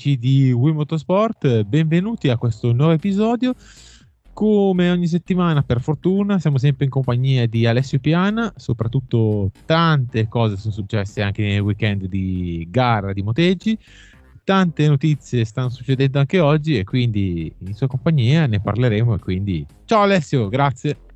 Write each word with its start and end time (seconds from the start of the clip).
amici 0.00 0.18
di 0.18 0.50
Wii 0.50 0.72
Motorsport, 0.72 1.64
benvenuti 1.64 2.30
a 2.30 2.38
questo 2.38 2.72
nuovo 2.72 2.92
episodio. 2.92 3.54
Come 4.32 4.90
ogni 4.90 5.06
settimana, 5.06 5.62
per 5.62 5.82
fortuna, 5.82 6.38
siamo 6.38 6.56
sempre 6.56 6.86
in 6.86 6.90
compagnia 6.90 7.46
di 7.46 7.66
Alessio 7.66 7.98
Piana, 7.98 8.50
soprattutto 8.56 9.50
tante 9.66 10.26
cose 10.26 10.56
sono 10.56 10.72
successe 10.72 11.20
anche 11.20 11.42
nel 11.42 11.60
weekend 11.60 12.06
di 12.06 12.66
gara 12.70 13.12
di 13.12 13.22
moteggi, 13.22 13.76
tante 14.42 14.88
notizie 14.88 15.44
stanno 15.44 15.68
succedendo 15.68 16.18
anche 16.18 16.40
oggi 16.40 16.78
e 16.78 16.84
quindi 16.84 17.52
in 17.58 17.74
sua 17.74 17.86
compagnia 17.86 18.46
ne 18.46 18.58
parleremo 18.58 19.14
e 19.14 19.18
quindi 19.18 19.66
ciao 19.84 20.02
Alessio, 20.02 20.48
grazie. 20.48 21.09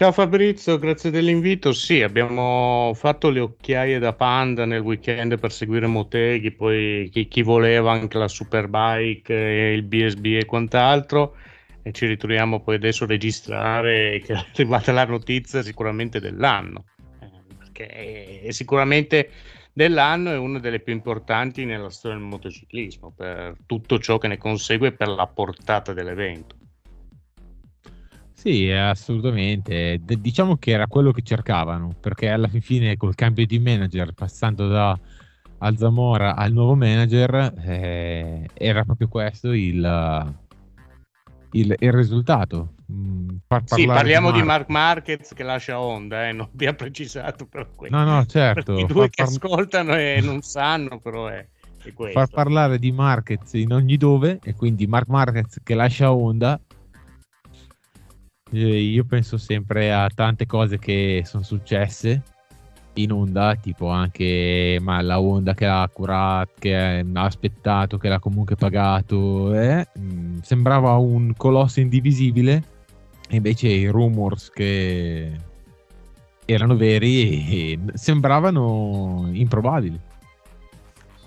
Ciao 0.00 0.12
Fabrizio, 0.12 0.78
grazie 0.78 1.10
dell'invito. 1.10 1.74
Sì, 1.74 2.00
abbiamo 2.00 2.92
fatto 2.94 3.28
le 3.28 3.40
occhiaie 3.40 3.98
da 3.98 4.14
panda 4.14 4.64
nel 4.64 4.80
weekend 4.80 5.38
per 5.38 5.52
seguire 5.52 5.86
Moteghi, 5.86 6.52
poi 6.52 7.10
chi, 7.12 7.28
chi 7.28 7.42
voleva 7.42 7.92
anche 7.92 8.16
la 8.16 8.26
Superbike, 8.26 9.34
e 9.34 9.74
il 9.74 9.82
BSB 9.82 10.24
e 10.40 10.46
quant'altro. 10.46 11.36
E 11.82 11.92
ci 11.92 12.06
ritroviamo 12.06 12.60
poi 12.60 12.76
adesso 12.76 13.04
a 13.04 13.08
registrare 13.08 14.22
che 14.24 14.32
è 14.32 14.46
arrivata 14.54 14.90
la 14.90 15.04
notizia 15.04 15.60
sicuramente 15.60 16.18
dell'anno, 16.18 16.86
eh, 17.20 17.28
perché 17.58 18.40
è 18.40 18.50
sicuramente 18.52 19.28
dell'anno 19.70 20.30
è 20.30 20.38
una 20.38 20.60
delle 20.60 20.80
più 20.80 20.94
importanti 20.94 21.66
nella 21.66 21.90
storia 21.90 22.16
del 22.16 22.26
motociclismo, 22.26 23.12
per 23.14 23.54
tutto 23.66 23.98
ciò 23.98 24.16
che 24.16 24.28
ne 24.28 24.38
consegue 24.38 24.88
e 24.88 24.92
per 24.92 25.08
la 25.08 25.26
portata 25.26 25.92
dell'evento. 25.92 26.56
Sì, 28.40 28.70
assolutamente. 28.70 30.00
D- 30.02 30.16
diciamo 30.16 30.56
che 30.56 30.70
era 30.70 30.86
quello 30.86 31.12
che 31.12 31.20
cercavano, 31.20 31.94
perché 32.00 32.30
alla 32.30 32.48
fine 32.48 32.96
col 32.96 33.14
cambio 33.14 33.44
di 33.44 33.58
manager, 33.58 34.14
passando 34.14 34.66
da 34.66 34.98
Alzamora 35.58 36.34
al 36.34 36.50
nuovo 36.50 36.74
manager, 36.74 37.52
eh, 37.58 38.48
era 38.54 38.82
proprio 38.84 39.08
questo 39.08 39.52
il, 39.52 40.34
il, 41.50 41.74
il 41.78 41.92
risultato. 41.92 42.76
Mm, 42.90 43.28
par- 43.46 43.64
sì, 43.66 43.84
parliamo 43.84 44.30
di, 44.30 44.42
Mar- 44.42 44.64
di 44.64 44.72
Mark 44.72 45.04
Marquez 45.04 45.34
che 45.34 45.42
lascia 45.42 45.78
Honda, 45.78 46.26
eh, 46.26 46.32
non 46.32 46.48
abbiamo 46.50 46.76
precisato 46.76 47.44
per 47.44 47.68
questo. 47.74 47.94
No, 47.94 48.04
no, 48.04 48.24
certo. 48.24 48.78
I 48.78 48.86
due 48.86 49.10
che 49.10 49.20
ascoltano 49.20 49.94
e 49.96 50.20
non 50.22 50.40
sanno, 50.40 50.98
però 50.98 51.26
è, 51.26 51.46
questo. 51.92 52.18
Far 52.18 52.28
parlare 52.30 52.78
di 52.78 52.90
Marquez 52.90 53.52
in 53.52 53.74
ogni 53.74 53.98
dove, 53.98 54.38
e 54.42 54.54
quindi 54.54 54.86
Mark 54.86 55.08
Marquez 55.08 55.60
che 55.62 55.74
lascia 55.74 56.10
Honda 56.10 56.58
io 58.50 59.04
penso 59.04 59.38
sempre 59.38 59.92
a 59.92 60.08
tante 60.12 60.46
cose 60.46 60.78
che 60.78 61.22
sono 61.24 61.42
successe 61.42 62.22
in 62.94 63.12
onda, 63.12 63.54
tipo 63.54 63.88
anche 63.88 64.78
ma 64.80 65.00
la 65.00 65.20
onda 65.20 65.54
che 65.54 65.66
ha 65.66 65.88
curato, 65.92 66.52
che 66.58 66.74
ha 66.74 67.24
aspettato, 67.24 67.98
che 67.98 68.08
l'ha 68.08 68.18
comunque 68.18 68.56
pagato. 68.56 69.54
Eh? 69.54 69.86
Mm, 69.98 70.38
sembrava 70.42 70.96
un 70.96 71.34
colosso 71.36 71.80
indivisibile, 71.80 72.62
invece 73.30 73.68
i 73.68 73.86
rumors 73.86 74.50
che 74.50 75.32
erano 76.44 76.76
veri 76.76 77.78
sembravano 77.94 79.28
improbabili. 79.32 79.98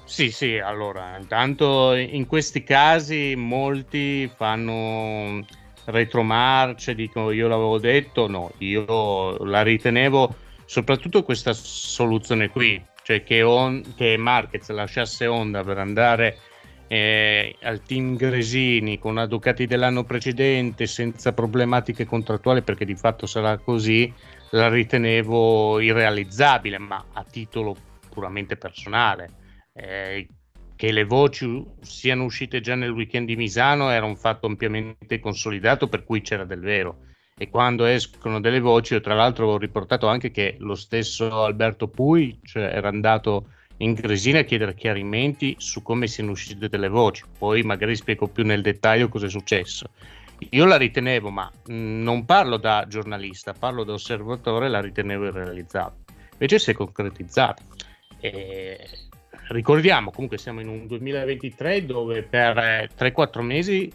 Sì, 0.03 0.29
sì, 0.29 0.59
allora, 0.59 1.17
intanto 1.17 1.95
in 1.95 2.27
questi 2.27 2.63
casi 2.63 3.33
molti 3.35 4.29
fanno 4.35 5.43
retromarce, 5.85 6.95
dicono 6.95 7.31
io 7.31 7.47
l'avevo 7.47 7.77
detto, 7.77 8.27
no, 8.27 8.51
io 8.59 9.37
la 9.45 9.61
ritenevo 9.61 10.35
soprattutto 10.65 11.23
questa 11.23 11.53
soluzione 11.53 12.49
qui, 12.49 12.83
cioè 13.03 13.23
che, 13.23 13.41
on, 13.41 13.83
che 13.95 14.17
Marquez 14.17 14.69
lasciasse 14.69 15.27
Honda 15.27 15.63
per 15.63 15.77
andare 15.77 16.37
eh, 16.87 17.55
al 17.61 17.81
team 17.81 18.15
Gresini 18.15 18.99
con 18.99 19.11
una 19.11 19.25
Ducati 19.25 19.65
dell'anno 19.65 20.03
precedente 20.03 20.85
senza 20.85 21.33
problematiche 21.33 22.05
contrattuali 22.05 22.61
perché 22.61 22.85
di 22.85 22.95
fatto 22.95 23.25
sarà 23.25 23.57
così, 23.57 24.11
la 24.51 24.69
ritenevo 24.69 25.79
irrealizzabile, 25.79 26.77
ma 26.77 27.03
a 27.13 27.23
titolo 27.23 27.75
puramente 28.09 28.55
personale. 28.55 29.29
Eh, 29.73 30.27
che 30.75 30.91
le 30.91 31.03
voci 31.03 31.63
siano 31.81 32.23
uscite 32.23 32.61
già 32.61 32.75
nel 32.75 32.91
weekend 32.91 33.27
di 33.27 33.35
Misano 33.35 33.89
era 33.89 34.05
un 34.05 34.15
fatto 34.15 34.47
ampiamente 34.47 35.19
consolidato 35.19 35.87
per 35.87 36.03
cui 36.03 36.21
c'era 36.21 36.45
del 36.45 36.61
vero 36.61 37.11
e 37.35 37.49
quando 37.49 37.85
escono 37.85 38.39
delle 38.39 38.59
voci, 38.59 38.93
io 38.93 39.01
tra 39.01 39.15
l'altro 39.15 39.47
ho 39.47 39.57
riportato 39.57 40.07
anche 40.07 40.29
che 40.29 40.55
lo 40.59 40.75
stesso 40.75 41.43
Alberto 41.43 41.87
Pui 41.87 42.39
cioè, 42.43 42.63
era 42.63 42.89
andato 42.89 43.47
in 43.77 43.93
Gresina 43.93 44.39
a 44.39 44.43
chiedere 44.43 44.75
chiarimenti 44.75 45.55
su 45.57 45.81
come 45.81 46.07
siano 46.07 46.31
uscite 46.31 46.69
delle 46.69 46.89
voci, 46.89 47.23
poi 47.37 47.63
magari 47.63 47.95
spiego 47.95 48.27
più 48.27 48.45
nel 48.45 48.61
dettaglio 48.61 49.09
cosa 49.09 49.25
è 49.25 49.29
successo. 49.29 49.89
Io 50.51 50.65
la 50.65 50.77
ritenevo, 50.77 51.29
ma 51.31 51.51
non 51.67 52.25
parlo 52.25 52.57
da 52.57 52.85
giornalista, 52.87 53.53
parlo 53.53 53.83
da 53.83 53.93
osservatore, 53.93 54.69
la 54.69 54.81
ritenevo 54.81 55.25
irrealizzabile. 55.25 56.03
Invece 56.33 56.59
si 56.59 56.71
è 56.71 56.73
concretizzata. 56.73 57.63
E 58.19 58.87
ricordiamo 59.49 60.11
comunque 60.11 60.37
siamo 60.37 60.61
in 60.61 60.67
un 60.67 60.87
2023 60.87 61.85
dove 61.85 62.23
per 62.23 62.89
3-4 62.97 63.39
eh, 63.39 63.41
mesi 63.41 63.93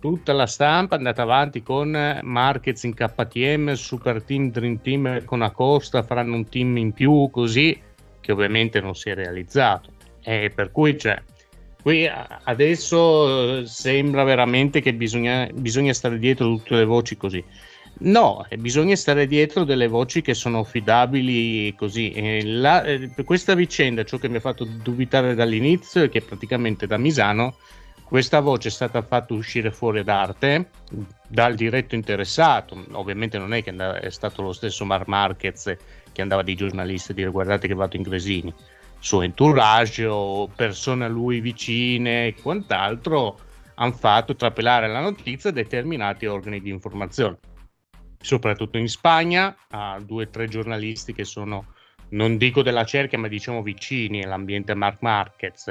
tutta 0.00 0.32
la 0.32 0.46
stampa 0.46 0.94
è 0.94 0.98
andata 0.98 1.22
avanti 1.22 1.62
con 1.62 1.94
eh, 1.94 2.20
Marquez 2.22 2.82
in 2.82 2.94
KTM, 2.94 3.74
Super 3.74 4.22
Team, 4.22 4.50
Dream 4.50 4.80
Team 4.80 5.24
con 5.24 5.42
Acosta, 5.42 6.02
faranno 6.02 6.34
un 6.34 6.48
team 6.48 6.76
in 6.78 6.92
più 6.92 7.28
così, 7.30 7.78
che 8.20 8.32
ovviamente 8.32 8.80
non 8.80 8.96
si 8.96 9.10
è 9.10 9.14
realizzato. 9.14 9.90
E 10.22 10.50
per 10.52 10.72
cui 10.72 10.98
cioè, 10.98 11.22
qui 11.82 12.08
adesso 12.44 13.58
eh, 13.58 13.66
sembra 13.66 14.24
veramente 14.24 14.80
che 14.80 14.94
bisogna, 14.94 15.48
bisogna 15.52 15.92
stare 15.92 16.18
dietro 16.18 16.48
tutte 16.48 16.76
le 16.76 16.84
voci 16.84 17.16
così. 17.16 17.44
No, 18.02 18.46
bisogna 18.56 18.96
stare 18.96 19.26
dietro 19.26 19.64
delle 19.64 19.86
voci 19.86 20.22
che 20.22 20.32
sono 20.32 20.60
affidabili 20.60 21.74
così. 21.74 22.40
La, 22.44 22.82
eh, 22.82 23.10
questa 23.24 23.54
vicenda, 23.54 24.04
ciò 24.04 24.16
che 24.16 24.28
mi 24.30 24.36
ha 24.36 24.40
fatto 24.40 24.64
dubitare 24.64 25.34
dall'inizio 25.34 26.04
è 26.04 26.08
che 26.08 26.22
praticamente 26.22 26.86
da 26.86 26.96
Misano 26.96 27.56
questa 28.02 28.40
voce 28.40 28.68
è 28.68 28.70
stata 28.70 29.02
fatta 29.02 29.34
uscire 29.34 29.70
fuori 29.70 30.02
d'arte 30.02 30.70
dal 31.28 31.54
diretto 31.54 31.94
interessato. 31.94 32.82
Ovviamente 32.92 33.36
non 33.36 33.52
è 33.52 33.62
che 33.62 33.74
è 33.76 34.10
stato 34.10 34.40
lo 34.40 34.54
stesso 34.54 34.86
Mar 34.86 35.06
Marquez 35.06 35.76
che 36.10 36.22
andava 36.22 36.42
di 36.42 36.54
giornalisti 36.54 37.12
a 37.12 37.14
dire 37.14 37.30
guardate 37.30 37.68
che 37.68 37.74
vado 37.74 37.96
in 37.96 38.02
Gresini. 38.02 38.52
Suo 38.98 39.20
entourage 39.20 40.06
o 40.06 40.48
persone 40.48 41.04
a 41.04 41.08
lui 41.08 41.40
vicine 41.40 42.28
e 42.28 42.34
quant'altro 42.40 43.38
hanno 43.74 43.92
fatto 43.92 44.34
trapelare 44.34 44.88
la 44.88 45.00
notizia 45.00 45.50
determinati 45.50 46.24
organi 46.24 46.62
di 46.62 46.70
informazione 46.70 47.36
soprattutto 48.20 48.76
in 48.78 48.88
Spagna, 48.88 49.56
a 49.70 49.98
due 50.04 50.24
o 50.24 50.28
tre 50.28 50.46
giornalisti 50.46 51.12
che 51.12 51.24
sono, 51.24 51.74
non 52.10 52.36
dico 52.36 52.62
della 52.62 52.84
cerchia, 52.84 53.18
ma 53.18 53.28
diciamo 53.28 53.62
vicini 53.62 54.22
all'ambiente 54.22 54.74
Mark 54.74 55.00
Marquez 55.00 55.68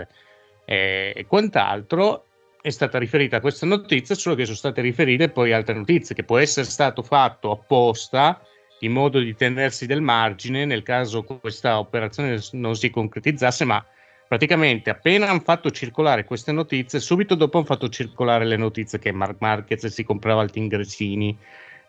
e, 0.65 1.13
e 1.15 1.25
quant'altro. 1.27 2.25
È 2.61 2.69
stata 2.69 2.97
riferita 2.97 3.39
questa 3.39 3.65
notizia, 3.65 4.15
solo 4.15 4.35
che 4.35 4.43
sono 4.43 4.57
state 4.57 4.81
riferite 4.81 5.29
poi 5.29 5.53
altre 5.53 5.75
notizie, 5.75 6.13
che 6.13 6.23
può 6.23 6.37
essere 6.37 6.65
stato 6.65 7.03
fatto 7.03 7.51
apposta 7.51 8.41
in 8.79 8.91
modo 8.91 9.19
di 9.19 9.35
tenersi 9.35 9.85
del 9.85 10.01
margine 10.01 10.65
nel 10.65 10.83
caso 10.83 11.23
questa 11.23 11.79
operazione 11.79 12.39
non 12.53 12.75
si 12.75 12.89
concretizzasse, 12.89 13.63
ma 13.65 13.83
praticamente 14.27 14.89
appena 14.89 15.29
hanno 15.29 15.39
fatto 15.39 15.71
circolare 15.71 16.23
queste 16.23 16.51
notizie, 16.51 16.99
subito 16.99 17.35
dopo 17.35 17.57
hanno 17.57 17.65
fatto 17.65 17.89
circolare 17.89 18.45
le 18.45 18.57
notizie 18.57 18.99
che 18.99 19.11
Mark 19.11 19.37
Marquez 19.39 19.85
si 19.87 20.03
comprava 20.03 20.43
il 20.43 20.51
Tingresini 20.51 21.37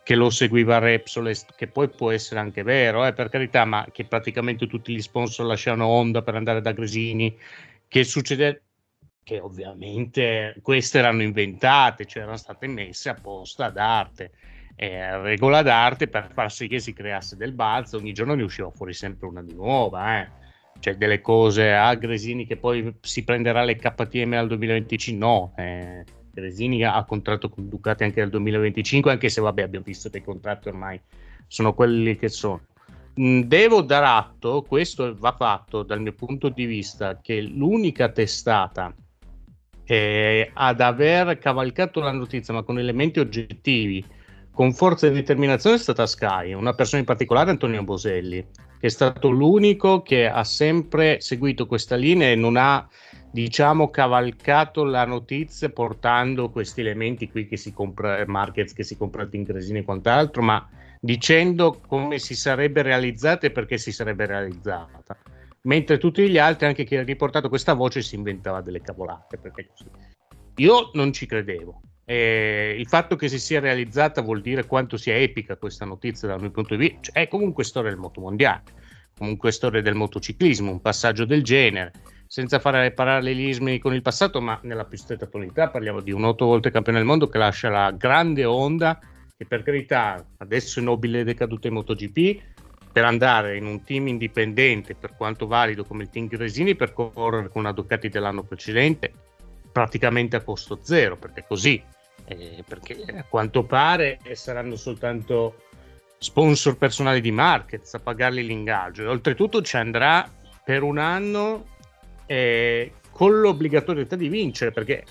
che 0.02 0.14
lo 0.14 0.31
seguiva 0.31 0.79
Repsol, 0.79 1.32
che 1.56 1.67
poi 1.67 1.88
può 1.88 2.11
essere 2.11 2.41
anche 2.41 2.62
vero, 2.62 3.06
eh, 3.06 3.12
per 3.12 3.29
carità, 3.29 3.64
ma 3.64 3.87
che 3.93 4.05
praticamente 4.05 4.67
tutti 4.67 4.94
gli 4.94 5.00
sponsor 5.00 5.47
lasciano 5.47 5.87
Honda 5.87 6.23
per 6.23 6.35
andare 6.35 6.61
da 6.61 6.73
Gresini, 6.73 7.37
che 7.87 8.05
succede 8.05 8.62
che 9.23 9.38
ovviamente 9.38 10.56
queste 10.62 10.99
erano 10.99 11.23
inventate, 11.23 12.06
cioè 12.06 12.23
erano 12.23 12.37
state 12.37 12.67
messe 12.67 13.11
apposta 13.11 13.67
ad 13.67 13.76
arte, 13.76 14.32
eh, 14.75 15.19
regola 15.19 15.62
d'arte 15.62 16.08
per 16.08 16.31
far 16.32 16.50
sì 16.50 16.67
che 16.67 16.81
si 16.81 16.93
creasse 16.93 17.37
del 17.37 17.52
balzo, 17.52 17.99
ogni 17.99 18.12
giorno 18.12 18.35
ne 18.35 18.43
usciva 18.43 18.70
fuori 18.70 18.94
sempre 18.94 19.29
una 19.29 19.43
di 19.43 19.55
nuova, 19.55 20.20
eh. 20.20 20.29
cioè 20.81 20.97
delle 20.97 21.20
cose 21.20 21.73
a 21.73 21.94
Gresini 21.94 22.47
che 22.47 22.56
poi 22.56 22.97
si 23.00 23.23
prenderà 23.23 23.62
le 23.62 23.76
KTM 23.76 24.32
al 24.32 24.49
2025, 24.49 25.26
no, 25.26 25.52
eh 25.56 26.05
Teresini 26.32 26.85
ha 26.85 27.05
contratto 27.05 27.49
con 27.49 27.69
Ducati 27.69 28.05
anche 28.05 28.21
nel 28.21 28.31
2025, 28.31 29.11
anche 29.11 29.29
se 29.29 29.41
vabbè 29.41 29.62
abbiamo 29.62 29.85
visto 29.85 30.11
che 30.11 30.19
i 30.19 30.25
contratti 30.25 30.69
ormai 30.69 31.00
sono 31.47 31.75
quelli 31.75 32.17
che 32.17 32.29
sono. 32.29 32.62
Mm, 33.21 33.41
devo 33.43 33.82
dar 33.82 34.05
atto, 34.05 34.62
questo 34.62 35.15
va 35.19 35.35
fatto 35.37 35.82
dal 35.82 36.00
mio 36.00 36.12
punto 36.12 36.49
di 36.49 36.65
vista, 36.65 37.21
che 37.21 37.41
l'unica 37.41 38.09
testata 38.11 38.94
eh, 39.85 40.50
ad 40.55 40.81
aver 40.81 41.38
cavalcato 41.38 42.00
la 42.00 42.12
notizia 42.12 42.55
ma 42.55 42.62
con 42.62 42.79
elementi 42.79 43.19
oggettivi, 43.19 44.05
con 44.53 44.73
forza 44.73 45.09
e 45.09 45.11
determinazione 45.11 45.76
è 45.76 45.79
stata 45.81 46.06
Sky, 46.06 46.53
una 46.53 46.75
persona 46.75 47.00
in 47.00 47.06
particolare 47.06 47.50
Antonio 47.50 47.83
Boselli, 47.83 48.47
che 48.79 48.87
è 48.87 48.91
stato 48.91 49.31
l'unico 49.31 50.03
che 50.03 50.29
ha 50.29 50.44
sempre 50.44 51.21
seguito 51.21 51.67
questa 51.67 51.97
linea 51.97 52.31
e 52.31 52.37
non 52.37 52.56
ha 52.56 52.88
diciamo 53.32 53.91
cavalcato 53.91 54.85
la 54.85 55.05
notizia 55.05 55.69
portando 55.69 56.50
questi 56.50 56.81
elementi 56.81 57.31
qui 57.31 57.47
che 57.47 57.56
si 57.56 57.73
compra 57.73 58.25
markets 58.27 58.73
che 58.73 58.82
si 58.82 58.97
compra 58.97 59.23
il 59.23 59.29
Tincresini 59.29 59.79
e 59.79 59.85
quant'altro 59.85 60.43
ma 60.43 60.69
dicendo 61.00 61.81
come 61.87 62.19
si 62.19 62.35
sarebbe 62.35 62.82
realizzata 62.82 63.47
e 63.47 63.50
perché 63.50 63.79
si 63.79 63.91
sarebbe 63.93 64.27
realizzata. 64.27 65.17
Mentre 65.62 65.99
tutti 65.99 66.29
gli 66.29 66.38
altri 66.38 66.67
anche 66.67 66.85
chi 66.85 66.97
ha 66.97 67.03
riportato 67.03 67.49
questa 67.49 67.75
voce 67.75 68.03
si 68.03 68.15
inventava 68.15 68.61
delle 68.61 68.81
cavolate 68.81 69.38
perché 69.38 69.69
così. 69.69 69.88
Io 70.56 70.91
non 70.94 71.12
ci 71.12 71.26
credevo. 71.26 71.81
Eh, 72.05 72.75
il 72.79 72.88
fatto 72.88 73.17
che 73.17 73.29
si 73.29 73.38
sia 73.38 73.61
realizzata 73.61 74.21
vuol 74.21 74.41
dire 74.41 74.67
quanto 74.67 74.97
sia 74.97 75.17
epica 75.17 75.56
questa 75.56 75.85
notizia 75.85 76.29
dal 76.29 76.41
mio 76.41 76.50
punto 76.50 76.75
di 76.75 76.81
vista. 76.81 77.00
Cioè, 77.03 77.23
è 77.23 77.29
comunque 77.29 77.65
storia 77.65 77.91
del 77.91 77.99
moto 77.99 78.21
mondiale 78.21 78.62
comunque 79.21 79.53
storia 79.53 79.83
del 79.83 79.94
motociclismo 79.94 80.71
un 80.71 80.81
passaggio 80.81 81.26
del 81.26 81.43
genere 81.43 81.93
senza 82.31 82.61
fare 82.61 82.93
parallelismi 82.93 83.81
con 83.81 83.93
il 83.93 84.03
passato, 84.03 84.41
ma 84.41 84.56
nella 84.62 84.85
più 84.85 84.97
stretta 84.97 85.25
attualità 85.25 85.69
parliamo 85.69 86.00
di 86.00 86.12
un 86.12 86.23
otto 86.23 86.47
volte 86.47 86.71
campione 86.71 86.99
del 86.99 87.06
mondo 87.06 87.27
che 87.27 87.38
lascia 87.38 87.71
la 87.71 87.91
grande 87.91 88.44
onda 88.44 89.00
che 89.37 89.47
per 89.47 89.65
carità 89.65 90.25
adesso 90.37 90.79
è 90.79 90.82
nobile 90.85 91.25
decaduto 91.25 91.67
in 91.67 91.73
MotoGP 91.73 92.41
per 92.93 93.03
andare 93.05 93.56
in 93.56 93.67
un 93.67 93.82
team 93.82 94.06
indipendente 94.06 94.94
per 94.94 95.17
quanto 95.17 95.49
valido 95.49 95.82
come 95.82 96.05
il 96.05 96.11
team 96.11 96.29
Gresini 96.29 96.77
per 96.77 96.93
correre 96.93 97.49
con 97.49 97.62
una 97.62 97.73
Ducati 97.73 98.09
dell'anno 98.09 98.44
precedente 98.44 99.12
praticamente 99.73 100.37
a 100.37 100.43
costo 100.43 100.79
zero 100.83 101.17
perché 101.17 101.44
così 101.49 101.83
eh, 102.26 102.62
perché 102.65 103.03
a 103.12 103.25
quanto 103.25 103.65
pare 103.65 104.21
saranno 104.35 104.76
soltanto 104.76 105.65
sponsor 106.19 106.76
personali 106.76 107.21
di 107.21 107.33
Marquez 107.33 107.93
a 107.94 107.99
pagargli 107.99 108.43
l'ingaggio. 108.43 109.03
E 109.03 109.06
oltretutto 109.06 109.62
ci 109.62 109.76
andrà 109.76 110.31
per 110.62 110.85
un 110.85 110.99
anno 110.99 111.79
eh, 112.31 112.93
con 113.11 113.41
l'obbligatorietà 113.41 114.15
di 114.15 114.29
vincere, 114.29 114.71
perché 114.71 115.03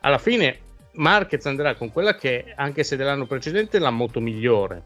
alla 0.00 0.18
fine 0.18 0.58
Marquez 0.92 1.46
andrà 1.46 1.74
con 1.74 1.90
quella 1.90 2.14
che, 2.14 2.52
anche 2.54 2.84
se 2.84 2.96
dell'anno 2.96 3.24
precedente, 3.24 3.78
è 3.78 3.80
la 3.80 3.90
moto 3.90 4.20
migliore. 4.20 4.82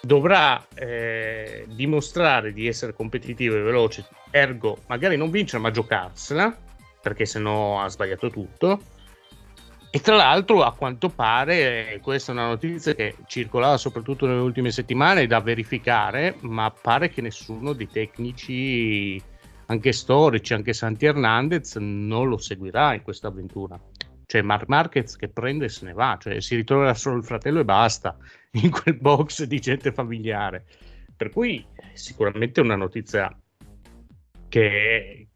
Dovrà 0.00 0.64
eh, 0.74 1.64
dimostrare 1.68 2.52
di 2.52 2.68
essere 2.68 2.94
competitivo 2.94 3.56
e 3.56 3.60
veloce, 3.60 4.06
ergo 4.30 4.78
magari 4.86 5.16
non 5.16 5.30
vincere, 5.30 5.60
ma 5.60 5.72
giocarsela, 5.72 6.56
perché 7.00 7.26
se 7.26 7.40
no 7.40 7.82
ha 7.82 7.88
sbagliato 7.88 8.30
tutto. 8.30 8.80
E 9.90 10.00
tra 10.00 10.14
l'altro, 10.14 10.62
a 10.62 10.72
quanto 10.74 11.08
pare, 11.08 11.98
questa 12.00 12.30
è 12.30 12.34
una 12.36 12.46
notizia 12.46 12.94
che 12.94 13.16
circolava 13.26 13.76
soprattutto 13.76 14.26
nelle 14.26 14.40
ultime 14.40 14.70
settimane, 14.70 15.26
da 15.26 15.40
verificare, 15.40 16.36
ma 16.42 16.70
pare 16.70 17.10
che 17.10 17.20
nessuno 17.20 17.72
dei 17.72 17.88
tecnici 17.88 19.20
anche 19.66 19.92
storici, 19.92 20.54
anche 20.54 20.72
Santi 20.72 21.06
Hernandez 21.06 21.76
non 21.76 22.28
lo 22.28 22.36
seguirà 22.36 22.94
in 22.94 23.02
questa 23.02 23.28
avventura. 23.28 23.80
Cioè 24.26 24.42
Mark 24.42 24.68
Marquez 24.68 25.16
che 25.16 25.28
prende 25.28 25.66
e 25.66 25.68
se 25.68 25.84
ne 25.84 25.92
va, 25.92 26.16
cioè 26.20 26.40
si 26.40 26.56
ritroverà 26.56 26.94
solo 26.94 27.16
il 27.16 27.24
fratello 27.24 27.60
e 27.60 27.64
basta 27.64 28.16
in 28.52 28.70
quel 28.70 28.96
box 28.96 29.44
di 29.44 29.60
gente 29.60 29.92
familiare. 29.92 30.64
Per 31.16 31.30
cui 31.30 31.64
sicuramente 31.92 32.60
è 32.60 32.64
una 32.64 32.76
notizia 32.76 33.36
che 34.48 35.28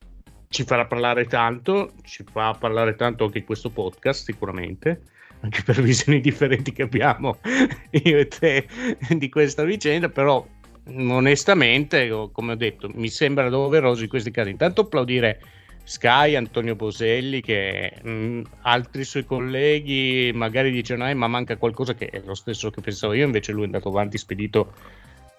ci 0.49 0.65
farà 0.65 0.87
parlare 0.87 1.27
tanto, 1.27 1.93
ci 2.03 2.25
fa 2.31 2.57
parlare 2.59 2.95
tanto 2.95 3.25
anche 3.25 3.45
questo 3.45 3.71
podcast 3.71 4.25
sicuramente, 4.25 5.03
anche 5.41 5.63
per 5.63 5.81
visioni 5.83 6.21
differenti 6.21 6.73
che 6.73 6.83
abbiamo 6.83 7.39
io 7.91 8.19
e 8.19 8.29
te 8.29 8.67
di 9.11 9.29
questa 9.29 9.65
vicenda, 9.65 10.09
però 10.09 10.47
onestamente, 10.89 12.09
come 12.33 12.53
ho 12.53 12.57
detto, 12.57 12.89
mi 12.95 13.09
sembra 13.09 13.49
doveroso 13.49 14.03
in 14.03 14.09
questi 14.09 14.31
casi. 14.31 14.51
Intanto 14.51 14.83
applaudire 14.83 15.41
Sky, 15.85 16.35
Antonio 16.35 16.75
Boselli, 16.75 17.41
che 17.41 17.93
mh, 18.03 18.11
mm, 18.11 18.43
altri 18.63 19.05
suoi 19.05 19.25
colleghi 19.25 20.33
magari 20.35 20.71
dicono, 20.71 21.09
eh, 21.09 21.15
ma 21.15 21.29
manca 21.29 21.57
qualcosa 21.57 21.95
che 21.95 22.07
è 22.07 22.21
lo 22.25 22.35
stesso 22.35 22.71
che 22.71 22.81
pensavo 22.81 23.13
io, 23.13 23.25
invece 23.25 23.53
lui 23.53 23.63
è 23.63 23.67
andato 23.67 23.89
avanti 23.89 24.19
spedito 24.19 24.73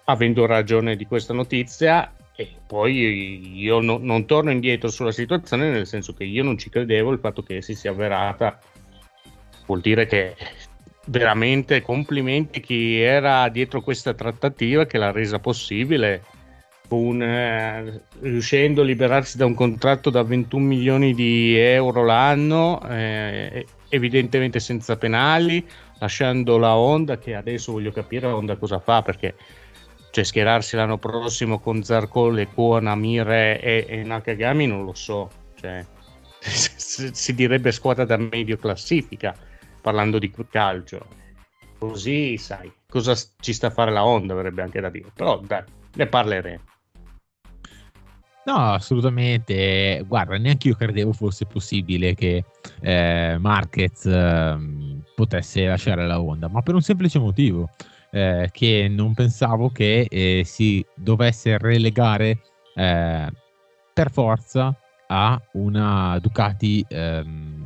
avendo 0.04 0.46
ragione 0.46 0.96
di 0.96 1.06
questa 1.06 1.32
notizia. 1.32 2.12
E 2.34 2.48
poi 2.66 3.58
io 3.58 3.80
no, 3.80 3.98
non 4.00 4.24
torno 4.24 4.50
indietro 4.50 4.90
sulla 4.90 5.10
situazione 5.10 5.70
nel 5.70 5.88
senso 5.88 6.14
che 6.14 6.22
io 6.24 6.44
non 6.44 6.56
ci 6.56 6.70
credevo 6.70 7.10
il 7.10 7.18
fatto 7.18 7.42
che 7.42 7.60
si 7.62 7.74
sia 7.74 7.90
avverata. 7.90 8.58
Vuol 9.66 9.80
dire 9.80 10.06
che 10.06 10.34
veramente 11.08 11.82
complimenti 11.82 12.60
chi 12.60 13.00
era 13.00 13.48
dietro 13.48 13.80
questa 13.80 14.14
trattativa 14.14 14.86
che 14.86 14.98
l'ha 14.98 15.10
resa 15.10 15.38
possibile. 15.38 16.22
Un, 16.88 17.22
eh, 17.22 18.00
riuscendo 18.20 18.80
a 18.80 18.84
liberarsi 18.84 19.36
da 19.36 19.44
un 19.44 19.54
contratto 19.54 20.08
da 20.08 20.22
21 20.22 20.64
milioni 20.64 21.12
di 21.12 21.54
euro 21.54 22.02
l'anno, 22.02 22.80
eh, 22.88 23.66
evidentemente 23.90 24.58
senza 24.58 24.96
penali, 24.96 25.66
lasciando 25.98 26.56
la 26.56 26.76
Honda, 26.76 27.18
che 27.18 27.34
adesso 27.34 27.72
voglio 27.72 27.92
capire 27.92 28.26
la 28.26 28.36
Honda 28.36 28.56
cosa 28.56 28.78
fa, 28.78 29.02
perché 29.02 29.34
cioè, 30.10 30.24
schierarsi 30.24 30.76
l'anno 30.76 30.96
prossimo 30.96 31.58
con 31.58 31.82
Zarcole, 31.82 32.46
Kuona, 32.46 32.94
Mire 32.94 33.60
e, 33.60 33.84
e 33.86 34.02
Nakagami 34.02 34.66
non 34.66 34.84
lo 34.86 34.94
so, 34.94 35.28
cioè, 35.60 35.84
si 36.40 37.34
direbbe 37.34 37.70
squadra 37.70 38.06
da 38.06 38.16
medio 38.16 38.56
classifica 38.56 39.36
parlando 39.80 40.18
di 40.18 40.32
calcio. 40.50 41.06
Così 41.78 42.36
sai 42.38 42.72
cosa 42.88 43.14
ci 43.40 43.52
sta 43.52 43.68
a 43.68 43.70
fare 43.70 43.92
la 43.92 44.04
Honda, 44.04 44.32
avrebbe 44.32 44.62
anche 44.62 44.80
da 44.80 44.90
dire. 44.90 45.10
Però 45.14 45.40
dai, 45.40 45.62
ne 45.94 46.06
parleremo. 46.06 46.62
No, 48.46 48.72
assolutamente. 48.72 50.02
Guarda, 50.06 50.38
neanche 50.38 50.68
io 50.68 50.74
credevo 50.74 51.12
fosse 51.12 51.44
possibile 51.44 52.14
che 52.14 52.44
eh, 52.80 53.36
Marquez 53.38 54.06
eh, 54.06 54.56
potesse 55.14 55.66
lasciare 55.66 56.06
la 56.06 56.18
Honda, 56.18 56.48
ma 56.48 56.62
per 56.62 56.74
un 56.74 56.80
semplice 56.80 57.18
motivo, 57.18 57.68
eh, 58.10 58.48
che 58.50 58.88
non 58.88 59.12
pensavo 59.12 59.68
che 59.68 60.06
eh, 60.08 60.42
si 60.46 60.84
dovesse 60.94 61.58
relegare 61.58 62.40
eh, 62.74 63.30
per 63.92 64.10
forza 64.10 64.74
a 65.08 65.40
una 65.52 66.18
Ducati 66.18 66.84
ehm, 66.88 67.57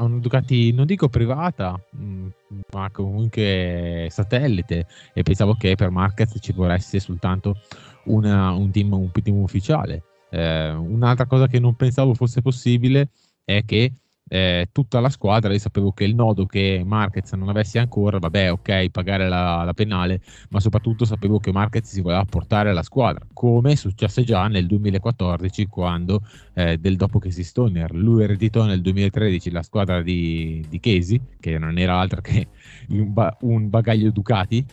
a 0.00 0.04
un 0.04 0.20
Ducati, 0.20 0.72
non 0.72 0.86
dico 0.86 1.08
privata, 1.08 1.80
mm, 1.96 2.28
ma 2.72 2.90
comunque 2.90 4.06
satellite. 4.10 4.86
E 5.12 5.22
pensavo 5.22 5.54
che 5.54 5.74
per 5.74 5.90
Marquez 5.90 6.36
ci 6.40 6.52
volesse 6.52 7.00
soltanto 7.00 7.56
una, 8.04 8.52
un, 8.52 8.70
team, 8.70 8.92
un 8.92 9.10
team 9.10 9.36
ufficiale. 9.38 10.04
Eh, 10.30 10.70
un'altra 10.70 11.26
cosa 11.26 11.46
che 11.48 11.58
non 11.58 11.74
pensavo 11.74 12.14
fosse 12.14 12.42
possibile 12.42 13.08
è 13.44 13.64
che 13.64 13.92
eh, 14.28 14.68
tutta 14.72 15.00
la 15.00 15.08
squadra, 15.08 15.52
io 15.52 15.58
sapevo 15.58 15.92
che 15.92 16.04
il 16.04 16.14
nodo 16.14 16.46
che 16.46 16.82
Marquez 16.84 17.32
non 17.32 17.48
avesse 17.48 17.78
ancora, 17.78 18.18
vabbè, 18.18 18.52
ok, 18.52 18.90
pagare 18.90 19.28
la, 19.28 19.64
la, 19.64 19.72
penale, 19.72 20.20
ma 20.50 20.60
soprattutto 20.60 21.04
sapevo 21.04 21.38
che 21.38 21.52
Marquez 21.52 21.88
si 21.88 22.00
voleva 22.00 22.24
portare 22.24 22.70
alla 22.70 22.82
squadra, 22.82 23.26
come 23.32 23.76
successe 23.76 24.22
già 24.24 24.46
nel 24.48 24.66
2014 24.66 25.66
quando 25.66 26.22
eh, 26.54 26.78
del 26.78 26.96
dopo 26.96 27.20
si 27.28 27.44
Stoner, 27.44 27.92
lui 27.94 28.22
ereditò 28.22 28.64
nel 28.64 28.80
2013 28.80 29.50
la 29.50 29.62
squadra 29.62 30.02
di, 30.02 30.64
di 30.68 30.80
Casey, 30.80 31.20
che 31.40 31.58
non 31.58 31.78
era 31.78 31.98
altro 31.98 32.20
che 32.20 32.46
un, 32.90 33.12
ba- 33.12 33.36
un 33.40 33.68
bagaglio 33.68 34.10
Ducati, 34.10 34.64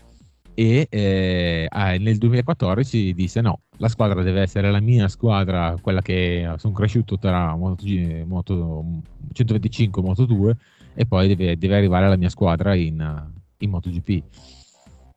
e 0.55 0.87
eh, 0.89 1.69
nel 1.99 2.17
2014 2.17 3.13
disse 3.13 3.41
no, 3.41 3.59
la 3.77 3.89
squadra 3.89 4.23
deve 4.23 4.41
essere 4.41 4.71
la 4.71 4.79
mia 4.79 5.09
squadra, 5.09 5.77
quella 5.81 6.01
che 6.01 6.49
sono 6.57 6.73
cresciuto 6.73 7.19
tra 7.19 7.55
Moto, 7.55 7.83
Moto 8.25 8.85
125 9.33 10.01
e 10.01 10.05
Moto 10.05 10.25
2 10.25 10.57
e 10.95 11.05
poi 11.05 11.27
deve, 11.27 11.57
deve, 11.57 11.75
arrivare 11.75 12.07
la 12.07 12.15
mia 12.15 12.29
squadra 12.29 12.73
in, 12.73 13.29
in 13.57 13.69
MotoGP. 13.69 14.23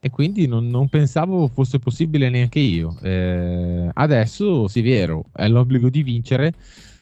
E 0.00 0.10
quindi 0.10 0.46
non, 0.46 0.68
non, 0.68 0.88
pensavo 0.88 1.48
fosse 1.48 1.78
possibile 1.78 2.28
neanche 2.30 2.58
io. 2.58 2.96
Eh, 3.02 3.88
adesso, 3.92 4.68
sì, 4.68 4.80
vero, 4.80 5.24
è 5.32 5.48
l'obbligo 5.48 5.88
di 5.88 6.02
vincere 6.02 6.52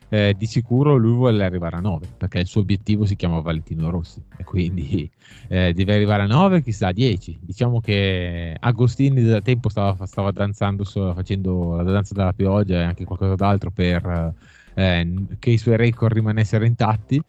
eh, 0.08 0.34
di 0.36 0.46
sicuro 0.46 0.96
lui 0.96 1.14
vuole 1.14 1.44
arrivare 1.44 1.76
a 1.76 1.80
9 1.80 2.06
perché 2.16 2.38
il 2.38 2.46
suo 2.46 2.60
obiettivo 2.60 3.04
si 3.04 3.16
chiama 3.16 3.40
Valentino 3.40 3.90
Rossi. 3.90 4.22
E 4.36 4.44
quindi 4.44 5.10
eh, 5.48 5.72
deve 5.72 5.94
arrivare 5.94 6.22
a 6.22 6.26
9 6.26 6.62
chissà 6.62 6.88
a 6.88 6.92
10 6.92 7.40
diciamo 7.42 7.80
che 7.80 8.56
Agostini 8.58 9.22
da 9.22 9.40
tempo 9.40 9.68
stava, 9.68 10.06
stava 10.06 10.30
danzando 10.30 10.84
facendo 10.84 11.76
la 11.76 11.82
danza 11.90 12.14
della 12.14 12.32
pioggia 12.32 12.80
e 12.80 12.84
anche 12.84 13.04
qualcosa 13.04 13.34
d'altro 13.34 13.70
per 13.70 14.34
eh, 14.74 15.14
che 15.38 15.50
i 15.50 15.58
suoi 15.58 15.76
record 15.76 16.12
rimanessero 16.12 16.64
intatti. 16.64 17.20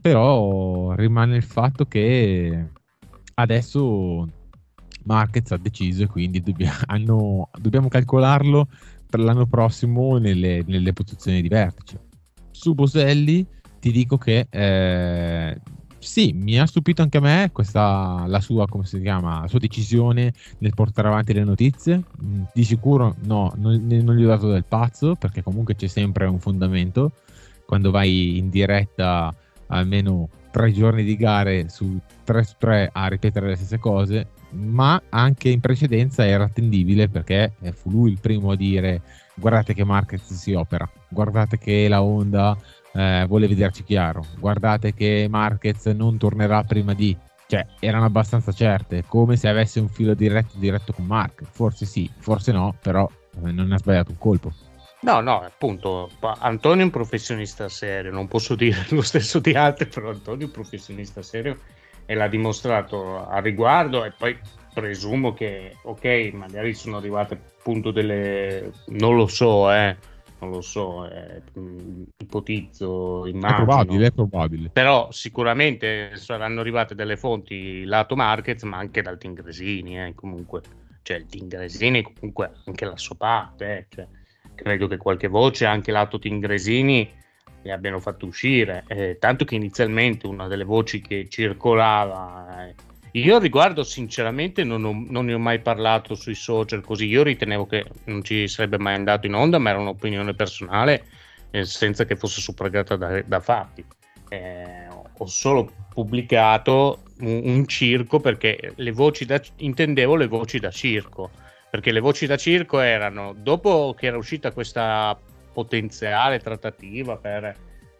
Però 0.00 0.94
rimane 0.94 1.36
il 1.36 1.42
fatto 1.42 1.84
che 1.86 2.66
adesso 3.34 4.28
Marquez 5.04 5.50
ha 5.50 5.56
deciso 5.56 6.04
e 6.04 6.06
quindi 6.06 6.42
dobbia, 6.42 6.72
hanno, 6.86 7.50
dobbiamo 7.58 7.88
calcolarlo 7.88 8.68
per 9.08 9.20
l'anno 9.20 9.46
prossimo 9.46 10.18
nelle, 10.18 10.62
nelle 10.66 10.92
posizioni 10.92 11.42
di 11.42 11.48
vertice. 11.48 12.00
Su 12.50 12.74
Boselli 12.74 13.46
ti 13.80 13.92
dico 13.92 14.18
che 14.18 14.46
eh, 14.50 15.60
sì, 15.98 16.32
mi 16.32 16.58
ha 16.58 16.66
stupito 16.66 17.02
anche 17.02 17.18
a 17.18 17.20
me 17.20 17.50
questa, 17.52 18.24
la 18.26 18.40
sua, 18.40 18.66
chiama, 19.02 19.40
la 19.42 19.48
sua 19.48 19.58
decisione 19.58 20.32
nel 20.58 20.74
portare 20.74 21.08
avanti 21.08 21.32
le 21.32 21.44
notizie. 21.44 22.02
Mm, 22.22 22.42
di 22.54 22.64
sicuro 22.64 23.16
no, 23.24 23.52
non, 23.56 23.84
non 23.86 24.16
gli 24.16 24.24
ho 24.24 24.28
dato 24.28 24.50
del 24.50 24.64
pazzo 24.64 25.16
perché 25.16 25.42
comunque 25.42 25.74
c'è 25.74 25.88
sempre 25.88 26.26
un 26.26 26.38
fondamento. 26.38 27.12
Quando 27.66 27.90
vai 27.90 28.38
in 28.38 28.48
diretta 28.48 29.34
almeno 29.66 30.28
tre 30.50 30.72
giorni 30.72 31.04
di 31.04 31.16
gare 31.16 31.68
su 31.68 31.98
3 32.24 32.42
su 32.44 32.54
3 32.58 32.90
a 32.92 33.06
ripetere 33.08 33.48
le 33.48 33.56
stesse 33.56 33.78
cose, 33.78 34.28
ma 34.50 35.00
anche 35.10 35.48
in 35.48 35.60
precedenza 35.60 36.26
era 36.26 36.44
attendibile 36.44 37.08
perché 37.08 37.52
fu 37.72 37.90
lui 37.90 38.12
il 38.12 38.18
primo 38.20 38.52
a 38.52 38.56
dire 38.56 39.02
guardate 39.34 39.74
che 39.74 39.84
Marquez 39.84 40.32
si 40.32 40.52
opera, 40.52 40.88
guardate 41.08 41.58
che 41.58 41.88
la 41.88 42.02
Honda 42.02 42.56
eh, 42.92 43.24
vuole 43.28 43.46
vederci 43.46 43.84
chiaro, 43.84 44.24
guardate 44.38 44.92
che 44.92 45.26
Marquez 45.30 45.86
non 45.86 46.18
tornerà 46.18 46.62
prima 46.64 46.94
di... 46.94 47.16
Cioè, 47.46 47.66
erano 47.80 48.04
abbastanza 48.04 48.52
certe, 48.52 49.04
come 49.06 49.36
se 49.36 49.48
avesse 49.48 49.80
un 49.80 49.88
filo 49.88 50.12
diretto 50.12 50.58
diretto 50.58 50.92
con 50.92 51.06
Marquez. 51.06 51.48
Forse 51.50 51.86
sì, 51.86 52.10
forse 52.18 52.52
no, 52.52 52.76
però 52.82 53.08
eh, 53.42 53.50
non 53.52 53.72
ha 53.72 53.78
sbagliato 53.78 54.10
un 54.10 54.18
colpo. 54.18 54.52
No, 55.00 55.20
no, 55.20 55.40
appunto, 55.40 56.10
Antonio 56.40 56.82
è 56.82 56.84
un 56.84 56.90
professionista 56.90 57.70
serio, 57.70 58.10
non 58.12 58.28
posso 58.28 58.54
dire 58.54 58.84
lo 58.90 59.00
stesso 59.00 59.38
di 59.38 59.52
altri, 59.52 59.86
però 59.86 60.10
Antonio 60.10 60.42
è 60.42 60.44
un 60.46 60.50
professionista 60.50 61.22
serio 61.22 61.58
e 62.10 62.14
l'ha 62.14 62.26
dimostrato 62.26 63.28
a 63.28 63.38
riguardo 63.38 64.02
e 64.02 64.12
poi 64.16 64.34
presumo 64.72 65.34
che, 65.34 65.76
ok, 65.82 66.30
magari 66.32 66.72
sono 66.72 66.96
arrivate 66.96 67.34
appunto 67.34 67.90
delle... 67.90 68.72
non 68.86 69.14
lo 69.14 69.26
so, 69.26 69.70
eh, 69.70 69.94
non 70.38 70.50
lo 70.50 70.62
so, 70.62 71.06
eh, 71.06 71.42
ipotizzo, 72.16 73.26
immagino. 73.26 73.60
È 73.60 73.64
probabile, 73.64 74.06
è 74.06 74.10
probabile. 74.10 74.70
Però 74.70 75.10
sicuramente 75.10 76.12
saranno 76.14 76.60
arrivate 76.60 76.94
delle 76.94 77.18
fonti 77.18 77.84
lato 77.84 78.16
Markets, 78.16 78.62
ma 78.62 78.78
anche 78.78 79.02
dal 79.02 79.18
Tingresini, 79.18 80.02
eh, 80.02 80.14
comunque. 80.14 80.62
Cioè 81.02 81.18
il 81.18 81.26
Tingresini 81.26 82.02
comunque 82.02 82.52
anche 82.64 82.86
la 82.86 82.96
sua 82.96 83.16
parte, 83.16 83.76
eh, 83.76 83.86
cioè, 83.90 84.06
credo 84.54 84.86
che 84.86 84.96
qualche 84.96 85.28
voce 85.28 85.66
anche 85.66 85.92
lato 85.92 86.18
Tingresini 86.18 87.16
li 87.68 87.74
abbiano 87.74 88.00
fatto 88.00 88.26
uscire, 88.26 88.84
eh, 88.88 89.18
tanto 89.20 89.44
che 89.44 89.54
inizialmente 89.54 90.26
una 90.26 90.48
delle 90.48 90.64
voci 90.64 91.02
che 91.02 91.26
circolava, 91.28 92.66
eh, 92.66 92.74
io 93.12 93.38
riguardo 93.38 93.82
sinceramente 93.84 94.64
non, 94.64 94.84
ho, 94.84 95.04
non, 95.08 95.26
ne 95.26 95.34
ho 95.34 95.38
mai 95.38 95.60
parlato 95.60 96.14
sui 96.14 96.34
social 96.34 96.80
così, 96.82 97.06
io 97.06 97.22
ritenevo 97.22 97.66
che 97.66 97.84
non 98.04 98.22
ci 98.22 98.48
sarebbe 98.48 98.78
mai 98.78 98.94
andato 98.94 99.26
in 99.26 99.34
onda, 99.34 99.58
ma 99.58 99.70
era 99.70 99.78
un'opinione 99.78 100.34
personale 100.34 101.04
eh, 101.50 101.64
senza 101.64 102.04
che 102.04 102.16
fosse 102.16 102.40
suffragata 102.40 102.96
da, 102.96 103.22
da 103.22 103.40
fatti. 103.40 103.84
Eh, 104.30 104.86
ho 105.18 105.26
solo 105.26 105.70
pubblicato 105.90 107.02
un, 107.20 107.40
un, 107.44 107.66
circo 107.66 108.20
perché 108.20 108.72
le 108.76 108.92
voci 108.92 109.24
da, 109.24 109.40
intendevo 109.56 110.16
le 110.16 110.26
voci 110.26 110.58
da 110.58 110.70
circo 110.70 111.30
perché 111.70 111.92
le 111.92 112.00
voci 112.00 112.26
da 112.26 112.36
circo 112.36 112.80
erano 112.80 113.34
dopo 113.36 113.94
che 113.96 114.06
era 114.06 114.16
uscita 114.18 114.52
questa 114.52 115.18
potenziale 115.58 116.38
trattativa 116.38 117.16
per 117.16 117.52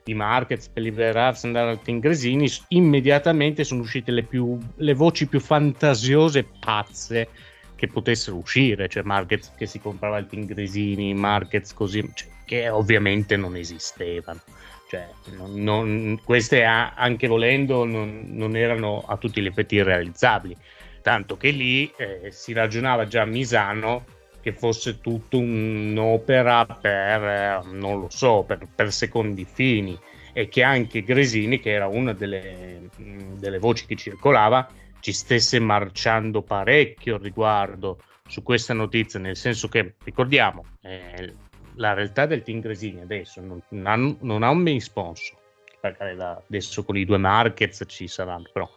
i 0.05 0.15
markets 0.15 0.69
per 0.69 0.85
liberarsi 0.85 1.45
e 1.45 1.49
andare 1.49 1.71
al 1.71 1.83
Tingresini, 1.83 2.49
immediatamente 2.69 3.65
sono 3.65 3.81
uscite 3.81 4.13
le, 4.13 4.23
più, 4.23 4.57
le 4.77 4.95
voci 4.95 5.27
più 5.27 5.41
fantasiose 5.41 6.39
e 6.39 6.47
pazze 6.61 7.29
che 7.75 7.89
potessero 7.89 8.37
uscire, 8.37 8.89
cioè 8.89 9.03
markets 9.03 9.53
che 9.57 9.67
si 9.67 9.81
comprava 9.81 10.19
il 10.19 10.29
Tingresini, 10.29 11.15
markets 11.15 11.75
così, 11.75 12.09
cioè, 12.15 12.29
che 12.45 12.69
ovviamente 12.69 13.37
non 13.37 13.57
esistevano. 13.57 14.41
Cioè, 14.89 15.09
non, 15.37 15.61
non, 15.61 16.21
queste 16.25 16.63
anche 16.63 17.27
volendo 17.27 17.85
non, 17.85 18.29
non, 18.29 18.57
erano 18.57 19.05
a 19.07 19.17
tutti 19.17 19.43
gli 19.43 19.47
effetti 19.47 19.83
realizzabili, 19.83 20.57
tanto 21.03 21.37
che 21.37 21.51
lì 21.51 21.93
eh, 21.97 22.31
si 22.31 22.53
ragionava 22.53 23.07
già 23.07 23.23
a 23.23 23.27
Misano 23.27 24.05
che 24.41 24.53
fosse 24.53 25.01
tutto 25.01 25.39
un'opera 25.39 26.65
per, 26.65 27.23
eh, 27.23 27.61
non 27.73 28.01
lo 28.01 28.09
so, 28.11 28.45
per, 28.47 28.67
per, 28.75 28.93
secondi 28.93 29.45
fini 29.45 29.99
e 30.33 30.49
che 30.49 30.63
anche 30.63 31.03
Gresini, 31.03 31.59
che 31.61 31.71
era 31.71 31.87
una 31.87 32.13
delle, 32.13 32.89
delle 32.97 33.59
voci 33.59 33.87
che 33.87 33.97
circolava, 33.97 34.69
ci 35.01 35.13
stesse 35.13 35.59
marciando 35.59 36.43
parecchio 36.43 37.19
riguardo 37.19 37.99
su 38.27 38.43
questa 38.43 38.75
notizia, 38.75 39.19
nel 39.19 39.37
senso 39.37 39.69
che, 39.69 39.95
ricordiamo, 40.05 40.65
eh, 40.83 41.35
la 41.77 41.95
realtà 41.95 42.27
del 42.27 42.43
team 42.43 42.61
Gresini 42.61 43.01
adesso 43.01 43.41
non, 43.41 43.63
non, 43.71 43.87
ha, 43.87 44.17
non 44.21 44.43
ha 44.43 44.51
un 44.51 44.59
main 44.59 44.81
sponsor, 44.81 45.39
perché 45.81 46.17
adesso 46.19 46.85
con 46.85 46.97
i 46.97 47.05
due 47.05 47.19
markets 47.19 47.85
ci 47.87 48.07
saranno, 48.07 48.49
però 48.53 48.69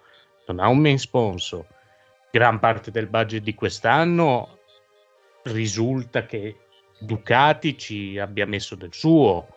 non 0.47 0.59
ha 0.59 0.67
un 0.67 0.79
main 0.79 0.99
sponsor. 0.99 1.65
Gran 2.31 2.59
parte 2.59 2.91
del 2.91 3.07
budget 3.07 3.43
di 3.43 3.53
quest'anno 3.53 4.59
risulta 5.43 6.25
che 6.25 6.55
Ducati 6.99 7.77
ci 7.77 8.19
abbia 8.19 8.45
messo 8.45 8.75
del 8.75 8.93
suo 8.93 9.47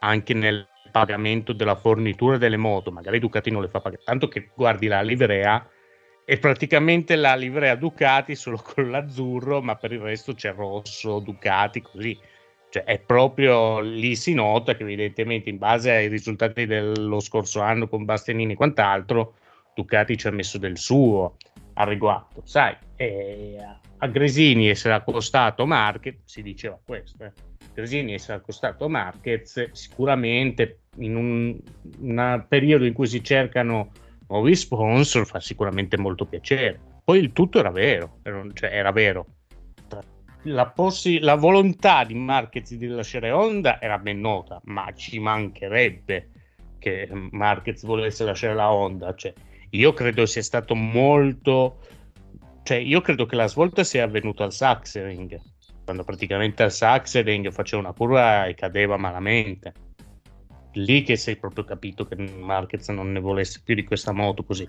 anche 0.00 0.34
nel 0.34 0.66
pagamento 0.90 1.52
della 1.52 1.74
fornitura 1.74 2.38
delle 2.38 2.56
moto, 2.56 2.92
magari 2.92 3.18
Ducati 3.18 3.50
non 3.50 3.62
le 3.62 3.68
fa 3.68 3.80
pagare, 3.80 4.02
tanto 4.04 4.28
che 4.28 4.50
guardi 4.54 4.86
la 4.86 5.02
livrea 5.02 5.66
è 6.24 6.38
praticamente 6.38 7.16
la 7.16 7.34
livrea 7.34 7.74
Ducati 7.74 8.34
solo 8.34 8.58
con 8.62 8.90
l'azzurro, 8.90 9.60
ma 9.60 9.76
per 9.76 9.92
il 9.92 10.00
resto 10.00 10.34
c'è 10.34 10.52
rosso, 10.52 11.18
Ducati, 11.18 11.82
così. 11.82 12.18
Cioè 12.70 12.84
è 12.84 12.98
proprio 12.98 13.80
lì 13.80 14.16
si 14.16 14.32
nota 14.32 14.74
che 14.74 14.82
evidentemente 14.82 15.50
in 15.50 15.58
base 15.58 15.90
ai 15.90 16.08
risultati 16.08 16.64
dello 16.64 17.20
scorso 17.20 17.60
anno 17.60 17.86
con 17.86 18.06
Bastianini 18.06 18.52
e 18.52 18.56
quant'altro, 18.56 19.34
Ducati 19.74 20.16
ci 20.16 20.26
ha 20.26 20.30
messo 20.30 20.56
del 20.56 20.78
suo 20.78 21.36
al 21.74 21.86
riguardo. 21.86 22.40
Sai, 22.44 22.74
eh, 22.96 23.58
a 24.02 24.08
Gresini 24.08 24.68
essere 24.68 24.94
accostato 24.94 25.64
Marquez, 25.64 26.16
si 26.24 26.42
diceva 26.42 26.78
questo, 26.84 27.24
eh. 27.24 27.32
Gresini 27.72 28.14
essere 28.14 28.38
accostato 28.38 28.88
Marquez 28.88 29.70
sicuramente 29.70 30.80
in 30.96 31.14
un, 31.16 31.56
un 32.00 32.44
periodo 32.48 32.84
in 32.84 32.92
cui 32.92 33.06
si 33.06 33.22
cercano 33.22 33.92
nuovi 34.28 34.56
sponsor 34.56 35.24
fa 35.24 35.38
sicuramente 35.38 35.96
molto 35.96 36.26
piacere. 36.26 36.80
Poi 37.04 37.18
il 37.18 37.32
tutto 37.32 37.60
era 37.60 37.70
vero, 37.70 38.18
cioè 38.52 38.70
era 38.72 38.90
vero. 38.90 39.26
La, 40.42 40.66
possi- 40.66 41.20
la, 41.20 41.36
volontà 41.36 42.02
di 42.02 42.14
Marquez 42.14 42.74
di 42.74 42.88
lasciare 42.88 43.30
Honda 43.30 43.80
era 43.80 43.98
ben 43.98 44.20
nota, 44.20 44.60
ma 44.64 44.92
ci 44.94 45.20
mancherebbe 45.20 46.28
che 46.78 47.08
Marquez 47.30 47.84
volesse 47.84 48.24
lasciare 48.24 48.54
la 48.54 48.72
Honda. 48.72 49.14
Cioè, 49.14 49.32
io 49.70 49.92
credo 49.92 50.26
sia 50.26 50.42
stato 50.42 50.74
molto 50.74 51.78
cioè 52.62 52.76
io 52.76 53.00
credo 53.00 53.26
che 53.26 53.36
la 53.36 53.48
svolta 53.48 53.82
sia 53.82 54.04
avvenuta 54.04 54.44
al 54.44 54.52
Saxering, 54.52 55.40
quando 55.84 56.04
praticamente 56.04 56.62
al 56.62 56.70
Saxering 56.70 57.50
faceva 57.50 57.82
una 57.82 57.92
curva 57.92 58.46
e 58.46 58.54
cadeva 58.54 58.96
malamente. 58.96 59.72
Lì 60.74 61.02
che 61.02 61.20
è 61.22 61.36
proprio 61.36 61.64
capito 61.64 62.06
che 62.06 62.16
Marquez 62.16 62.88
non 62.88 63.12
ne 63.12 63.20
volesse 63.20 63.60
più 63.64 63.74
di 63.74 63.84
questa 63.84 64.12
moto 64.12 64.44
così. 64.44 64.66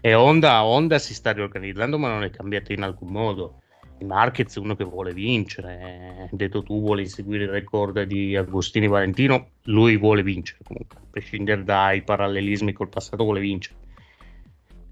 E 0.00 0.14
Honda, 0.14 0.64
Honda 0.64 0.98
si 0.98 1.14
sta 1.14 1.32
riorganizzando, 1.32 1.98
ma 1.98 2.08
non 2.08 2.24
è 2.24 2.30
cambiata 2.30 2.72
in 2.72 2.82
alcun 2.82 3.08
modo. 3.08 3.60
Marquez 4.00 4.56
è 4.56 4.58
uno 4.58 4.74
che 4.74 4.84
vuole 4.84 5.12
vincere. 5.12 6.28
Detto 6.32 6.62
tu 6.62 6.80
vuole 6.80 7.02
inseguire 7.02 7.44
il 7.44 7.50
record 7.50 8.02
di 8.02 8.34
Agostini 8.34 8.88
Valentino, 8.88 9.50
lui 9.64 9.96
vuole 9.96 10.22
vincere 10.22 10.60
comunque, 10.64 10.98
a 10.98 11.06
prescindere 11.10 11.62
dai 11.62 12.02
parallelismi 12.02 12.72
col 12.72 12.88
passato, 12.88 13.22
vuole 13.22 13.40
vincere 13.40 13.84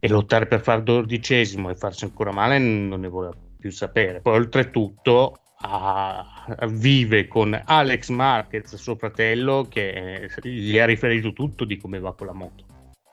e 0.05 0.09
lottare 0.09 0.45
per 0.45 0.61
far 0.61 0.83
dodicesimo 0.83 1.71
e 1.71 1.77
farsi 1.77 2.05
ancora 2.05 2.31
male 2.31 2.59
non 2.59 3.01
ne 3.01 3.09
vuole 3.09 3.31
più 3.59 3.71
sapere. 3.71 4.21
Poi 4.21 4.37
oltretutto 4.37 5.39
a, 5.61 6.45
a 6.45 6.67
vive 6.67 7.27
con 7.27 7.59
Alex 7.65 8.11
Marquez, 8.11 8.75
suo 8.75 8.97
fratello, 8.97 9.67
che 9.67 10.29
gli 10.43 10.79
ha 10.79 10.85
riferito 10.85 11.33
tutto 11.33 11.65
di 11.65 11.79
come 11.79 12.01
va 12.01 12.13
con 12.13 12.27
la 12.27 12.35
moto, 12.35 12.67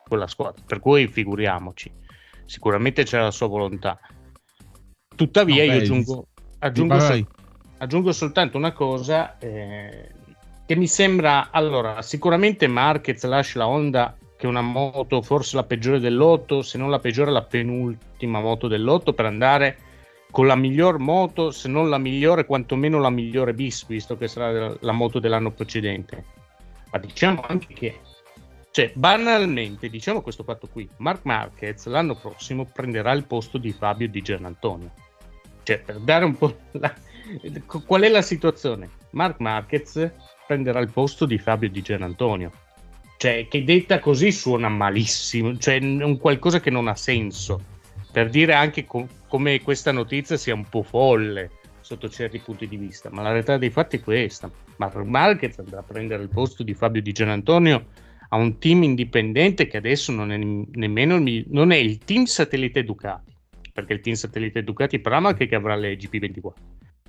con 0.06 0.20
la 0.20 0.28
squadra. 0.28 0.62
Per 0.68 0.82
cui 0.82 1.08
figuriamoci, 1.08 1.90
sicuramente 2.44 3.04
c'è 3.04 3.22
la 3.22 3.32
sua 3.32 3.48
volontà. 3.48 3.98
Tuttavia 5.16 5.66
no, 5.66 5.72
io 5.72 5.80
aggiungo, 5.80 6.28
aggiungo, 6.60 7.00
sol- 7.00 7.28
aggiungo, 7.78 8.12
soltanto 8.12 8.58
una 8.58 8.74
cosa 8.74 9.38
eh, 9.38 10.10
che 10.66 10.76
mi 10.76 10.88
sembra, 10.88 11.52
allora, 11.52 12.02
sicuramente 12.02 12.68
Marquez 12.68 13.24
lascia 13.24 13.60
la 13.60 13.70
Honda 13.70 14.14
che 14.42 14.48
una 14.48 14.62
moto, 14.62 15.22
forse 15.22 15.56
la 15.56 15.64
peggiore 15.64 16.00
dell'otto, 16.00 16.64
se 16.64 16.80
non 16.80 16.90
la 16.90 16.98
peggiore, 16.98 17.30
la 17.30 17.44
penultima 17.44 18.40
moto 18.40 18.68
dell'otto 18.68 19.14
per 19.14 19.26
andare 19.26 19.78
con 20.32 20.48
la 20.48 20.56
miglior 20.56 20.98
moto, 20.98 21.52
se 21.52 21.68
non 21.68 21.92
la 21.92 22.00
migliore, 22.00 22.48
quantomeno 22.48 23.00
la 23.00 23.12
migliore 23.12 23.54
bis, 23.54 23.86
visto 23.86 24.18
che 24.18 24.28
sarà 24.28 24.76
la 24.80 24.92
moto 24.94 25.20
dell'anno 25.20 25.52
precedente. 25.52 26.26
Ma 26.92 26.98
diciamo 26.98 27.44
anche 27.48 27.72
che, 27.76 28.00
cioè, 28.72 28.92
banalmente, 28.96 29.90
diciamo 29.90 30.22
questo 30.22 30.44
fatto 30.44 30.68
qui: 30.68 30.90
Mark 30.98 31.24
Marquez 31.24 31.86
l'anno 31.86 32.16
prossimo 32.16 32.66
prenderà 32.66 33.12
il 33.12 33.26
posto 33.26 33.60
di 33.60 33.72
Fabio 33.72 34.10
Di 34.10 34.24
Gianantonio. 34.24 34.92
Cioè, 35.62 35.78
per 35.82 36.00
dare 36.00 36.26
un 36.26 36.36
po'. 36.36 36.58
La... 36.72 36.92
Qual 37.86 38.02
è 38.02 38.10
la 38.10 38.24
situazione? 38.24 38.90
Mark 39.12 39.40
Marquez 39.40 40.12
prenderà 40.48 40.80
il 40.80 40.90
posto 40.90 41.28
di 41.28 41.38
Fabio 41.38 41.70
Di 41.70 41.84
Gianantonio 41.84 42.52
cioè 43.22 43.46
che 43.48 43.64
detta 43.64 44.00
così 44.00 44.32
suona 44.32 44.68
malissimo, 44.68 45.56
cioè 45.56 45.78
un 45.80 46.18
qualcosa 46.18 46.60
che 46.60 46.72
non 46.72 46.88
ha 46.88 46.96
senso, 46.96 47.62
per 48.12 48.32
dire 48.32 48.56
anche 48.56 48.84
com- 48.86 49.08
come 49.28 49.62
questa 49.62 49.92
notizia 49.92 50.38
sia 50.38 50.56
un 50.56 50.68
po' 50.68 50.82
folle 50.82 51.52
sotto 51.82 52.10
certi 52.10 52.40
punti 52.40 52.68
di 52.68 52.78
vista, 52.78 53.12
ma 53.12 53.22
la 53.22 53.32
realtà 53.32 53.60
dei 53.60 53.70
fatti 53.70 53.98
è 53.98 54.02
questa. 54.02 54.50
Mark 54.78 54.96
Marquez 54.96 55.60
andrà 55.60 55.82
a 55.82 55.84
prendere 55.84 56.24
il 56.24 56.30
posto 56.30 56.64
di 56.64 56.74
Fabio 56.74 57.04
Di 57.04 57.12
Gianantonio 57.12 57.90
a 58.30 58.38
un 58.38 58.58
team 58.58 58.82
indipendente 58.82 59.68
che 59.68 59.78
adesso 59.78 60.12
non 60.12 60.32
è 60.32 60.38
nemmeno 60.38 61.18
il, 61.18 61.46
non 61.50 61.70
è 61.70 61.76
il 61.76 62.00
team 62.00 62.24
satellite 62.24 62.84
Ducati, 62.84 63.38
perché 63.72 63.94
il 63.94 64.00
team 64.00 64.16
satellite 64.16 64.64
Ducati 64.64 64.98
Pramac 64.98 65.46
che 65.46 65.54
avrà 65.54 65.76
le 65.76 65.96
GP24. 65.96 66.54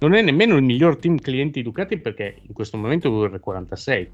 Non 0.01 0.13
è 0.13 0.21
nemmeno 0.21 0.57
il 0.57 0.63
miglior 0.63 0.99
team 0.99 1.17
clienti 1.17 1.63
Ducati 1.63 1.97
perché 1.97 2.37
in 2.47 2.53
questo 2.53 2.77
momento 2.77 3.25
è 3.25 3.33
il 3.33 3.41
46, 3.41 4.11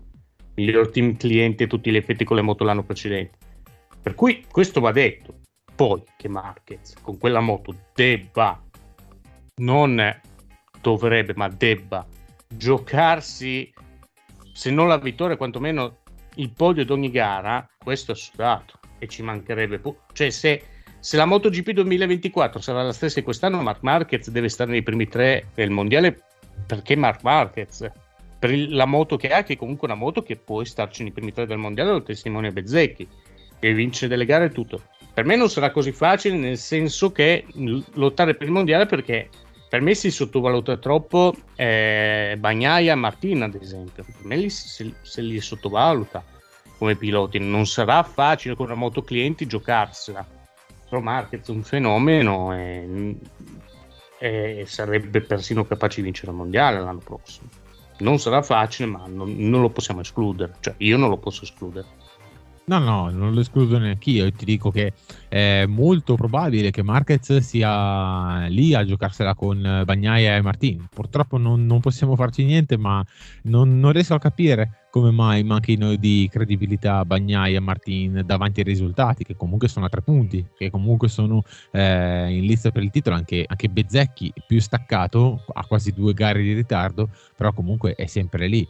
miglior 0.58 0.90
team 0.90 1.16
cliente 1.16 1.64
a 1.64 1.66
tutti 1.68 1.90
gli 1.90 1.96
effetti 1.96 2.24
con 2.24 2.36
le 2.36 2.42
moto 2.42 2.64
l'anno 2.64 2.82
precedente. 2.82 3.38
Per 4.02 4.14
cui 4.14 4.44
questo 4.50 4.80
va 4.80 4.90
detto. 4.90 5.36
Poi 5.74 6.02
che 6.16 6.28
Marquez 6.28 6.94
con 7.00 7.18
quella 7.18 7.38
moto 7.38 7.72
debba 7.94 8.60
non 9.60 10.20
dovrebbe, 10.80 11.34
ma 11.36 11.48
debba 11.48 12.04
giocarsi, 12.48 13.72
se 14.52 14.70
non 14.70 14.88
la 14.88 14.98
vittoria, 14.98 15.36
quantomeno 15.36 15.98
il 16.36 16.50
podio 16.50 16.84
di 16.84 16.90
ogni 16.90 17.10
gara, 17.10 17.68
questo 17.78 18.10
è 18.10 18.14
sudato 18.16 18.80
e 18.98 19.06
ci 19.06 19.22
mancherebbe. 19.22 19.78
Pu- 19.78 19.96
cioè, 20.12 20.30
se, 20.30 20.64
se 20.98 21.16
la 21.16 21.26
MotoGP 21.26 21.70
2024 21.70 22.60
sarà 22.60 22.82
la 22.82 22.92
stessa 22.92 23.20
di 23.20 23.24
quest'anno, 23.24 23.62
Mark 23.62 23.82
Marquez 23.82 24.30
deve 24.30 24.48
stare 24.48 24.72
nei 24.72 24.82
primi 24.82 25.06
tre 25.06 25.46
del 25.54 25.70
mondiale 25.70 26.22
perché 26.66 26.96
Mark 26.96 27.22
Marquez 27.22 27.88
per 28.38 28.56
la 28.68 28.86
moto 28.86 29.16
che 29.16 29.28
ha, 29.28 29.42
che 29.42 29.54
è 29.54 29.56
comunque 29.56 29.88
una 29.88 29.96
moto 29.96 30.22
che 30.22 30.36
può 30.36 30.62
starci 30.62 31.02
nei 31.02 31.12
primi 31.12 31.32
tre 31.32 31.46
del 31.46 31.58
mondiale, 31.58 31.90
lo 31.90 32.02
testimonia 32.02 32.52
Bezzecchi 32.52 33.06
e 33.58 33.72
vincere 33.72 34.08
delle 34.08 34.24
gare 34.24 34.46
e 34.46 34.50
tutto. 34.50 34.82
Per 35.12 35.24
me 35.24 35.34
non 35.34 35.50
sarà 35.50 35.70
così 35.70 35.90
facile, 35.90 36.36
nel 36.36 36.58
senso 36.58 37.10
che 37.10 37.44
lottare 37.94 38.34
per 38.34 38.46
il 38.46 38.52
mondiale 38.52 38.86
perché 38.86 39.28
per 39.68 39.82
me 39.82 39.94
si 39.94 40.10
sottovaluta 40.10 40.78
troppo 40.78 41.34
eh, 41.54 42.36
Bagnaia 42.38 42.92
e 42.92 42.96
Martina, 42.96 43.44
ad 43.44 43.54
esempio. 43.60 44.04
Per 44.04 44.24
me 44.24 44.36
li, 44.36 44.48
se, 44.48 44.94
se, 45.02 45.20
li 45.20 45.38
sottovaluta 45.40 46.24
come 46.78 46.96
piloti. 46.96 47.38
Non 47.38 47.66
sarà 47.66 48.02
facile 48.02 48.54
con 48.54 48.66
una 48.66 48.74
moto 48.74 49.02
clienti 49.02 49.46
giocarsela. 49.46 50.26
Però 50.88 51.02
Marquez 51.02 51.48
è 51.48 51.50
un 51.50 51.62
fenomeno 51.64 52.56
e, 52.56 53.16
e, 54.18 54.64
sarebbe 54.66 55.20
persino 55.20 55.66
capace 55.66 55.96
di 55.96 56.02
vincere 56.02 56.30
il 56.30 56.38
mondiale 56.38 56.80
l'anno 56.80 57.00
prossimo. 57.00 57.48
Non 57.98 58.18
sarà 58.18 58.42
facile, 58.42 58.88
ma 58.88 59.06
non, 59.06 59.34
non 59.36 59.60
lo 59.60 59.70
possiamo 59.70 60.00
escludere. 60.00 60.56
Cioè, 60.60 60.74
io 60.78 60.96
non 60.96 61.08
lo 61.08 61.18
posso 61.18 61.44
escludere. 61.44 61.86
No, 62.68 62.78
no, 62.78 63.08
non 63.08 63.32
lo 63.32 63.40
escludo 63.40 63.78
neanche 63.78 64.10
io. 64.10 64.30
Ti 64.30 64.44
dico 64.44 64.70
che 64.70 64.92
è 65.26 65.64
molto 65.64 66.16
probabile 66.16 66.70
che 66.70 66.82
Marquez 66.82 67.38
sia 67.38 68.44
lì 68.48 68.74
a 68.74 68.84
giocarsela 68.84 69.34
con 69.34 69.82
Bagnaia 69.86 70.36
e 70.36 70.42
Martin. 70.42 70.86
Purtroppo 70.90 71.38
non, 71.38 71.64
non 71.64 71.80
possiamo 71.80 72.14
farci 72.14 72.44
niente, 72.44 72.76
ma 72.76 73.02
non, 73.44 73.80
non, 73.80 73.92
riesco 73.92 74.12
a 74.12 74.18
capire 74.18 74.88
come 74.90 75.10
mai 75.10 75.44
manchino 75.44 75.96
di 75.96 76.28
credibilità 76.30 77.06
Bagnaia 77.06 77.56
e 77.56 77.60
Martin 77.60 78.22
davanti 78.26 78.60
ai 78.60 78.66
risultati, 78.66 79.24
che 79.24 79.34
comunque 79.34 79.68
sono 79.68 79.86
a 79.86 79.88
tre 79.88 80.02
punti, 80.02 80.46
che 80.54 80.70
comunque 80.70 81.08
sono 81.08 81.42
eh, 81.72 82.36
in 82.36 82.44
lista 82.44 82.70
per 82.70 82.82
il 82.82 82.90
titolo. 82.90 83.16
Anche, 83.16 83.46
anche 83.48 83.70
Bezzecchi 83.70 84.30
più 84.46 84.60
staccato, 84.60 85.42
ha 85.54 85.64
quasi 85.64 85.92
due 85.92 86.12
gare 86.12 86.42
di 86.42 86.52
ritardo, 86.52 87.08
però 87.34 87.50
comunque 87.54 87.94
è 87.94 88.04
sempre 88.04 88.46
lì 88.46 88.68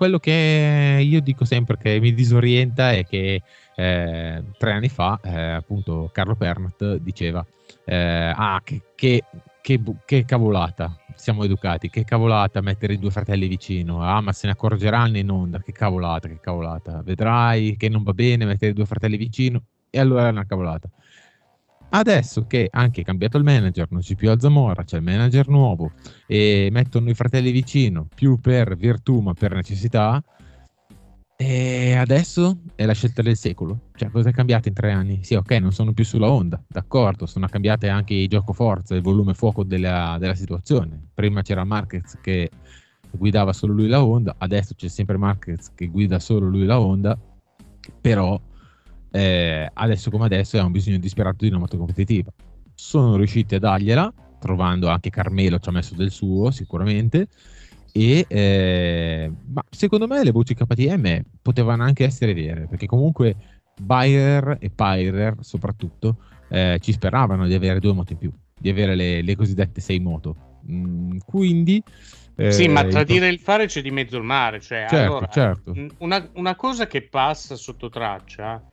quello 0.00 0.18
che 0.18 0.98
io 1.04 1.20
dico 1.20 1.44
sempre 1.44 1.76
che 1.76 2.00
mi 2.00 2.14
disorienta 2.14 2.90
è 2.90 3.04
che 3.04 3.42
eh, 3.76 4.42
tre 4.56 4.72
anni 4.72 4.88
fa, 4.88 5.20
eh, 5.22 5.50
appunto, 5.50 6.08
Carlo 6.10 6.34
Pernat 6.36 6.94
diceva: 6.96 7.44
eh, 7.84 8.32
Ah, 8.34 8.62
che, 8.64 8.80
che, 8.94 9.22
che, 9.60 9.78
che, 10.06 10.24
cavolata, 10.24 10.96
siamo 11.16 11.44
educati, 11.44 11.90
che 11.90 12.04
cavolata 12.04 12.62
mettere 12.62 12.94
i 12.94 12.98
due 12.98 13.10
fratelli 13.10 13.46
vicino. 13.46 14.02
Ah, 14.02 14.22
ma 14.22 14.32
se 14.32 14.46
ne 14.46 14.54
accorgeranno 14.54 15.18
in 15.18 15.30
onda, 15.30 15.60
che 15.60 15.72
cavolata, 15.72 16.28
che 16.28 16.40
cavolata. 16.40 17.02
Vedrai 17.02 17.76
che 17.76 17.90
non 17.90 18.02
va 18.02 18.14
bene 18.14 18.46
mettere 18.46 18.70
i 18.70 18.74
due 18.74 18.86
fratelli 18.86 19.18
vicino, 19.18 19.64
e 19.90 20.00
allora 20.00 20.28
è 20.28 20.30
una 20.30 20.46
cavolata. 20.46 20.88
Adesso 21.92 22.46
che 22.46 22.68
anche 22.70 23.02
cambiato 23.02 23.36
il 23.36 23.44
manager, 23.44 23.88
non 23.90 24.00
c'è 24.00 24.14
più 24.14 24.30
Alzamora, 24.30 24.84
c'è 24.84 24.96
il 24.96 25.02
manager 25.02 25.48
nuovo 25.48 25.92
e 26.26 26.68
mettono 26.70 27.10
i 27.10 27.14
fratelli 27.14 27.50
vicino 27.50 28.06
più 28.14 28.38
per 28.38 28.76
virtù 28.76 29.18
ma 29.20 29.34
per 29.34 29.54
necessità, 29.54 30.22
e 31.36 31.94
adesso 31.94 32.58
è 32.74 32.84
la 32.84 32.92
scelta 32.92 33.22
del 33.22 33.34
secolo. 33.34 33.88
Cioè, 33.94 34.10
cosa 34.10 34.28
è 34.28 34.32
cambiato 34.32 34.68
in 34.68 34.74
tre 34.74 34.92
anni? 34.92 35.20
Sì, 35.22 35.34
ok, 35.34 35.50
non 35.52 35.72
sono 35.72 35.92
più 35.94 36.04
sulla 36.04 36.30
onda, 36.30 36.62
d'accordo, 36.68 37.24
sono 37.24 37.48
cambiate 37.48 37.88
anche 37.88 38.12
il 38.12 38.28
gioco 38.28 38.52
forza, 38.52 38.94
il 38.94 39.00
volume 39.00 39.32
fuoco 39.32 39.64
della, 39.64 40.16
della 40.20 40.34
situazione. 40.34 41.08
Prima 41.14 41.40
c'era 41.40 41.64
Marquez 41.64 42.18
che 42.20 42.50
guidava 43.10 43.52
solo 43.52 43.72
lui 43.72 43.88
la 43.88 44.04
onda, 44.04 44.34
adesso 44.36 44.74
c'è 44.74 44.88
sempre 44.88 45.16
Marquez 45.16 45.72
che 45.74 45.86
guida 45.86 46.18
solo 46.18 46.46
lui 46.46 46.66
la 46.66 46.78
onda, 46.78 47.18
però 48.00 48.38
eh, 49.10 49.70
adesso 49.72 50.10
come 50.10 50.24
adesso 50.24 50.58
ha 50.58 50.64
un 50.64 50.72
bisogno 50.72 50.98
disperato 50.98 51.38
di 51.40 51.48
una 51.48 51.58
moto 51.58 51.76
competitiva. 51.76 52.32
Sono 52.74 53.16
riusciti 53.16 53.54
a 53.54 53.58
dargliela, 53.58 54.12
trovando 54.38 54.88
anche 54.88 55.10
Carmelo 55.10 55.58
ci 55.58 55.68
ha 55.68 55.72
messo 55.72 55.94
del 55.94 56.10
suo 56.10 56.50
sicuramente. 56.50 57.28
E 57.92 58.24
eh, 58.28 59.32
ma 59.52 59.64
secondo 59.68 60.06
me 60.06 60.22
le 60.22 60.30
voci 60.30 60.54
KTM 60.54 61.22
potevano 61.42 61.82
anche 61.82 62.04
essere 62.04 62.34
vere 62.34 62.68
perché 62.68 62.86
comunque 62.86 63.34
Bayer 63.80 64.58
e 64.60 64.70
Pyrer 64.70 65.38
soprattutto 65.40 66.18
eh, 66.48 66.78
ci 66.80 66.92
speravano 66.92 67.48
di 67.48 67.54
avere 67.54 67.80
due 67.80 67.92
moto 67.92 68.12
in 68.12 68.18
più, 68.18 68.32
di 68.56 68.68
avere 68.68 68.94
le, 68.94 69.22
le 69.22 69.34
cosiddette 69.34 69.80
sei 69.80 69.98
moto. 69.98 70.36
Mm, 70.70 71.18
quindi 71.26 71.82
eh, 72.36 72.52
sì, 72.52 72.68
ma 72.68 72.84
tra 72.84 73.02
dire 73.04 73.26
e 73.26 73.32
il 73.32 73.38
fare 73.38 73.66
c'è 73.66 73.82
di 73.82 73.90
mezzo 73.90 74.16
il 74.16 74.22
mare. 74.22 74.60
Cioè, 74.60 74.86
certo, 74.88 74.96
allora, 74.96 75.26
certo. 75.26 75.74
Una, 75.98 76.26
una, 76.34 76.54
cosa 76.54 76.86
che 76.86 77.02
passa 77.02 77.54
sotto 77.54 77.90
traccia 77.90 78.64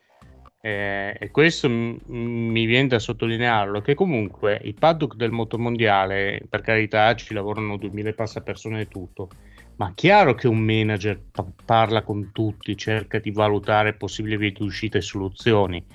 eh, 0.68 1.16
e 1.18 1.32
questo 1.32 1.70
m- 1.70 1.98
mi 2.08 2.66
viene 2.66 2.90
da 2.90 3.00
sottolinearlo, 3.00 3.80
che 3.80 3.96
comunque 3.96 4.60
i 4.64 4.74
paddock 4.74 5.16
del 5.16 5.32
motomondiale, 5.32 6.42
per 6.50 6.60
carità, 6.60 7.16
ci 7.16 7.34
lavorano 7.34 7.78
2000 7.78 8.12
passa 8.12 8.42
persone 8.42 8.82
e 8.82 8.88
tutto, 8.90 9.30
ma 9.78 9.94
chiaro 9.96 10.36
che 10.36 10.50
un 10.50 10.60
manager 10.60 11.22
pa- 11.32 11.46
parla 11.64 12.02
con 12.02 12.32
tutti, 12.34 12.76
cerca 12.76 13.18
di 13.20 13.32
valutare 13.32 13.94
possibili 13.94 14.36
vie 14.36 14.52
di 14.52 14.64
uscita 14.64 14.98
e 14.98 15.02
soluzioni. 15.02 15.86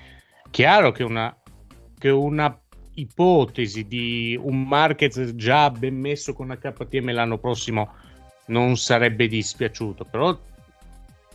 Chiaro 0.50 0.90
che 0.90 1.02
una, 1.02 1.37
che 1.98 2.08
una 2.08 2.58
ipotesi 2.94 3.87
di 3.87 4.38
un 4.40 4.62
market 4.62 5.35
già 5.35 5.68
ben 5.68 5.98
messo 5.98 6.32
con 6.32 6.48
la 6.48 6.56
KTM 6.56 7.12
l'anno 7.12 7.37
prossimo 7.37 7.92
non 8.46 8.78
sarebbe 8.78 9.28
dispiaciuto, 9.28 10.06
però 10.06 10.38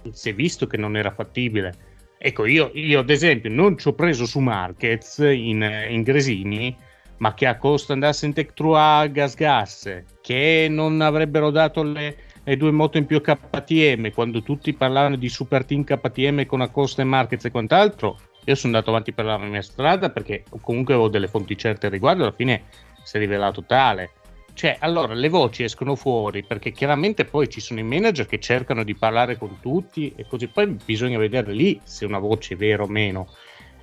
si 0.09 0.29
è 0.29 0.33
visto 0.33 0.65
che 0.65 0.77
non 0.77 0.97
era 0.97 1.11
fattibile 1.11 1.86
Ecco, 2.19 2.45
io, 2.45 2.71
io, 2.73 2.99
ad 2.99 3.09
esempio 3.09 3.49
non 3.49 3.77
ci 3.77 3.87
ho 3.87 3.93
preso 3.93 4.25
su 4.25 4.39
Marquez 4.39 5.19
in, 5.19 5.61
in 5.89 6.01
Gresini, 6.01 6.75
ma 7.17 7.33
che 7.33 7.45
a 7.45 7.57
costo 7.57 7.93
andasse 7.93 8.25
in 8.25 8.33
Tech 8.33 8.53
3 8.53 9.11
Gas 9.11 9.35
Gas, 9.35 10.03
che 10.21 10.67
non 10.69 11.01
avrebbero 11.01 11.51
dato 11.51 11.83
le, 11.83 12.17
le, 12.43 12.57
due 12.57 12.71
moto 12.71 12.97
in 12.97 13.05
più 13.05 13.21
KTM, 13.21 14.11
quando 14.11 14.41
tutti 14.41 14.73
parlavano 14.73 15.15
di 15.15 15.29
Super 15.29 15.63
Team 15.63 15.83
KTM 15.83 16.45
con 16.45 16.61
Acosta 16.61 17.03
e 17.03 17.05
Marquez 17.05 17.45
e 17.45 17.51
quant'altro, 17.51 18.19
io 18.45 18.55
sono 18.55 18.73
andato 18.73 18.91
avanti 18.91 19.13
per 19.13 19.25
la 19.25 19.37
mia 19.37 19.61
strada 19.61 20.09
perché 20.09 20.43
comunque 20.61 20.93
avevo 20.93 21.09
delle 21.09 21.27
fonti 21.27 21.57
certe 21.57 21.87
al 21.87 21.91
riguardo, 21.91 22.23
alla 22.23 22.31
fine 22.31 22.63
si 23.03 23.17
è 23.17 23.19
rivelato 23.19 23.63
tale. 23.63 24.11
Cioè, 24.57 24.77
allora 24.79 25.13
le 25.13 25.29
voci 25.29 25.61
escono 25.61 25.95
fuori 25.95 26.41
perché 26.41 26.71
chiaramente 26.71 27.25
poi 27.25 27.47
ci 27.47 27.61
sono 27.61 27.79
i 27.79 27.83
manager 27.83 28.25
che 28.25 28.39
cercano 28.39 28.83
di 28.83 28.95
parlare 28.95 29.37
con 29.37 29.59
tutti 29.61 30.11
e 30.15 30.25
così 30.27 30.47
poi 30.47 30.75
bisogna 30.83 31.19
vedere 31.19 31.53
lì 31.53 31.79
se 31.83 32.05
una 32.05 32.17
voce 32.17 32.55
è 32.55 32.57
vera 32.57 32.81
o 32.81 32.87
meno. 32.87 33.27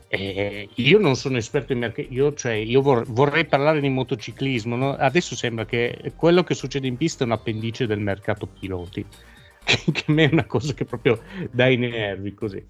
Eh, 0.08 0.68
io 0.74 0.98
non 0.98 1.14
sono 1.14 1.37
esperto 1.37 1.72
in 1.72 1.78
mercato, 1.78 2.08
io, 2.12 2.34
cioè, 2.34 2.54
io 2.54 2.82
vor- 2.82 3.06
vorrei 3.06 3.44
parlare 3.44 3.80
di 3.80 3.88
motociclismo. 3.88 4.74
No? 4.74 4.96
Adesso 4.96 5.37
sembra 5.37 5.64
che 5.64 6.12
quello 6.16 6.42
che 6.42 6.54
succede 6.54 6.88
in 6.88 6.96
pista 6.96 7.22
è 7.22 7.26
un 7.28 7.34
appendice 7.34 7.87
del 7.87 8.00
mercato 8.00 8.46
piloti, 8.46 9.06
che, 9.62 10.04
a 10.08 10.12
me 10.12 10.24
è 10.24 10.32
una 10.32 10.46
cosa 10.46 10.74
che 10.74 10.84
proprio 10.84 11.22
dà 11.52 11.68
i 11.68 11.76
nervi 11.76 12.34
così 12.34 12.66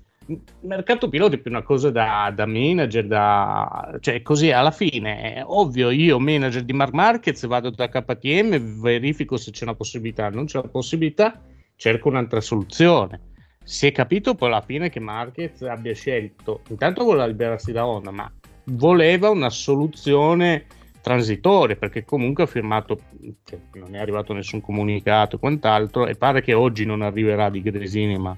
mercato 0.61 1.09
pilota 1.09 1.35
è 1.35 1.39
più 1.39 1.51
una 1.51 1.63
cosa 1.63 1.91
da, 1.91 2.33
da, 2.35 2.47
manager, 2.47 3.07
da, 3.07 3.97
cioè 4.01 4.23
così 4.23 4.51
alla 4.51 4.71
fine, 4.71 5.35
è 5.35 5.43
ovvio, 5.45 5.91
io 5.91 6.19
manager 6.19 6.63
di 6.63 6.73
Mark 6.73 6.93
Marquez 6.93 7.47
vado 7.47 7.71
da 7.71 7.89
KTM, 7.89 8.81
verifico 8.81 9.37
se 9.37 9.51
c'è 9.51 9.65
una 9.65 9.75
possibilità, 9.75 10.31
non 10.31 10.47
c'è 10.47 10.59
una 10.59 10.69
possibilità, 10.69 11.41
cerco 11.77 12.09
un'altra 12.09 12.41
soluzione. 12.41 13.33
Si 13.63 13.87
è 13.87 13.93
capito 13.93 14.35
poi 14.35 14.49
alla 14.49 14.61
fine 14.61 14.91
che 14.91 15.01
Marquez 15.01 15.63
abbia 15.63 15.95
scelto, 15.95 16.61
intanto 16.69 17.05
voleva 17.05 17.27
liberarsi 17.27 17.73
da 17.73 17.87
Honda, 17.87 18.11
ma 18.11 18.31
voleva 18.65 19.31
una 19.31 19.51
soluzione 19.51 20.67
transitoria, 21.01 21.77
perché 21.77 22.05
comunque 22.05 22.45
ha 22.45 22.47
firmato, 22.47 22.99
cioè, 23.45 23.59
non 23.75 23.95
è 23.95 23.99
arrivato 23.99 24.33
nessun 24.33 24.61
comunicato 24.61 25.37
e 25.37 25.39
quant'altro, 25.39 26.07
e 26.07 26.15
pare 26.15 26.41
che 26.41 26.55
oggi 26.55 26.87
non 26.87 27.03
arriverà 27.03 27.51
di 27.51 27.61
Gresini, 27.61 28.17
ma... 28.17 28.37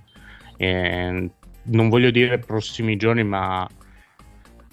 Eh, 0.57 1.31
non 1.67 1.89
voglio 1.89 2.11
dire 2.11 2.39
prossimi 2.39 2.97
giorni, 2.97 3.25
ma 3.25 3.69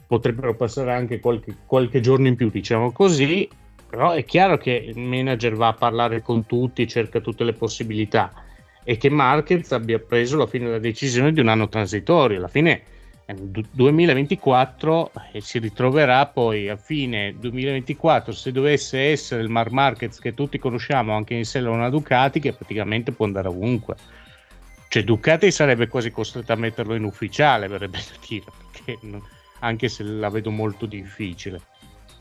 potrebbero 0.08 0.56
passare 0.56 0.94
anche 0.94 1.20
qualche, 1.20 1.56
qualche 1.66 2.00
giorno 2.00 2.28
in 2.28 2.36
più, 2.36 2.50
diciamo 2.50 2.92
così. 2.92 3.48
Però 3.90 4.12
è 4.12 4.26
chiaro 4.26 4.58
che 4.58 4.72
il 4.72 5.00
manager 5.00 5.56
va 5.56 5.68
a 5.68 5.74
parlare 5.74 6.22
con 6.22 6.46
tutti, 6.46 6.88
cerca 6.88 7.20
tutte 7.20 7.44
le 7.44 7.54
possibilità 7.54 8.32
e 8.84 8.98
che 8.98 9.10
Marquez 9.10 9.72
abbia 9.72 10.00
preso 10.00 10.36
alla 10.36 10.48
fine 10.48 10.68
la 10.68 10.80
decisione 10.80 11.32
di 11.32 11.40
un 11.40 11.48
anno 11.48 11.70
transitorio. 11.70 12.38
Alla 12.38 12.48
fine 12.48 12.82
2024 13.72 15.12
e 15.32 15.42
si 15.42 15.60
ritroverà 15.60 16.26
poi 16.26 16.70
a 16.70 16.76
fine 16.76 17.34
2024 17.40 18.34
se 18.34 18.52
dovesse 18.52 19.00
essere 19.00 19.42
il 19.42 19.50
Mar 19.50 19.72
Marquez 19.72 20.20
che 20.20 20.34
tutti 20.34 20.60
conosciamo 20.60 21.16
anche 21.16 21.34
in 21.34 21.46
sella 21.46 21.70
una 21.70 21.90
Ducati 21.90 22.42
che 22.42 22.52
praticamente 22.52 23.14
può 23.14 23.26
andare 23.26 23.48
ovunque 23.48 23.96
cioè 24.94 25.04
Ducati 25.04 25.50
sarebbe 25.50 25.88
quasi 25.88 26.12
costretta 26.12 26.54
a 26.54 26.56
metterlo 26.56 26.94
in 26.94 27.04
ufficiale 27.04 27.68
verrebbe 27.68 27.98
da 27.98 28.16
dire 28.28 28.46
perché 28.72 29.00
non, 29.02 29.24
anche 29.62 29.90
se 29.90 30.04
la 30.04 30.30
vedo 30.30 30.52
molto 30.52 30.86
difficile. 30.86 31.60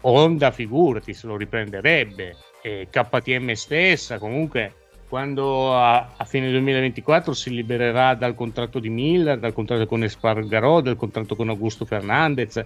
Honda 0.00 0.50
figurati 0.50 1.12
se 1.12 1.26
lo 1.26 1.36
riprenderebbe. 1.36 2.34
E 2.62 2.88
KTM 2.88 3.52
stessa 3.52 4.16
comunque 4.16 4.72
quando 5.06 5.76
a, 5.76 6.14
a, 6.16 6.24
fine 6.24 6.50
2024 6.50 7.34
si 7.34 7.50
libererà 7.50 8.14
dal 8.14 8.34
contratto 8.34 8.78
di 8.78 8.88
Miller, 8.88 9.38
dal 9.38 9.52
contratto 9.52 9.84
con 9.84 10.04
Espargarò, 10.04 10.80
dal 10.80 10.96
contratto 10.96 11.36
con 11.36 11.50
Augusto 11.50 11.84
Fernandez, 11.84 12.64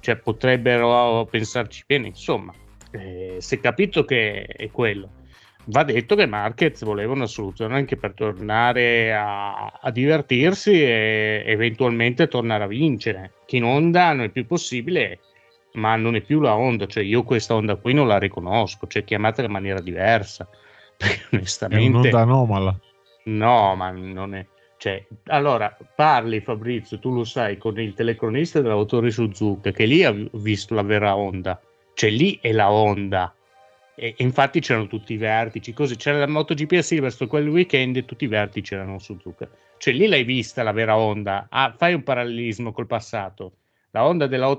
cioè 0.00 0.16
potrebbero 0.16 1.24
pensarci 1.30 1.84
bene, 1.86 2.08
insomma, 2.08 2.52
eh, 2.90 3.36
si 3.38 3.54
è 3.54 3.60
capito 3.60 4.04
che 4.04 4.42
è 4.42 4.68
quello. 4.72 5.08
Va 5.68 5.82
detto 5.82 6.14
che 6.14 6.26
Marquez 6.26 6.84
voleva 6.84 7.12
una 7.12 7.26
soluzione 7.26 7.74
anche 7.74 7.96
per 7.96 8.14
tornare 8.14 9.12
a, 9.12 9.66
a 9.80 9.90
divertirsi 9.90 10.70
e 10.70 11.42
eventualmente 11.44 12.28
tornare 12.28 12.64
a 12.64 12.68
vincere, 12.68 13.32
che 13.46 13.56
in 13.56 13.64
onda 13.64 14.12
non 14.12 14.26
è 14.26 14.28
più 14.28 14.46
possibile, 14.46 15.18
ma 15.72 15.96
non 15.96 16.14
è 16.14 16.20
più 16.20 16.40
la 16.40 16.56
onda, 16.56 16.86
cioè 16.86 17.02
io 17.02 17.24
questa 17.24 17.54
onda 17.54 17.74
qui 17.76 17.94
non 17.94 18.06
la 18.06 18.18
riconosco, 18.18 18.86
cioè 18.86 19.02
chiamatela 19.02 19.48
in 19.48 19.52
maniera 19.52 19.80
diversa 19.80 20.48
perché 20.96 21.22
onestamente... 21.32 21.84
È 21.84 21.88
un'onda 21.88 22.20
anomala. 22.20 22.80
No, 23.24 23.74
ma 23.74 23.90
non 23.90 24.34
è... 24.34 24.46
Cioè, 24.78 25.04
allora, 25.26 25.76
parli 25.96 26.40
Fabrizio, 26.40 26.98
tu 27.00 27.12
lo 27.12 27.24
sai, 27.24 27.56
con 27.56 27.80
il 27.80 27.94
telecronista 27.94 28.60
dell'autore 28.60 29.10
Suzuka, 29.10 29.72
che 29.72 29.84
lì 29.84 30.04
ha 30.04 30.14
visto 30.32 30.74
la 30.74 30.82
vera 30.82 31.16
onda. 31.16 31.60
Cioè, 31.94 32.10
lì 32.10 32.38
è 32.40 32.52
la 32.52 32.70
onda. 32.70 33.34
E, 33.96 34.14
e 34.16 34.22
infatti 34.22 34.60
c'erano 34.60 34.86
tutti 34.86 35.14
i 35.14 35.16
vertici, 35.16 35.72
così 35.72 35.96
c'era 35.96 36.18
la 36.18 36.26
MotoGP 36.28 36.72
a 36.72 36.82
Silverstone 36.82 37.30
quel 37.30 37.48
weekend 37.48 37.96
e 37.96 38.04
tutti 38.04 38.24
i 38.24 38.28
vertici 38.28 38.74
erano 38.74 38.98
Suzuka. 38.98 39.48
Cioè, 39.78 39.94
lì 39.94 40.06
l'hai 40.06 40.24
vista 40.24 40.62
la 40.62 40.72
vera 40.72 40.96
onda. 40.96 41.46
Ah, 41.48 41.74
fai 41.76 41.94
un 41.94 42.02
parallelismo 42.02 42.72
col 42.72 42.86
passato. 42.86 43.56
La 43.90 44.06
onda 44.06 44.26
della... 44.26 44.56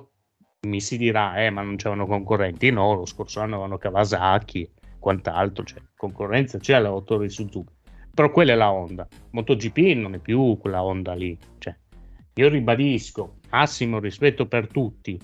Mi 0.67 0.81
si 0.81 0.97
dirà, 0.97 1.45
eh, 1.45 1.51
ma 1.51 1.61
non 1.61 1.75
c'erano 1.75 2.07
concorrenti. 2.07 2.71
No, 2.71 2.93
lo 2.95 3.05
scorso 3.05 3.39
anno 3.39 3.53
avevano 3.53 3.77
Kawasaki 3.77 4.69
quant'altro, 4.99 5.63
cioè, 5.63 5.81
concorrenza 5.95 6.57
c'è 6.57 6.73
all'autore 6.73 7.27
di 7.27 7.33
Suzuki, 7.33 7.71
però 8.13 8.29
quella 8.31 8.53
è 8.53 8.55
la 8.55 8.71
Honda. 8.71 9.07
MotoGP 9.31 9.77
non 9.95 10.15
è 10.15 10.19
più 10.19 10.57
quella 10.59 10.83
Honda 10.83 11.13
lì, 11.13 11.37
cioè, 11.59 11.75
io 12.33 12.49
ribadisco, 12.49 13.37
massimo 13.49 13.99
rispetto 13.99 14.47
per 14.47 14.67
tutti, 14.67 15.17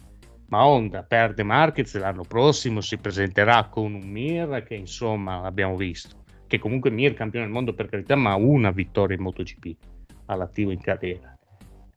ma 0.53 0.67
Honda 0.67 1.01
perde 1.01 1.41
Marquez 1.41 1.97
l'anno 1.97 2.21
prossimo 2.21 2.79
si 2.79 2.97
presenterà 2.97 3.69
con 3.69 3.95
un 3.95 4.07
Mir 4.07 4.63
che 4.63 4.75
insomma 4.75 5.41
l'abbiamo 5.41 5.75
visto, 5.75 6.25
che 6.45 6.59
comunque 6.59 6.91
Mir 6.91 7.15
campione 7.15 7.45
del 7.45 7.53
mondo 7.55 7.73
per 7.73 7.89
carità, 7.89 8.15
ma 8.15 8.35
una 8.35 8.69
vittoria 8.69 9.15
in 9.17 9.23
MotoGP 9.23 9.75
all'attivo 10.27 10.69
in 10.69 10.79
carriera. 10.79 11.35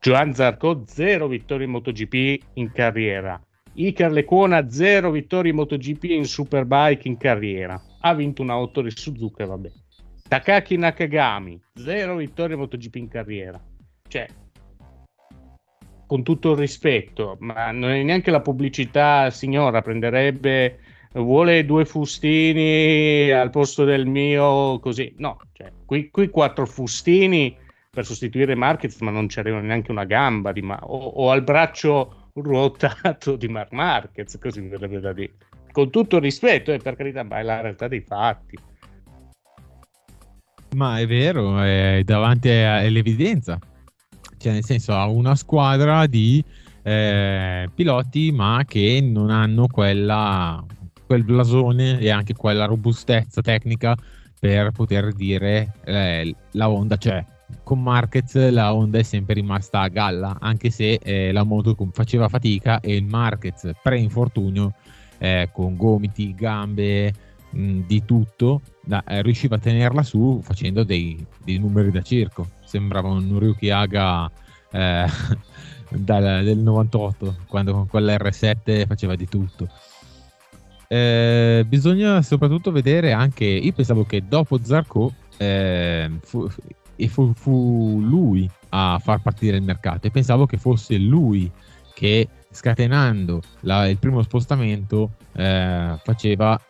Joan 0.00 0.32
Zarco 0.32 0.84
zero 0.86 1.28
vittorie 1.28 1.66
in 1.66 1.72
MotoGP 1.72 2.44
in 2.54 2.72
carriera. 2.72 3.38
Icar 3.74 4.10
Lecona, 4.10 4.70
zero 4.70 5.10
vittorie 5.10 5.50
in 5.50 5.56
MotoGP 5.58 6.04
in 6.04 6.24
Superbike 6.24 7.06
in 7.06 7.18
carriera. 7.18 7.78
Ha 8.00 8.14
vinto 8.14 8.40
un 8.40 8.48
auto 8.48 8.80
di 8.80 8.90
Suzuka 8.90 9.44
vabbè. 9.44 9.70
Takaki 10.28 10.78
Nakagami, 10.78 11.60
zero 11.74 12.16
vittorie 12.16 12.54
in 12.54 12.60
MotoGP 12.60 12.94
in 12.94 13.08
carriera. 13.08 13.62
Cioè, 14.08 14.26
con 16.06 16.22
tutto 16.22 16.52
il 16.52 16.58
rispetto, 16.58 17.36
ma 17.40 17.70
non 17.72 17.90
è 17.90 18.02
neanche 18.02 18.30
la 18.30 18.40
pubblicità, 18.40 19.30
signora, 19.30 19.82
prenderebbe, 19.82 20.78
vuole 21.12 21.64
due 21.64 21.84
fustini 21.84 23.30
al 23.30 23.50
posto 23.50 23.84
del 23.84 24.06
mio, 24.06 24.78
così. 24.78 25.14
No, 25.18 25.38
cioè, 25.52 25.72
qui, 25.84 26.10
qui 26.10 26.28
quattro 26.28 26.66
fustini 26.66 27.56
per 27.90 28.04
sostituire 28.04 28.54
Marquez, 28.54 29.00
ma 29.00 29.10
non 29.10 29.26
c'era 29.26 29.58
neanche 29.60 29.90
una 29.90 30.04
gamba 30.04 30.52
di 30.52 30.62
ma- 30.62 30.78
o, 30.82 30.96
o 30.96 31.30
al 31.30 31.42
braccio 31.42 32.30
ruotato 32.34 33.36
di 33.36 33.48
Mark 33.48 33.72
Marquez, 33.72 34.38
così 34.38 34.60
mi 34.60 34.68
verrebbe 34.68 35.00
da 35.00 35.12
dire. 35.12 35.32
Con 35.72 35.90
tutto 35.90 36.16
il 36.16 36.22
rispetto, 36.22 36.72
eh, 36.72 36.78
per 36.78 36.96
carità, 36.96 37.22
ma 37.22 37.38
è 37.38 37.42
la 37.42 37.60
realtà 37.60 37.88
dei 37.88 38.00
fatti. 38.00 38.58
Ma 40.76 40.98
è 40.98 41.06
vero, 41.06 41.60
è 41.60 42.02
davanti 42.04 42.50
all'evidenza. 42.50 43.58
Cioè, 44.46 44.54
nel 44.54 44.64
senso, 44.64 44.92
ha 44.94 45.08
una 45.08 45.34
squadra 45.34 46.06
di 46.06 46.40
eh, 46.84 47.68
piloti, 47.74 48.30
ma 48.30 48.62
che 48.64 49.00
non 49.02 49.30
hanno 49.30 49.66
quella, 49.66 50.64
quel 51.04 51.24
blasone 51.24 51.98
e 51.98 52.10
anche 52.10 52.32
quella 52.34 52.64
robustezza 52.64 53.40
tecnica 53.40 53.96
per 54.38 54.70
poter 54.70 55.12
dire 55.14 55.72
eh, 55.84 56.32
la 56.52 56.68
Honda 56.68 56.96
c'è 56.96 57.24
con 57.64 57.82
Marquez 57.82 58.50
la 58.50 58.72
Honda 58.72 58.98
è 58.98 59.02
sempre 59.02 59.34
rimasta 59.34 59.80
a 59.80 59.88
galla, 59.88 60.36
anche 60.40 60.70
se 60.70 61.00
eh, 61.02 61.32
la 61.32 61.42
moto 61.42 61.76
faceva 61.92 62.28
fatica 62.28 62.78
e 62.78 62.94
il 62.94 63.04
Marquez 63.04 63.70
pre-infortunio 63.82 64.74
eh, 65.18 65.48
con 65.52 65.76
gomiti, 65.76 66.34
gambe, 66.34 67.12
mh, 67.50 67.80
di 67.86 68.04
tutto, 68.04 68.60
da, 68.84 69.02
eh, 69.04 69.22
riusciva 69.22 69.56
a 69.56 69.58
tenerla 69.58 70.02
su 70.02 70.40
facendo 70.42 70.84
dei, 70.84 71.24
dei, 71.44 71.58
numeri 71.58 71.90
da 71.90 72.02
circo. 72.02 72.48
Sembrava 72.76 73.08
un 73.08 73.38
Ryuki 73.38 73.70
Haga 73.70 74.30
eh, 74.70 75.06
dal, 75.88 76.44
del 76.44 76.58
98, 76.58 77.36
quando 77.46 77.72
con 77.72 77.88
quell'R7 77.90 78.86
faceva 78.86 79.16
di 79.16 79.26
tutto. 79.26 79.66
Eh, 80.86 81.64
bisogna 81.66 82.20
soprattutto 82.20 82.70
vedere 82.70 83.12
anche, 83.12 83.46
io 83.46 83.72
pensavo 83.72 84.04
che 84.04 84.22
dopo 84.28 84.58
Zarco 84.62 85.14
eh, 85.38 86.10
fu, 86.22 86.48
fu, 87.08 87.32
fu, 87.32 87.98
lui 88.02 88.48
a 88.68 89.00
far 89.02 89.22
partire 89.22 89.56
il 89.56 89.62
mercato 89.62 90.06
e 90.06 90.10
pensavo 90.10 90.44
che 90.44 90.58
fosse 90.58 90.98
lui 90.98 91.50
che 91.94 92.28
scatenando 92.50 93.40
la, 93.60 93.88
il 93.88 93.96
primo 93.96 94.22
spostamento 94.22 95.12
eh, 95.32 95.98
faceva 96.04 96.60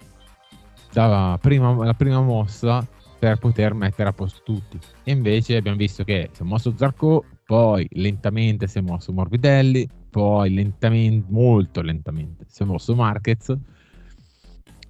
la 0.93 1.39
prima, 1.41 1.85
la 1.85 1.95
prima 1.95 2.21
mossa 2.23 2.87
per 3.27 3.39
poter 3.39 3.75
mettere 3.75 4.09
a 4.09 4.13
posto 4.13 4.41
tutti 4.45 4.79
e 5.03 5.11
invece 5.11 5.57
abbiamo 5.57 5.77
visto 5.77 6.05
che 6.05 6.31
si 6.33 6.43
è 6.43 6.45
mosso 6.45 6.73
Zarco 6.77 7.25
poi 7.45 7.85
lentamente 7.93 8.69
si 8.69 8.79
è 8.79 8.81
mosso 8.81 9.13
Morbidelli 9.13 9.89
poi 10.09 10.55
lentamente 10.55 11.27
molto 11.31 11.83
lentamente 11.83 12.45
si 12.49 12.63
è 12.63 12.67
mosso 12.67 12.95
Marquez 12.95 13.53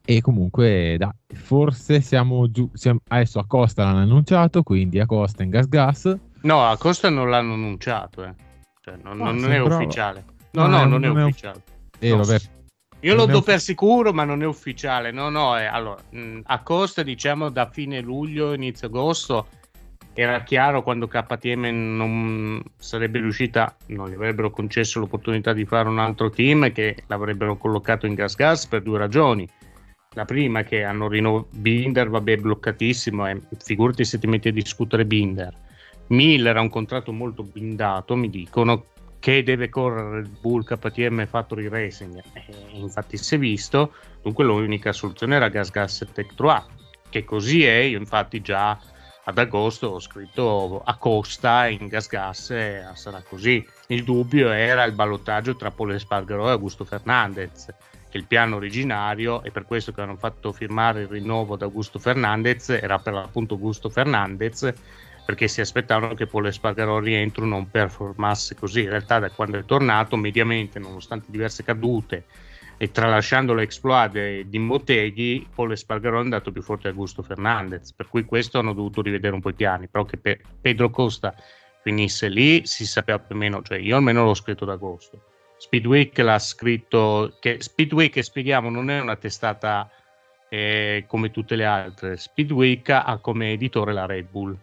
e 0.09 0.20
comunque, 0.20 0.94
da, 0.99 1.12
forse 1.35 2.01
siamo 2.01 2.49
giù. 2.49 2.70
Siamo, 2.75 3.01
adesso 3.09 3.40
Acosta 3.40 3.83
l'hanno 3.83 4.03
annunciato, 4.03 4.62
quindi 4.62 5.01
Acosta 5.01 5.42
in 5.42 5.51
gas 5.51 5.66
gas. 5.66 6.16
No, 6.42 6.64
Acosta 6.64 7.11
non 7.11 7.29
l'hanno 7.29 7.55
annunciato, 7.55 8.22
eh. 8.22 8.33
cioè, 8.83 8.94
non, 9.03 9.20
ah, 9.20 9.33
non 9.33 9.51
è 9.51 9.59
ufficiale. 9.59 10.25
No, 10.53 10.68
no, 10.68 10.85
no, 10.85 10.85
non, 10.85 11.01
non 11.01 11.18
è 11.18 11.25
ufficiale. 11.25 11.61
È... 11.99 12.07
Eh, 12.07 12.14
vabbè. 12.14 12.38
Io 13.07 13.14
lo 13.14 13.27
do 13.27 13.40
per 13.40 13.61
sicuro, 13.61 14.12
ma 14.12 14.25
non 14.25 14.42
è 14.42 14.47
ufficiale. 14.47 15.12
No, 15.12 15.29
no, 15.29 15.57
è, 15.57 15.64
allora, 15.64 16.03
mh, 16.11 16.40
Acosta, 16.45 17.05
diciamo, 17.05 17.51
da 17.51 17.71
fine 17.71 18.01
luglio, 18.01 18.53
inizio 18.53 18.88
agosto, 18.88 19.47
era 20.12 20.42
chiaro 20.42 20.83
quando 20.83 21.07
KTM 21.07 21.97
non 21.97 22.62
sarebbe 22.77 23.21
riuscita, 23.21 23.77
non 23.87 24.09
gli 24.09 24.14
avrebbero 24.14 24.51
concesso 24.51 24.99
l'opportunità 24.99 25.53
di 25.53 25.64
fare 25.64 25.88
un 25.88 26.01
altro 26.01 26.31
team 26.31 26.73
che 26.73 27.05
l'avrebbero 27.07 27.57
collocato 27.57 28.07
in 28.07 28.14
gas 28.14 28.35
gas 28.35 28.66
per 28.66 28.83
due 28.83 28.99
ragioni 28.99 29.49
la 30.14 30.25
prima 30.25 30.62
che 30.62 30.83
hanno 30.83 31.09
rinnovato 31.09 31.49
Binder, 31.53 32.09
vabbè, 32.09 32.38
bloccatissimo, 32.38 33.29
e 33.29 33.40
figurati 33.59 34.05
se 34.05 34.19
ti 34.19 34.27
metti 34.27 34.49
a 34.49 34.53
discutere 34.53 35.05
Binder. 35.05 35.55
Miller 36.09 36.57
ha 36.57 36.61
un 36.61 36.71
contratto 36.71 37.12
molto 37.12 37.42
blindato, 37.42 38.16
mi 38.16 38.31
dicono 38.31 38.87
che 39.27 39.43
deve 39.43 39.69
correre 39.69 40.21
il 40.21 40.29
Bull 40.29 40.62
KTM 40.62 41.27
Factory 41.27 41.67
Racing. 41.67 42.23
E 42.33 42.45
infatti 42.75 43.17
si 43.17 43.35
è 43.35 43.39
visto, 43.39 43.93
dunque 44.23 44.45
l'unica 44.45 44.93
soluzione 44.93 45.35
era 45.35 45.49
Gas 45.49 45.73
Gas 45.73 46.07
Tech 46.12 46.33
3, 46.37 46.62
che 47.11 47.25
così 47.25 47.65
è, 47.65 47.79
io 47.79 47.99
infatti 47.99 48.41
già 48.41 48.79
ad 49.25 49.37
agosto 49.37 49.89
ho 49.89 49.99
scritto 49.99 50.81
a 50.81 50.97
Costa 50.97 51.67
in 51.67 51.89
Gas 51.89 52.07
Gas 52.07 52.51
e 52.51 52.85
sarà 52.95 53.21
così. 53.29 53.67
Il 53.89 54.05
dubbio 54.05 54.49
era 54.53 54.85
il 54.85 54.93
ballottaggio 54.93 55.57
tra 55.57 55.73
Paul 55.73 55.95
Espargaro 55.95 56.47
e 56.47 56.53
Augusto 56.53 56.85
Fernandez 56.85 57.75
che 58.09 58.19
il 58.19 58.27
piano 58.27 58.55
originario, 58.55 59.43
e 59.43 59.51
per 59.51 59.65
questo 59.65 59.91
che 59.91 60.03
hanno 60.03 60.15
fatto 60.15 60.53
firmare 60.53 61.01
il 61.01 61.09
rinnovo 61.09 61.57
da 61.57 61.65
Augusto 61.65 61.99
Fernandez, 61.99 62.69
era 62.69 63.01
per 63.01 63.15
l'appunto 63.15 63.55
Augusto 63.55 63.89
Fernandez, 63.89 64.73
perché 65.27 65.49
si 65.49 65.61
aspettavano 65.61 66.15
che 66.15 66.29
Paul 66.29 66.47
Espargarò 66.47 67.01
rientro 67.01 67.45
non 67.45 67.69
performasse 67.69 68.55
così. 68.55 68.83
In 68.83 68.91
realtà 68.91 69.19
da 69.19 69.29
quando 69.29 69.59
è 69.59 69.65
tornato, 69.65 70.17
mediamente, 70.17 70.79
nonostante 70.79 71.27
diverse 71.29 71.65
cadute 71.65 72.27
e 72.79 72.93
tralasciando 72.93 73.53
l'exploit 73.53 74.43
di 74.43 74.59
Motteghi, 74.61 75.45
Paul 75.53 75.73
Espargarò 75.73 76.19
è 76.19 76.23
andato 76.23 76.53
più 76.53 76.62
forte 76.62 76.87
a 76.87 76.91
Augusto 76.93 77.25
Fernandez, 77.25 77.93
per 77.93 78.07
cui 78.07 78.25
questo 78.25 78.61
hanno 78.61 78.73
dovuto 78.73 79.03
rivedere 79.03 79.35
un 79.35 79.41
po' 79.41 79.49
i 79.49 79.55
piani, 79.55 79.89
però 79.89 80.05
che 80.05 80.17
pe- 80.17 80.41
Pedro 80.61 80.91
Costa 80.91 81.35
finisse 81.83 82.29
lì 82.29 82.65
si 82.65 82.87
sapeva 82.87 83.19
più 83.19 83.35
o 83.35 83.39
meno, 83.39 83.62
cioè 83.62 83.79
io 83.79 83.97
almeno 83.97 84.23
l'ho 84.23 84.35
scritto 84.35 84.62
ad 84.62 84.71
agosto. 84.71 85.23
Speedweek 85.59 86.19
l'ha 86.19 86.39
scritto, 86.39 87.37
che 87.41 87.57
Speedweek, 87.59 88.23
spieghiamo, 88.23 88.71
non 88.71 88.91
è 88.91 89.01
una 89.01 89.17
testata 89.17 89.91
eh, 90.49 91.05
come 91.09 91.33
tutte 91.33 91.57
le 91.57 91.65
altre, 91.65 92.17
Speedweek 92.17 92.91
ha 92.91 93.19
come 93.21 93.51
editore 93.51 93.93
la 93.93 94.07
Red 94.07 94.29
Bull 94.31 94.57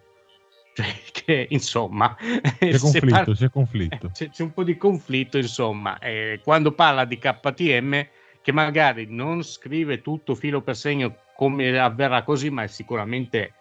cioè, 0.74 0.86
che 1.12 1.46
insomma 1.50 2.14
c'è 2.58 2.76
conflitto, 2.78 3.10
parla... 3.10 3.34
c'è, 3.34 3.50
conflitto. 3.50 4.10
C'è, 4.12 4.28
c'è, 4.28 4.42
un 4.42 4.52
po' 4.52 4.64
di 4.64 4.76
conflitto 4.76 5.38
insomma 5.38 5.98
eh, 5.98 6.40
quando 6.42 6.72
parla 6.72 7.04
di 7.04 7.16
KTM 7.18 8.06
che 8.42 8.52
magari 8.52 9.06
non 9.08 9.42
scrive 9.42 10.02
tutto 10.02 10.34
filo 10.34 10.60
per 10.60 10.76
segno 10.76 11.16
come 11.36 11.78
avverrà 11.78 12.22
così 12.24 12.50
ma 12.50 12.64
è 12.64 12.66
sicuramente 12.66 13.54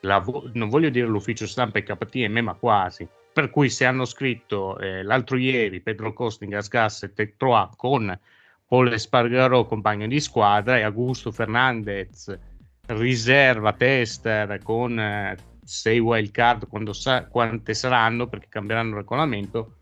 vo- 0.00 0.48
non 0.54 0.68
voglio 0.68 0.88
dire 0.88 1.06
l'ufficio 1.06 1.46
stampa 1.46 1.78
e 1.78 1.82
KTM 1.82 2.38
ma 2.38 2.54
quasi 2.54 3.06
per 3.32 3.50
cui 3.50 3.68
se 3.68 3.84
hanno 3.84 4.04
scritto 4.04 4.78
eh, 4.78 5.02
l'altro 5.02 5.36
ieri 5.36 5.80
Pedro 5.80 6.12
Costing, 6.12 6.66
Gas 6.68 7.02
e 7.02 7.12
Tetroa 7.12 7.70
con 7.76 8.18
Paul 8.66 8.92
Espargaro 8.92 9.66
compagno 9.66 10.06
di 10.06 10.20
squadra 10.20 10.78
e 10.78 10.82
Augusto 10.82 11.32
Fernandez 11.32 12.38
riserva 12.86 13.72
tester 13.72 14.60
con 14.62 14.98
eh, 14.98 15.36
6 15.70 15.98
wild 16.00 16.30
card 16.32 16.66
quando 16.68 16.92
sa- 16.92 17.26
quante 17.26 17.74
saranno 17.74 18.26
perché 18.26 18.48
cambieranno 18.48 18.90
il 18.90 18.96
regolamento 18.96 19.76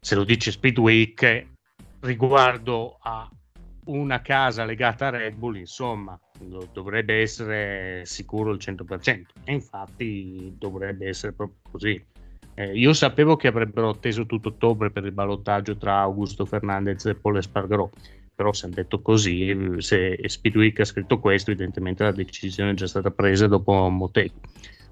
se 0.00 0.14
lo 0.14 0.24
dice 0.24 0.52
Speedweek 0.52 1.46
riguardo 2.00 2.98
a 3.00 3.28
una 3.86 4.20
casa 4.20 4.64
legata 4.64 5.06
a 5.08 5.10
Red 5.10 5.34
Bull 5.34 5.56
insomma 5.56 6.18
dovrebbe 6.72 7.20
essere 7.20 8.02
sicuro 8.04 8.52
il 8.52 8.58
100% 8.62 9.22
e 9.44 9.52
infatti 9.52 10.54
dovrebbe 10.56 11.08
essere 11.08 11.32
proprio 11.32 11.58
così. 11.70 12.02
Eh, 12.54 12.76
io 12.76 12.92
sapevo 12.92 13.36
che 13.36 13.48
avrebbero 13.48 13.88
atteso 13.88 14.26
tutto 14.26 14.48
ottobre 14.48 14.90
per 14.90 15.04
il 15.04 15.12
ballottaggio 15.12 15.76
tra 15.76 15.98
Augusto 15.98 16.44
Fernandez 16.44 17.06
e 17.06 17.14
Paul 17.14 17.38
Espargarò 17.38 17.88
però 18.38 18.52
se 18.52 18.66
hanno 18.66 18.76
detto 18.76 19.02
così, 19.02 19.52
se 19.78 20.16
Speedweek 20.24 20.78
ha 20.78 20.84
scritto 20.84 21.18
questo, 21.18 21.50
evidentemente 21.50 22.04
la 22.04 22.12
decisione 22.12 22.70
è 22.70 22.74
già 22.74 22.86
stata 22.86 23.10
presa 23.10 23.48
dopo 23.48 23.88
Motegi. 23.88 24.38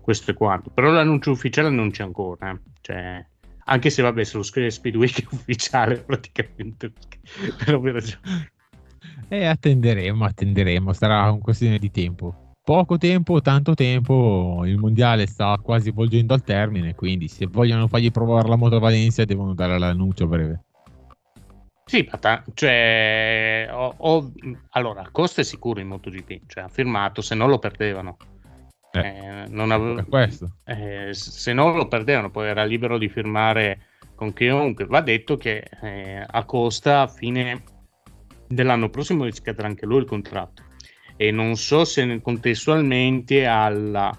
Questo 0.01 0.33
è 0.33 0.35
quanto. 0.35 0.71
Però 0.71 0.91
l'annuncio 0.91 1.31
ufficiale 1.31 1.71
non 1.71 1.93
c'è 1.93 2.03
ancora. 2.03 2.51
Eh. 2.51 2.59
Cioè, 2.81 3.25
anche 3.67 3.91
se 3.91 4.03
vabbè, 4.03 4.25
se 4.25 4.37
lo 4.37 4.43
scrive 4.43 4.73
Speedweek 4.73 5.21
è 5.23 5.27
ufficiale 5.31 5.99
praticamente. 5.99 6.91
per 7.65 7.77
ovvie 7.77 7.93
ragioni. 7.93 8.21
E 9.29 9.45
attenderemo, 9.45 10.25
attenderemo, 10.25 10.93
sarà 10.93 11.31
un 11.31 11.39
questione 11.39 11.79
di 11.79 11.93
tempo. 11.93 12.55
Poco 12.65 12.99
tempo, 12.99 13.41
tanto 13.43 13.75
tempo, 13.75 14.63
il 14.67 14.77
mondiale 14.77 15.29
sta 15.29 15.57
quasi 15.63 15.93
volgendo 15.93 16.35
al 16.35 16.43
termine, 16.43 16.97
quindi 16.97 17.29
se 17.29 17.47
vogliono 17.47 17.87
fargli 17.87 18.11
provare 18.11 18.49
la 18.49 18.57
moto 18.57 18.81
Valencia 18.81 19.25
devono 19.25 19.55
dare 19.55 19.79
l'annuncio 19.79 20.27
breve. 20.27 20.66
Sì, 21.89 22.11
cioè, 22.55 23.69
ho, 23.71 23.95
ho, 23.97 24.33
allora, 24.71 25.09
Costa 25.13 25.43
è 25.43 25.45
sicuro 25.45 25.79
in 25.79 25.87
MotoGP, 25.87 26.41
cioè 26.49 26.65
ha 26.65 26.69
firmato, 26.69 27.23
se 27.23 27.37
non 27.37 27.49
lo 27.49 27.61
perdevano. 27.61 28.17
Eh, 28.91 28.99
eh, 28.99 29.45
non 29.51 29.71
avevo, 29.71 30.05
eh, 30.65 31.15
se 31.15 31.53
non 31.53 31.77
lo 31.77 31.87
perdevano, 31.87 32.31
poi 32.31 32.49
era 32.49 32.65
libero 32.65 32.99
di 32.99 33.09
firmare 33.09 33.87
con 34.17 34.33
chiunque. 34.33 34.87
Va 34.87 35.01
detto 35.01 35.37
che 35.37 35.63
eh, 35.81 36.27
a 36.27 36.45
Costa 36.45 37.03
a 37.03 37.07
fine 37.07 37.63
dell'anno 38.49 38.91
prossimo 38.91 39.23
riscatterà 39.23 39.69
anche 39.69 39.87
lui 39.87 39.99
il 39.99 40.07
contratto 40.07 40.65
e 41.17 41.31
non 41.31 41.55
so 41.55 41.85
se 41.85 42.21
contestualmente 42.21 43.47
alla, 43.47 44.13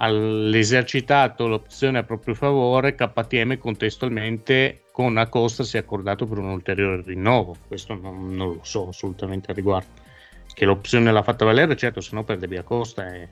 all'esercitato 0.00 1.46
l'opzione 1.46 1.98
a 1.98 2.02
proprio 2.02 2.34
favore 2.34 2.94
KTM 2.94 3.58
contestualmente 3.58 4.82
con 4.92 5.16
Acosta 5.16 5.62
si 5.62 5.76
è 5.76 5.80
accordato 5.80 6.26
per 6.26 6.38
un 6.38 6.48
ulteriore 6.48 7.02
rinnovo. 7.02 7.56
Questo 7.66 7.94
non, 7.94 8.34
non 8.34 8.48
lo 8.54 8.60
so 8.62 8.88
assolutamente 8.88 9.50
a 9.50 9.54
riguardo. 9.54 10.06
Che 10.52 10.64
l'opzione 10.64 11.12
l'ha 11.12 11.22
fatta 11.22 11.44
valere, 11.44 11.76
certo, 11.76 12.00
se 12.00 12.14
no 12.14 12.24
perdevi 12.24 12.56
Acosta 12.56 13.14
e 13.14 13.28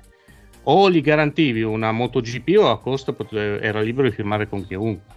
o 0.69 0.91
gli 0.91 1.01
garantivi 1.01 1.63
una 1.63 1.93
MotoGP 1.93 2.57
o 2.59 2.71
Acosta 2.71 3.13
poteva, 3.13 3.61
era 3.61 3.81
libero 3.81 4.09
di 4.09 4.15
firmare 4.15 4.49
con 4.49 4.67
chiunque. 4.67 5.15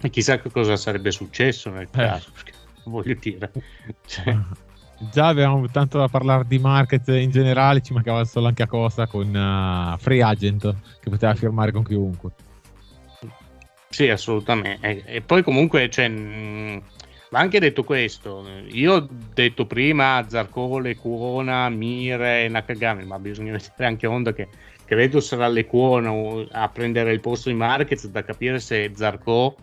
E 0.00 0.10
chissà 0.10 0.38
che 0.40 0.50
cosa 0.50 0.76
sarebbe 0.76 1.10
successo 1.10 1.70
nel 1.70 1.84
eh. 1.84 1.90
caso, 1.90 2.30
eh. 2.44 2.52
voglio 2.84 3.16
dire. 3.18 3.50
Cioè. 4.06 4.36
Già 4.98 5.28
avevamo 5.28 5.68
tanto 5.68 5.98
da 5.98 6.08
parlare 6.08 6.44
di 6.46 6.58
market 6.58 7.08
in 7.08 7.30
generale, 7.30 7.82
ci 7.82 7.92
mancava 7.92 8.24
solo 8.24 8.46
anche 8.46 8.62
Acosta 8.62 9.06
con 9.06 9.26
uh, 9.28 9.98
Free 9.98 10.22
Agent 10.22 10.74
che 11.00 11.10
poteva 11.10 11.34
firmare 11.34 11.70
con 11.70 11.84
chiunque. 11.84 12.30
Sì, 13.90 14.08
assolutamente. 14.08 14.86
E, 14.86 15.02
e 15.06 15.20
poi 15.20 15.42
comunque, 15.42 15.90
cioè, 15.90 16.08
mh, 16.08 16.82
ma 17.30 17.40
anche 17.40 17.58
detto 17.58 17.84
questo, 17.84 18.46
io 18.70 18.94
ho 18.94 19.08
detto 19.34 19.66
prima 19.66 20.24
Zarco, 20.28 20.78
Lecuona, 20.78 21.68
Mire 21.68 22.44
e 22.44 22.48
Nakagami, 22.48 23.04
ma 23.04 23.18
bisogna 23.18 23.52
vedere 23.52 23.86
anche 23.86 24.06
Honda 24.06 24.32
che 24.32 24.48
credo 24.84 25.20
sarà 25.20 25.48
Lecuona 25.48 26.10
a 26.52 26.68
prendere 26.68 27.12
il 27.12 27.20
posto 27.20 27.50
di 27.50 27.54
Marquez 27.56 28.06
da 28.06 28.24
capire 28.24 28.60
se 28.60 28.92
Zarco 28.94 29.56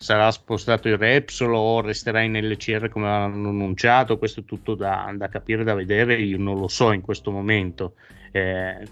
sarà 0.00 0.30
spostato 0.30 0.88
in 0.88 0.96
Repsol 0.96 1.54
o 1.54 1.80
resterà 1.80 2.20
in 2.20 2.38
LCR 2.38 2.88
come 2.88 3.08
hanno 3.08 3.48
annunciato, 3.48 4.16
questo 4.16 4.40
è 4.40 4.44
tutto 4.44 4.76
da, 4.76 5.12
da 5.16 5.28
capire, 5.28 5.64
da 5.64 5.74
vedere, 5.74 6.14
io 6.14 6.38
non 6.38 6.58
lo 6.58 6.68
so 6.68 6.92
in 6.92 7.00
questo 7.00 7.32
momento. 7.32 7.94
Eh, 8.30 8.86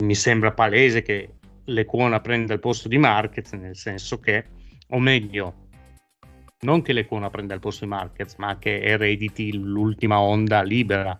mi 0.00 0.14
sembra 0.14 0.52
palese 0.52 1.00
che 1.00 1.36
Lecona 1.64 2.20
prenda 2.20 2.52
il 2.52 2.60
posto 2.60 2.88
di 2.88 2.98
Marquez, 2.98 3.52
nel 3.52 3.76
senso 3.76 4.20
che, 4.20 4.44
o 4.88 4.98
meglio, 4.98 5.68
non 6.60 6.82
che 6.82 6.92
Lecona 6.92 7.30
prenda 7.30 7.54
il 7.54 7.60
posto 7.60 7.84
di 7.84 7.90
Marquez, 7.90 8.34
ma 8.36 8.58
che 8.58 8.82
erediti 8.82 9.56
l'ultima 9.56 10.20
onda 10.20 10.62
libera 10.62 11.18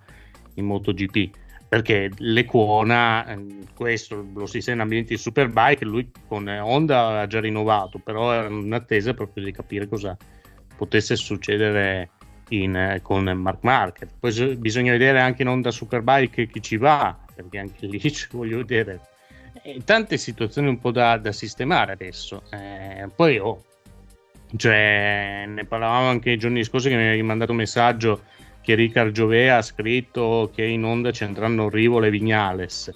in 0.54 0.66
MotoGP. 0.66 1.30
Perché 1.72 2.10
Lecona, 2.18 3.26
ehm, 3.28 3.64
questo 3.74 4.26
lo 4.34 4.44
si 4.44 4.60
sa 4.60 4.72
in 4.72 4.80
ambienti 4.80 5.16
Superbike, 5.16 5.86
lui 5.86 6.10
con 6.28 6.46
Honda 6.46 7.20
ha 7.20 7.26
già 7.26 7.40
rinnovato, 7.40 7.98
però 7.98 8.30
era 8.30 8.46
in 8.46 8.74
attesa 8.74 9.14
proprio 9.14 9.42
di 9.42 9.52
capire 9.52 9.88
cosa 9.88 10.14
potesse 10.76 11.16
succedere 11.16 12.10
in, 12.50 12.98
con 13.00 13.24
Mark 13.24 13.62
Marquez. 13.62 14.10
Poi 14.20 14.54
bisogna 14.56 14.92
vedere 14.92 15.20
anche 15.20 15.40
in 15.40 15.48
Honda 15.48 15.70
Superbike 15.70 16.46
chi 16.46 16.60
ci 16.60 16.76
va, 16.76 17.18
perché 17.34 17.60
anche 17.60 17.86
lì 17.86 17.98
ci 18.12 18.26
voglio 18.32 18.58
vedere 18.58 19.00
eh, 19.62 19.80
tante 19.82 20.18
situazioni 20.18 20.68
un 20.68 20.78
po' 20.78 20.90
da, 20.90 21.16
da 21.16 21.32
sistemare 21.32 21.92
adesso. 21.92 22.42
Eh, 22.50 23.08
poi 23.16 23.38
oh, 23.38 23.64
cioè, 24.56 25.44
ne 25.48 25.64
parlavamo 25.64 26.10
anche 26.10 26.32
i 26.32 26.38
giorni 26.38 26.64
scorsi 26.64 26.90
che 26.90 26.96
mi 26.96 27.08
hai 27.08 27.22
mandato 27.22 27.52
un 27.52 27.56
messaggio 27.56 28.24
che 28.62 28.74
Ricard 28.74 29.12
Giovea 29.12 29.58
ha 29.58 29.62
scritto 29.62 30.50
che 30.54 30.64
in 30.64 30.84
onda 30.84 31.10
ci 31.10 31.24
andranno 31.24 31.68
Rivole 31.68 32.06
e 32.06 32.10
Vignales. 32.10 32.90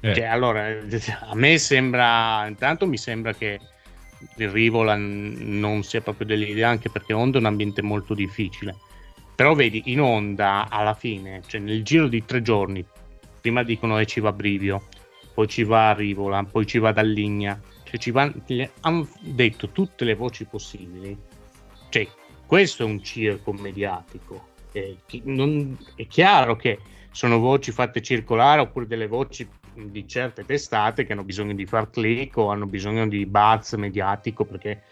Eh. 0.00 0.14
Cioè, 0.14 0.24
allora, 0.24 0.66
a 0.66 1.34
me 1.34 1.58
sembra, 1.58 2.46
intanto 2.46 2.86
mi 2.86 2.98
sembra 2.98 3.32
che 3.32 3.60
il 4.36 4.48
Rivola 4.50 4.96
non 4.96 5.82
sia 5.84 6.00
proprio 6.00 6.26
dell'idea, 6.26 6.68
anche 6.68 6.90
perché 6.90 7.12
Onda 7.12 7.38
è 7.38 7.40
un 7.40 7.46
ambiente 7.46 7.82
molto 7.82 8.14
difficile. 8.14 8.76
Però 9.34 9.54
vedi, 9.54 9.82
in 9.86 10.00
onda 10.00 10.68
alla 10.68 10.94
fine, 10.94 11.42
cioè 11.46 11.60
nel 11.60 11.82
giro 11.82 12.06
di 12.06 12.24
tre 12.24 12.42
giorni, 12.42 12.84
prima 13.40 13.62
dicono 13.62 13.96
che 13.96 14.06
ci 14.06 14.20
va 14.20 14.32
Brivio, 14.32 14.88
poi 15.34 15.48
ci 15.48 15.64
va 15.64 15.92
Rivola, 15.94 16.44
poi 16.44 16.66
ci 16.66 16.78
va 16.78 16.92
Dalligna, 16.92 17.58
cioè 17.84 17.98
ci 17.98 18.10
va, 18.10 18.30
hanno 18.80 19.08
detto 19.20 19.70
tutte 19.70 20.04
le 20.04 20.14
voci 20.14 20.44
possibili. 20.44 21.16
Cioè, 21.88 22.06
questo 22.46 22.82
è 22.82 22.86
un 22.86 23.02
circo 23.02 23.52
mediatico. 23.52 24.50
Eh, 24.72 24.96
non, 25.24 25.76
è 25.94 26.06
chiaro 26.06 26.56
che 26.56 26.78
sono 27.10 27.38
voci 27.38 27.72
fatte 27.72 28.00
circolare 28.00 28.62
oppure 28.62 28.86
delle 28.86 29.06
voci 29.06 29.48
di 29.74 30.06
certe 30.06 30.44
testate 30.44 31.04
che 31.04 31.12
hanno 31.12 31.24
bisogno 31.24 31.54
di 31.54 31.66
far 31.66 31.90
click 31.90 32.36
o 32.36 32.50
hanno 32.50 32.66
bisogno 32.66 33.06
di 33.06 33.24
buzz 33.26 33.74
mediatico 33.74 34.44
perché 34.44 34.82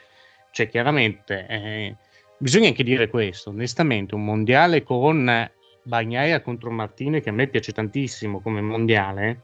cioè 0.52 0.68
chiaramente 0.68 1.46
eh, 1.48 1.96
bisogna 2.38 2.68
anche 2.68 2.82
dire 2.82 3.08
questo 3.08 3.50
onestamente 3.50 4.14
un 4.14 4.24
mondiale 4.24 4.82
con 4.82 5.50
Bagnaia 5.82 6.40
contro 6.40 6.70
Martine 6.70 7.20
che 7.20 7.28
a 7.28 7.32
me 7.32 7.46
piace 7.46 7.72
tantissimo 7.72 8.40
come 8.40 8.60
mondiale 8.60 9.42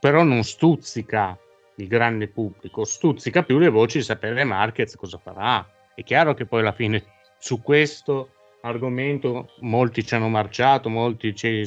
però 0.00 0.22
non 0.22 0.42
stuzzica 0.42 1.38
il 1.76 1.88
grande 1.88 2.28
pubblico, 2.28 2.84
stuzzica 2.84 3.42
più 3.42 3.58
le 3.58 3.68
voci 3.68 3.98
di 3.98 4.04
sapere 4.04 4.44
Marquez 4.44 4.96
cosa 4.96 5.18
farà. 5.18 5.66
È 5.94 6.02
chiaro 6.02 6.34
che 6.34 6.46
poi 6.46 6.60
alla 6.60 6.72
fine 6.72 7.02
su 7.38 7.62
questo 7.62 8.30
argomento 8.64 9.50
molti 9.60 10.04
ci 10.04 10.14
hanno 10.14 10.28
marciato, 10.28 10.88
molti 10.88 11.34
ci 11.34 11.62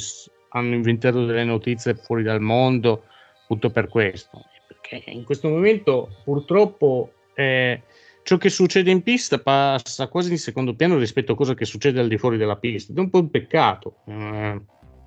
hanno 0.50 0.74
inventato 0.74 1.26
delle 1.26 1.44
notizie 1.44 1.96
fuori 1.96 2.24
dal 2.24 2.42
mondo, 2.42 3.04
tutto 3.48 3.70
per 3.70 3.88
questo. 3.88 4.44
che 4.82 5.04
in 5.08 5.24
questo 5.24 5.50
momento 5.50 6.10
purtroppo 6.24 7.12
eh, 7.34 7.82
ciò 8.24 8.38
che 8.38 8.50
succede 8.50 8.90
in 8.90 9.04
pista 9.04 9.40
passa 9.40 10.08
quasi 10.08 10.32
in 10.32 10.38
secondo 10.38 10.76
piano 10.76 10.98
rispetto 10.98 11.34
a 11.34 11.36
cosa 11.36 11.54
che 11.54 11.66
succede 11.66 12.00
al 12.00 12.08
di 12.08 12.18
fuori 12.18 12.38
della 12.38 12.58
pista. 12.58 12.94
È 12.94 13.00
un 13.00 13.10
po' 13.10 13.20
un 13.20 13.30
peccato 13.30 13.98
eh, 14.06 14.62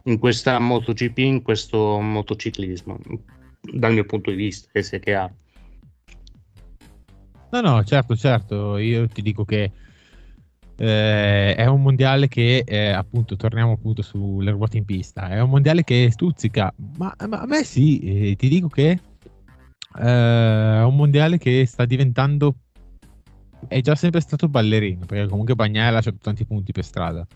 in 0.05 0.19
questa 0.19 0.59
MotoGP, 0.59 1.19
in 1.19 1.43
questo 1.43 1.99
motociclismo, 2.01 2.99
dal 3.61 3.93
mio 3.93 4.05
punto 4.05 4.31
di 4.31 4.37
vista, 4.37 4.69
che 4.73 4.83
sia 4.83 4.99
chiaro. 4.99 5.35
No, 7.51 7.61
no, 7.61 7.83
certo, 7.83 8.15
certo, 8.15 8.77
io 8.77 9.09
ti 9.09 9.23
dico 9.23 9.45
che 9.45 9.73
eh, 10.81 11.55
è 11.55 11.67
un 11.67 11.83
mondiale 11.83 12.27
che, 12.27 12.65
eh, 12.67 12.89
appunto, 12.89 13.37
torniamo 13.37 13.73
appunto 13.73 14.01
sulle 14.01 14.51
ruote 14.51 14.79
in 14.79 14.87
pista, 14.87 15.29
è 15.29 15.39
un 15.41 15.51
mondiale 15.51 15.85
che 15.85 16.09
stuzzica, 16.11 16.73
ma, 16.97 17.15
ma 17.29 17.41
a 17.41 17.47
me 17.47 17.65
sì, 17.65 17.99
eh, 18.31 18.37
ti 18.37 18.49
dico 18.49 18.69
che 18.69 18.91
eh, 18.91 18.99
è 20.03 20.83
un 20.83 20.97
mondiale 20.97 21.37
che 21.37 21.67
sta 21.67 21.85
diventando, 21.85 22.55
è 23.69 23.81
già 23.83 23.95
sempre 23.95 24.23
stato 24.23 24.49
ballerino, 24.49 25.05
perché 25.05 25.29
comunque 25.29 25.55
Bagnai 25.55 25.89
ha 25.89 25.91
lasciato 25.91 26.17
tanti 26.19 26.47
punti 26.47 26.73
per 26.73 26.85
strada. 26.85 27.27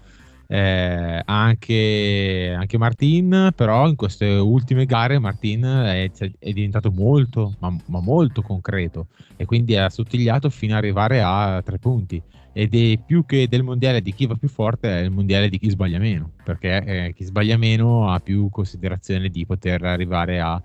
Eh, 0.47 1.23
anche, 1.25 2.55
anche, 2.57 2.79
Martin, 2.79 3.51
però 3.55 3.89
in 3.89 3.97
queste 3.97 4.27
ultime 4.27 4.85
gare 4.85 5.19
Martin 5.19 5.65
è, 5.65 6.11
è 6.39 6.53
diventato 6.53 6.91
molto, 6.91 7.55
ma, 7.61 7.75
ma, 7.87 8.01
molto 8.01 8.43
concreto 8.43 9.07
e 9.37 9.47
quindi 9.47 9.75
ha 9.77 9.89
sottigliato 9.89 10.51
fino 10.51 10.73
ad 10.75 10.79
arrivare 10.79 11.23
a 11.23 11.63
tre 11.63 11.79
punti 11.79 12.23
ed 12.57 12.73
è 12.73 13.03
più 13.05 13.27
che 13.27 13.49
del 13.49 13.65
mondiale 13.65 14.01
di 14.01 14.15
chi 14.15 14.27
va 14.27 14.37
più 14.37 14.49
forte, 14.49 15.01
è 15.01 15.03
il 15.03 15.11
mondiale 15.11 15.49
di 15.49 15.59
chi 15.59 15.69
sbaglia 15.71 15.99
meno, 15.99 16.31
perché 16.45 16.85
eh, 16.85 17.13
chi 17.13 17.25
sbaglia 17.25 17.57
meno 17.57 18.09
ha 18.11 18.21
più 18.21 18.49
considerazione 18.49 19.29
di 19.29 19.45
poter 19.45 19.83
arrivare 19.83 20.39
a 20.39 20.63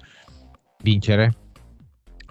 vincere 0.83 1.33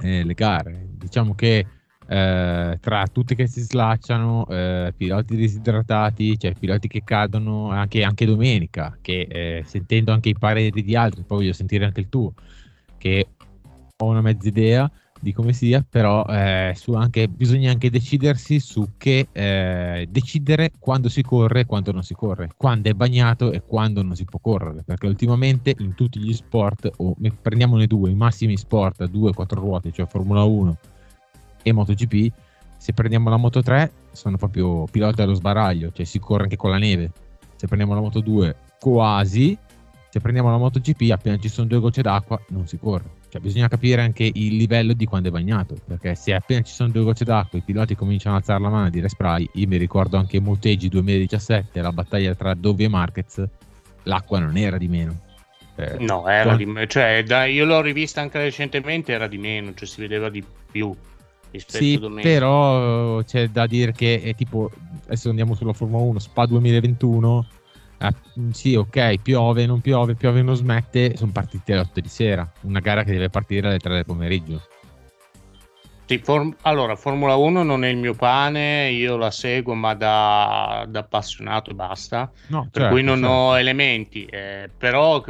eh, 0.00 0.22
le 0.22 0.34
gare. 0.34 0.86
Diciamo 0.92 1.34
che 1.34 1.66
eh, 2.06 2.78
tra 2.80 3.06
tutti 3.08 3.34
che 3.34 3.48
si 3.48 3.60
slacciano, 3.62 4.46
eh, 4.46 4.94
piloti 4.96 5.34
disidratati, 5.34 6.38
cioè 6.38 6.54
piloti 6.54 6.86
che 6.86 7.02
cadono 7.02 7.70
anche, 7.70 8.04
anche 8.04 8.26
domenica, 8.26 8.96
che 9.00 9.26
eh, 9.28 9.62
sentendo 9.66 10.12
anche 10.12 10.28
i 10.28 10.38
pareri 10.38 10.84
di 10.84 10.94
altri, 10.94 11.24
poi 11.24 11.38
voglio 11.38 11.52
sentire 11.52 11.84
anche 11.84 12.00
il 12.00 12.08
tuo, 12.08 12.32
che 12.96 13.26
ho 13.96 14.06
una 14.06 14.20
mezza 14.20 14.46
idea 14.46 14.88
di 15.20 15.32
come 15.32 15.52
sia, 15.52 15.84
però 15.88 16.24
eh, 16.26 16.74
anche, 16.94 17.28
bisogna 17.28 17.70
anche 17.70 17.90
decidersi 17.90 18.60
su 18.60 18.90
che 18.96 19.28
eh, 19.32 20.06
decidere 20.10 20.72
quando 20.78 21.08
si 21.08 21.22
corre 21.22 21.60
e 21.60 21.66
quando 21.66 21.92
non 21.92 22.02
si 22.02 22.14
corre, 22.14 22.50
quando 22.56 22.88
è 22.88 22.92
bagnato 22.92 23.52
e 23.52 23.62
quando 23.62 24.02
non 24.02 24.14
si 24.14 24.24
può 24.24 24.38
correre, 24.40 24.82
perché 24.84 25.06
ultimamente 25.06 25.74
in 25.78 25.94
tutti 25.94 26.18
gli 26.20 26.32
sport, 26.32 26.90
o 26.96 27.14
prendiamone 27.42 27.86
due, 27.86 28.10
i 28.10 28.14
massimi 28.14 28.56
sport 28.56 29.02
a 29.02 29.06
due, 29.06 29.32
quattro 29.32 29.60
ruote, 29.60 29.92
cioè 29.92 30.06
Formula 30.06 30.44
1 30.44 30.76
e 31.62 31.72
MotoGP, 31.72 32.32
se 32.76 32.92
prendiamo 32.92 33.28
la 33.28 33.36
Moto 33.36 33.62
3 33.62 33.92
sono 34.12 34.36
proprio 34.36 34.84
piloti 34.84 35.22
allo 35.22 35.34
sbaraglio, 35.34 35.90
cioè 35.92 36.04
si 36.04 36.18
corre 36.18 36.44
anche 36.44 36.56
con 36.56 36.70
la 36.70 36.78
neve, 36.78 37.10
se 37.56 37.66
prendiamo 37.66 37.94
la 37.94 38.00
Moto 38.00 38.20
2 38.20 38.56
quasi, 38.78 39.58
se 40.10 40.20
prendiamo 40.20 40.50
la 40.50 40.58
MotoGP 40.58 41.10
appena 41.10 41.36
ci 41.38 41.48
sono 41.48 41.66
due 41.66 41.80
gocce 41.80 42.02
d'acqua 42.02 42.40
non 42.48 42.66
si 42.66 42.78
corre 42.78 43.17
cioè, 43.28 43.40
bisogna 43.42 43.68
capire 43.68 44.00
anche 44.00 44.30
il 44.32 44.56
livello 44.56 44.94
di 44.94 45.04
quando 45.04 45.28
è 45.28 45.30
bagnato, 45.30 45.76
perché 45.86 46.14
se 46.14 46.32
appena 46.32 46.62
ci 46.62 46.72
sono 46.72 46.90
due 46.90 47.02
gocce 47.02 47.24
d'acqua 47.24 47.58
i 47.58 47.62
piloti 47.62 47.94
cominciano 47.94 48.36
a 48.36 48.38
alzare 48.38 48.60
la 48.60 48.70
mano 48.70 48.86
e 48.86 48.90
dire 48.90 49.08
spray, 49.08 49.48
io 49.54 49.66
mi 49.68 49.76
ricordo 49.76 50.16
anche 50.16 50.40
Motegi 50.40 50.88
2017, 50.88 51.80
la 51.82 51.92
battaglia 51.92 52.34
tra 52.34 52.54
Dovi 52.54 52.84
e 52.84 52.88
Marquez, 52.88 53.46
l'acqua 54.04 54.38
non 54.38 54.56
era 54.56 54.78
di 54.78 54.88
meno. 54.88 55.20
Eh, 55.76 55.96
no, 55.98 56.26
era 56.26 56.44
quando... 56.44 56.64
di 56.64 56.70
meno, 56.70 56.86
cioè, 56.86 57.22
da, 57.24 57.44
io 57.44 57.66
l'ho 57.66 57.82
rivista 57.82 58.22
anche 58.22 58.38
recentemente, 58.38 59.12
era 59.12 59.26
di 59.26 59.38
meno, 59.38 59.74
cioè 59.74 59.86
si 59.86 60.00
vedeva 60.00 60.30
di 60.30 60.42
più. 60.70 60.94
Sì, 61.50 61.98
però 62.20 63.22
c'è 63.22 63.48
da 63.48 63.66
dire 63.66 63.92
che 63.92 64.20
è 64.22 64.34
tipo, 64.34 64.70
adesso 65.04 65.30
andiamo 65.30 65.54
sulla 65.54 65.72
Formula 65.72 66.02
1, 66.02 66.18
Spa 66.18 66.44
2021 66.44 67.46
eh, 67.98 68.14
sì, 68.52 68.74
ok, 68.74 69.20
piove, 69.20 69.66
non 69.66 69.80
piove, 69.80 70.14
piove, 70.14 70.42
non 70.42 70.54
smette, 70.54 71.16
sono 71.16 71.32
partite 71.32 71.72
alle 71.72 71.82
8 71.82 72.00
di 72.00 72.08
sera, 72.08 72.48
una 72.62 72.80
gara 72.80 73.02
che 73.02 73.12
deve 73.12 73.28
partire 73.28 73.68
alle 73.68 73.78
3 73.78 73.94
del 73.94 74.04
pomeriggio. 74.04 74.62
Sì, 76.08 76.18
form- 76.18 76.56
allora, 76.62 76.96
Formula 76.96 77.34
1 77.36 77.62
non 77.62 77.84
è 77.84 77.88
il 77.88 77.98
mio 77.98 78.14
pane, 78.14 78.88
io 78.90 79.18
la 79.18 79.30
seguo 79.30 79.74
ma 79.74 79.92
da, 79.92 80.86
da 80.88 81.00
appassionato 81.00 81.70
e 81.70 81.74
basta, 81.74 82.32
no, 82.46 82.62
per 82.70 82.82
certo, 82.82 82.88
cui 82.88 83.02
non 83.02 83.18
certo. 83.18 83.34
ho 83.34 83.58
elementi, 83.58 84.24
eh, 84.24 84.70
però 84.74 85.22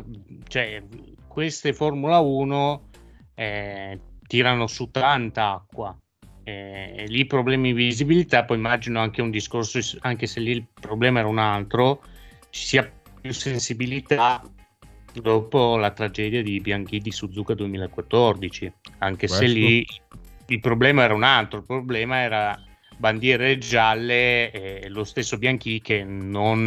cioè, 0.47 0.81
queste 1.27 1.73
Formula 1.73 2.21
1 2.21 2.89
eh, 3.35 3.99
tirano 4.25 4.69
su 4.69 4.89
tanta 4.93 5.55
acqua, 5.55 5.99
eh, 6.45 7.07
lì 7.09 7.27
problemi 7.27 7.73
di 7.73 7.85
visibilità, 7.85 8.45
poi 8.45 8.59
immagino 8.59 9.01
anche 9.01 9.21
un 9.21 9.31
discorso, 9.31 9.81
anche 10.03 10.29
se 10.29 10.39
lì 10.39 10.53
il 10.53 10.67
problema 10.81 11.19
era 11.19 11.29
un 11.29 11.39
altro, 11.39 12.03
ci 12.51 12.67
sia 12.67 12.93
più 13.21 13.33
sensibilità 13.33 14.43
dopo 15.13 15.77
la 15.77 15.91
tragedia 15.91 16.43
di 16.43 16.61
Bianchi 16.61 16.99
di 16.99 17.11
Suzuka 17.11 17.55
2014, 17.55 18.73
anche 18.99 19.27
Questo. 19.27 19.47
se 19.47 19.53
lì 19.53 19.87
il 20.47 20.61
problema 20.61 21.03
era 21.03 21.15
un 21.15 21.25
altro, 21.25 21.59
il 21.59 21.65
problema 21.67 22.19
era 22.19 22.63
bandiere 22.97 23.59
gialle 23.59 24.51
e 24.51 24.89
lo 24.89 25.05
stesso 25.05 25.39
Bianchi 25.39 25.81
che 25.81 26.05
non, 26.05 26.65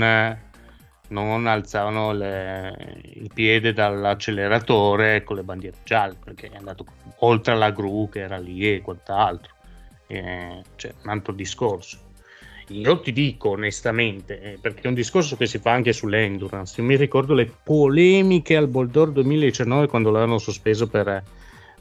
non 1.10 1.48
alzavano 1.48 2.14
le, 2.14 3.02
il 3.16 3.30
piede 3.34 3.74
dall'acceleratore 3.74 5.24
con 5.24 5.38
le 5.38 5.44
bandiere 5.44 5.78
gialle 5.84 6.18
perché 6.24 6.50
è 6.50 6.58
andato 6.58 6.86
oltre 7.20 7.54
alla 7.54 7.72
gru 7.72 8.10
che 8.10 8.22
era 8.22 8.38
lì 8.38 8.74
e 8.74 8.82
quant'altro. 8.82 9.56
Eh, 10.08 10.62
cioè, 10.76 10.94
un 11.04 11.10
altro 11.10 11.32
discorso 11.32 12.11
io 12.72 13.00
ti 13.00 13.12
dico 13.12 13.50
onestamente, 13.50 14.42
eh, 14.42 14.58
perché 14.60 14.82
è 14.82 14.88
un 14.88 14.94
discorso 14.94 15.36
che 15.36 15.46
si 15.46 15.60
fa 15.60 15.72
anche 15.72 15.94
sull'endurance. 15.94 16.82
Io 16.82 16.88
mi 16.88 16.96
ricordo 16.96 17.34
le 17.34 17.52
polemiche 17.64 18.56
al 18.56 18.68
Boldor 18.68 19.12
2019 19.12 19.88
quando 19.88 20.10
l'hanno 20.12 20.38
sospeso 20.38 20.88
per, 20.88 21.24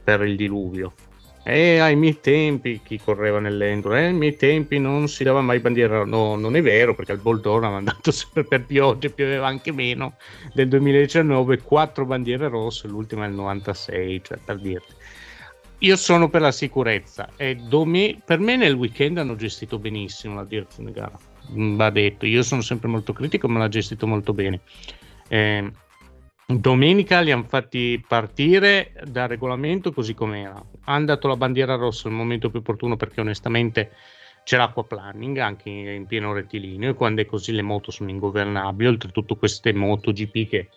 per 0.02 0.22
il 0.22 0.36
diluvio. 0.36 0.92
E 1.42 1.78
ai 1.78 1.96
miei 1.96 2.20
tempi 2.20 2.80
chi 2.84 3.00
correva 3.00 3.40
nell'endurance? 3.40 4.04
Eh, 4.04 4.06
ai 4.08 4.12
miei 4.14 4.36
tempi 4.36 4.78
non 4.78 5.08
si 5.08 5.24
dava 5.24 5.40
mai 5.40 5.60
bandiera. 5.60 6.04
No, 6.04 6.36
non 6.36 6.54
è 6.56 6.62
vero, 6.62 6.94
perché 6.94 7.12
al 7.12 7.18
Boldor 7.18 7.64
hanno 7.64 7.76
andato 7.76 8.10
sempre 8.12 8.44
per 8.44 8.64
pioggia, 8.64 9.08
pioveva 9.08 9.46
anche 9.46 9.72
meno. 9.72 10.16
Del 10.52 10.68
2019, 10.68 11.62
quattro 11.62 12.04
bandiere 12.04 12.48
rosse, 12.48 12.88
l'ultima 12.88 13.24
il 13.24 13.32
96, 13.32 14.22
cioè 14.22 14.38
per 14.44 14.58
dirti 14.58 14.94
io 15.80 15.96
sono 15.96 16.28
per 16.28 16.40
la 16.42 16.52
sicurezza 16.52 17.28
e 17.36 17.54
domi- 17.56 18.20
per 18.24 18.38
me 18.38 18.56
nel 18.56 18.74
weekend 18.74 19.18
hanno 19.18 19.36
gestito 19.36 19.78
benissimo 19.78 20.34
la 20.34 20.44
direzione 20.44 20.92
gara. 20.92 21.18
Mm, 21.52 21.76
va 21.76 21.90
detto, 21.90 22.26
io 22.26 22.42
sono 22.42 22.60
sempre 22.60 22.88
molto 22.88 23.12
critico, 23.12 23.48
ma 23.48 23.58
l'ha 23.58 23.68
gestito 23.68 24.06
molto 24.06 24.34
bene. 24.34 24.60
Eh, 25.28 25.70
domenica 26.46 27.20
li 27.20 27.30
hanno 27.30 27.46
fatti 27.48 28.02
partire 28.06 28.92
dal 29.04 29.28
regolamento 29.28 29.92
così 29.92 30.12
com'era. 30.12 30.62
Hanno 30.84 31.06
dato 31.06 31.28
la 31.28 31.36
bandiera 31.36 31.76
rossa 31.76 32.08
al 32.08 32.14
momento 32.14 32.50
più 32.50 32.58
opportuno 32.58 32.96
perché 32.96 33.20
onestamente 33.20 33.92
c'è 34.44 34.56
l'acqua 34.58 34.84
planning 34.84 35.38
anche 35.38 35.70
in 35.70 36.06
pieno 36.06 36.32
rettilineo 36.32 36.90
e 36.90 36.94
quando 36.94 37.22
è 37.22 37.26
così 37.26 37.52
le 37.52 37.62
moto 37.62 37.90
sono 37.90 38.10
ingovernabili. 38.10 38.88
Oltretutto 38.88 39.36
queste 39.36 39.72
moto 39.72 40.12
GP 40.12 40.48
che 40.48 40.68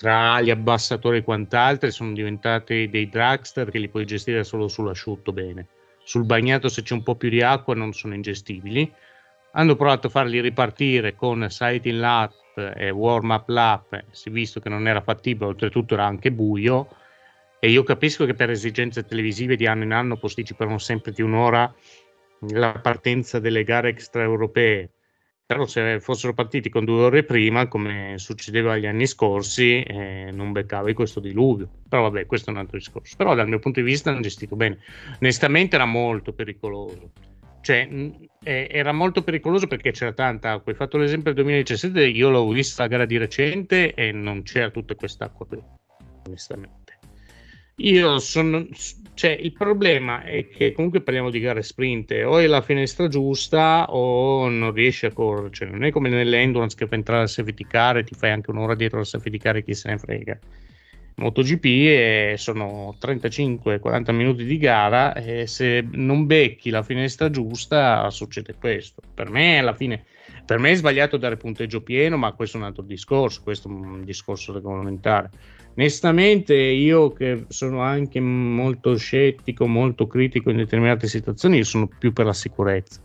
tra 0.00 0.40
gli 0.40 0.48
abbassatori 0.48 1.18
e 1.18 1.22
quant'altro 1.22 1.90
sono 1.90 2.14
diventati 2.14 2.88
dei 2.88 3.10
dragster 3.10 3.68
che 3.68 3.78
li 3.78 3.90
puoi 3.90 4.06
gestire 4.06 4.44
solo 4.44 4.66
sull'asciutto 4.66 5.30
bene. 5.30 5.66
Sul 6.02 6.24
bagnato 6.24 6.70
se 6.70 6.80
c'è 6.80 6.94
un 6.94 7.02
po' 7.02 7.16
più 7.16 7.28
di 7.28 7.42
acqua 7.42 7.74
non 7.74 7.92
sono 7.92 8.14
ingestibili. 8.14 8.90
Hanno 9.52 9.76
provato 9.76 10.06
a 10.06 10.10
farli 10.10 10.40
ripartire 10.40 11.14
con 11.14 11.46
sighting 11.50 11.98
lap 11.98 12.32
e 12.76 12.88
warm 12.88 13.28
up 13.28 13.46
lap, 13.50 14.04
si 14.10 14.30
è 14.30 14.32
visto 14.32 14.58
che 14.58 14.70
non 14.70 14.88
era 14.88 15.02
fattibile, 15.02 15.50
oltretutto 15.50 15.92
era 15.92 16.06
anche 16.06 16.32
buio 16.32 16.88
e 17.58 17.68
io 17.68 17.82
capisco 17.82 18.24
che 18.24 18.32
per 18.32 18.48
esigenze 18.48 19.04
televisive 19.04 19.54
di 19.54 19.66
anno 19.66 19.84
in 19.84 19.92
anno 19.92 20.16
posticipano 20.16 20.78
sempre 20.78 21.12
di 21.12 21.20
un'ora 21.20 21.70
la 22.52 22.72
partenza 22.72 23.38
delle 23.38 23.64
gare 23.64 23.90
extraeuropee 23.90 24.92
però 25.50 25.66
se 25.66 25.98
fossero 25.98 26.32
partiti 26.32 26.68
con 26.68 26.84
due 26.84 27.02
ore 27.02 27.24
prima, 27.24 27.66
come 27.66 28.14
succedeva 28.18 28.76
gli 28.76 28.86
anni 28.86 29.04
scorsi, 29.04 29.82
eh, 29.82 30.30
non 30.32 30.52
beccavi 30.52 30.92
questo 30.94 31.18
diluvio. 31.18 31.68
Però 31.88 32.02
vabbè, 32.02 32.24
questo 32.26 32.50
è 32.50 32.52
un 32.52 32.60
altro 32.60 32.78
discorso. 32.78 33.16
Però 33.16 33.34
dal 33.34 33.48
mio 33.48 33.58
punto 33.58 33.80
di 33.80 33.86
vista 33.86 34.10
hanno 34.10 34.20
gestito 34.20 34.54
bene. 34.54 34.78
Onestamente 35.20 35.74
era 35.74 35.86
molto 35.86 36.32
pericoloso. 36.32 37.10
Cioè, 37.62 37.88
eh, 38.44 38.68
era 38.70 38.92
molto 38.92 39.24
pericoloso 39.24 39.66
perché 39.66 39.90
c'era 39.90 40.12
tanta 40.12 40.52
acqua. 40.52 40.70
Hai 40.70 40.78
fatto 40.78 40.98
l'esempio 40.98 41.32
del 41.32 41.42
2017, 41.42 42.06
io 42.06 42.30
l'ho 42.30 42.48
vista 42.50 42.84
la 42.84 42.88
gara 42.88 43.04
di 43.04 43.18
recente 43.18 43.92
e 43.94 44.12
non 44.12 44.44
c'era 44.44 44.70
tutta 44.70 44.94
quest'acqua 44.94 45.46
qui, 45.46 45.58
onestamente. 46.28 46.79
Io 47.76 48.18
sono, 48.18 48.66
cioè, 49.14 49.30
il 49.30 49.52
problema 49.52 50.22
è 50.22 50.48
che 50.48 50.72
comunque 50.72 51.00
parliamo 51.00 51.30
di 51.30 51.40
gare 51.40 51.62
sprint, 51.62 52.10
o 52.24 52.38
è 52.38 52.46
la 52.46 52.60
finestra 52.60 53.08
giusta 53.08 53.86
o 53.90 54.48
non 54.48 54.72
riesci 54.72 55.06
a 55.06 55.12
correre. 55.12 55.50
Cioè, 55.50 55.68
non 55.68 55.84
è 55.84 55.90
come 55.90 56.08
nell'endurance 56.08 56.76
che 56.76 56.86
per 56.86 56.98
entrare 56.98 57.22
a 57.22 57.26
safety 57.26 57.66
car 57.66 57.98
e 57.98 58.04
ti 58.04 58.14
fai 58.14 58.30
anche 58.30 58.50
un'ora 58.50 58.74
dietro 58.74 58.98
al 58.98 59.06
safety 59.06 59.38
car 59.38 59.56
e 59.56 59.64
chi 59.64 59.74
se 59.74 59.88
ne 59.88 59.98
frega. 59.98 60.38
MotoGP 61.16 61.64
e 61.64 62.34
sono 62.38 62.96
35-40 62.98 64.12
minuti 64.12 64.44
di 64.44 64.56
gara 64.56 65.14
e 65.14 65.46
se 65.46 65.86
non 65.90 66.26
becchi 66.26 66.70
la 66.70 66.82
finestra 66.82 67.28
giusta 67.30 68.08
succede 68.10 68.54
questo. 68.58 69.02
Per 69.12 69.28
me 69.28 69.58
alla 69.58 69.74
fine 69.74 70.04
per 70.44 70.58
me 70.58 70.70
è 70.72 70.74
sbagliato 70.74 71.16
dare 71.16 71.36
punteggio 71.36 71.82
pieno, 71.82 72.16
ma 72.16 72.32
questo 72.32 72.56
è 72.56 72.60
un 72.60 72.66
altro 72.66 72.82
discorso, 72.82 73.42
questo 73.42 73.68
è 73.68 73.70
un 73.70 74.02
discorso 74.04 74.52
regolamentare. 74.52 75.30
Onestamente 75.74 76.54
io 76.54 77.12
che 77.12 77.44
sono 77.48 77.80
anche 77.80 78.20
molto 78.20 78.96
scettico, 78.96 79.66
molto 79.66 80.06
critico 80.06 80.50
in 80.50 80.56
determinate 80.56 81.06
situazioni, 81.06 81.58
io 81.58 81.64
sono 81.64 81.86
più 81.86 82.12
per 82.12 82.26
la 82.26 82.32
sicurezza 82.32 83.00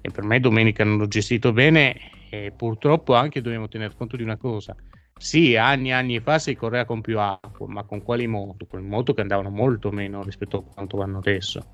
e 0.00 0.10
per 0.10 0.24
me 0.24 0.38
domenica 0.38 0.84
non 0.84 0.98
l'ho 0.98 1.08
gestito 1.08 1.52
bene 1.52 1.96
e 2.30 2.52
purtroppo 2.56 3.14
anche 3.14 3.40
dobbiamo 3.40 3.68
tener 3.68 3.94
conto 3.96 4.16
di 4.16 4.22
una 4.22 4.36
cosa 4.36 4.76
sì, 5.22 5.54
anni 5.54 5.90
e 5.90 5.92
anni 5.92 6.18
fa 6.18 6.40
si 6.40 6.56
correva 6.56 6.84
con 6.84 7.00
più 7.00 7.16
acqua, 7.20 7.68
ma 7.68 7.84
con 7.84 8.02
quali 8.02 8.26
moto? 8.26 8.66
Con 8.66 8.84
moto 8.84 9.14
che 9.14 9.20
andavano 9.20 9.50
molto 9.50 9.92
meno 9.92 10.24
rispetto 10.24 10.56
a 10.56 10.62
quanto 10.74 10.96
vanno 10.96 11.18
adesso. 11.18 11.64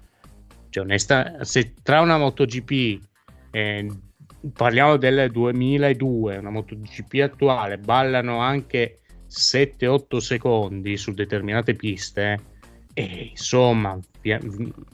Cioè, 0.69 0.85
onesta, 0.85 1.43
se 1.45 1.73
tra 1.83 2.03
una 2.03 2.19
MotoGP, 2.19 3.01
eh, 3.51 3.87
parliamo 4.53 4.99
del 4.99 5.31
2002, 5.31 6.37
una 6.37 6.51
MotoGP 6.51 7.21
attuale, 7.23 7.79
ballano 7.79 8.41
anche 8.41 9.01
7-8 9.29 10.17
secondi 10.19 10.97
su 10.97 11.13
determinate 11.13 11.75
piste, 11.75 12.39
e 12.95 13.29
insomma, 13.31 13.99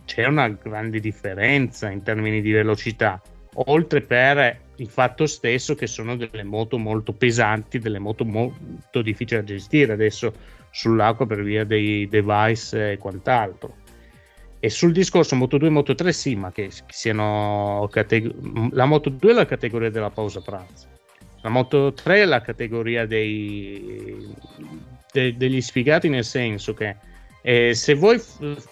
c'è 0.05 0.27
una 0.27 0.49
grande 0.49 1.01
differenza 1.01 1.91
in 1.91 2.03
termini 2.03 2.43
di 2.43 2.53
velocità, 2.53 3.21
oltre 3.55 4.03
per 4.03 4.61
il 4.77 4.89
fatto 4.89 5.27
stesso 5.27 5.75
che 5.75 5.87
sono 5.87 6.17
delle 6.17 6.43
moto 6.43 6.77
molto 6.77 7.13
pesanti, 7.13 7.79
delle 7.79 7.99
moto 7.99 8.25
molto 8.25 9.01
difficili 9.03 9.41
da 9.41 9.47
gestire 9.47 9.93
adesso 9.93 10.35
sull'acqua 10.71 11.27
per 11.27 11.43
via 11.43 11.65
dei 11.65 12.09
device 12.09 12.93
e 12.93 12.99
quant'altro. 12.99 13.77
E 14.59 14.71
sul 14.71 14.93
discorso 14.93 15.37
Moto 15.37 15.59
2 15.59 15.69
e 15.69 15.71
Moto 15.71 15.95
3 15.95 16.13
sì, 16.13 16.35
ma 16.37 16.51
che, 16.51 16.71
siano 16.89 17.87
categ- 17.91 18.73
la 18.73 18.87
Moto 18.87 19.11
2 19.11 19.31
è 19.31 19.35
la 19.35 19.47
categoria 19.47 19.91
della 19.91 20.11
pausa 20.11 20.41
pranzo, 20.41 20.89
la 21.45 21.51
Moto 21.51 21.93
3 21.93 22.23
è 22.23 22.25
la 22.25 22.41
categoria 22.41 23.05
dei, 23.05 24.35
de- 25.13 25.37
degli 25.37 25.61
sfigati 25.61 26.09
nel 26.09 26.25
senso 26.25 26.73
che 26.73 26.97
eh, 27.43 27.75
se 27.75 27.93
voi, 27.93 28.19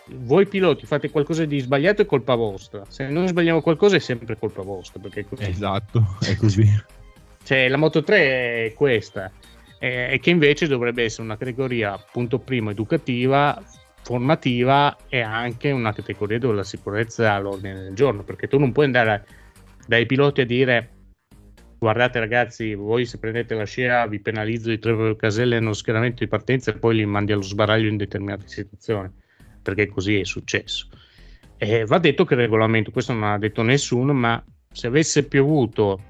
voi, 0.08 0.46
piloti 0.46 0.86
fate 0.86 1.10
qualcosa 1.10 1.44
di 1.44 1.60
sbagliato 1.60 2.00
è 2.00 2.06
colpa 2.06 2.34
vostra, 2.34 2.86
se 2.88 3.08
noi 3.08 3.28
sbagliamo 3.28 3.60
qualcosa 3.60 3.96
è 3.96 3.98
sempre 3.98 4.38
colpa 4.38 4.62
vostra. 4.62 5.00
Perché 5.00 5.26
è 5.36 5.48
Esatto, 5.48 6.16
è 6.22 6.34
così. 6.36 6.66
cioè, 7.44 7.68
la 7.68 7.76
Moto 7.76 8.02
3 8.02 8.16
è 8.64 8.72
questa, 8.74 9.30
e 9.78 10.18
che 10.22 10.30
invece 10.30 10.66
dovrebbe 10.66 11.04
essere 11.04 11.24
una 11.24 11.36
categoria, 11.36 12.02
punto 12.10 12.38
primo, 12.38 12.70
educativa, 12.70 13.62
formativa 14.00 14.96
e 15.10 15.20
anche 15.20 15.70
una 15.70 15.92
categoria 15.92 16.38
dove 16.38 16.54
la 16.54 16.64
sicurezza 16.64 17.24
è 17.24 17.26
all'ordine 17.26 17.82
del 17.82 17.94
giorno, 17.94 18.22
perché 18.22 18.48
tu 18.48 18.58
non 18.58 18.72
puoi 18.72 18.86
andare 18.86 19.26
dai 19.86 20.06
piloti 20.06 20.40
a 20.40 20.46
dire 20.46 21.01
guardate 21.82 22.20
ragazzi, 22.20 22.74
voi 22.76 23.04
se 23.04 23.18
prendete 23.18 23.56
la 23.56 23.64
scia 23.64 24.06
vi 24.06 24.20
penalizzo 24.20 24.68
di 24.68 24.78
tre 24.78 25.16
caselle 25.16 25.58
nello 25.58 25.72
schieramento 25.72 26.22
di 26.22 26.28
partenza 26.28 26.70
e 26.70 26.78
poi 26.78 26.94
li 26.94 27.04
mandi 27.04 27.32
allo 27.32 27.42
sbaraglio 27.42 27.88
in 27.88 27.96
determinate 27.96 28.46
situazioni, 28.46 29.10
perché 29.60 29.88
così 29.88 30.20
è 30.20 30.24
successo. 30.24 30.86
E 31.56 31.84
va 31.84 31.98
detto 31.98 32.24
che 32.24 32.34
il 32.34 32.40
regolamento, 32.40 32.92
questo 32.92 33.12
non 33.12 33.24
ha 33.24 33.36
detto 33.36 33.62
nessuno, 33.62 34.12
ma 34.12 34.40
se 34.70 34.86
avesse 34.86 35.26
piovuto 35.26 36.00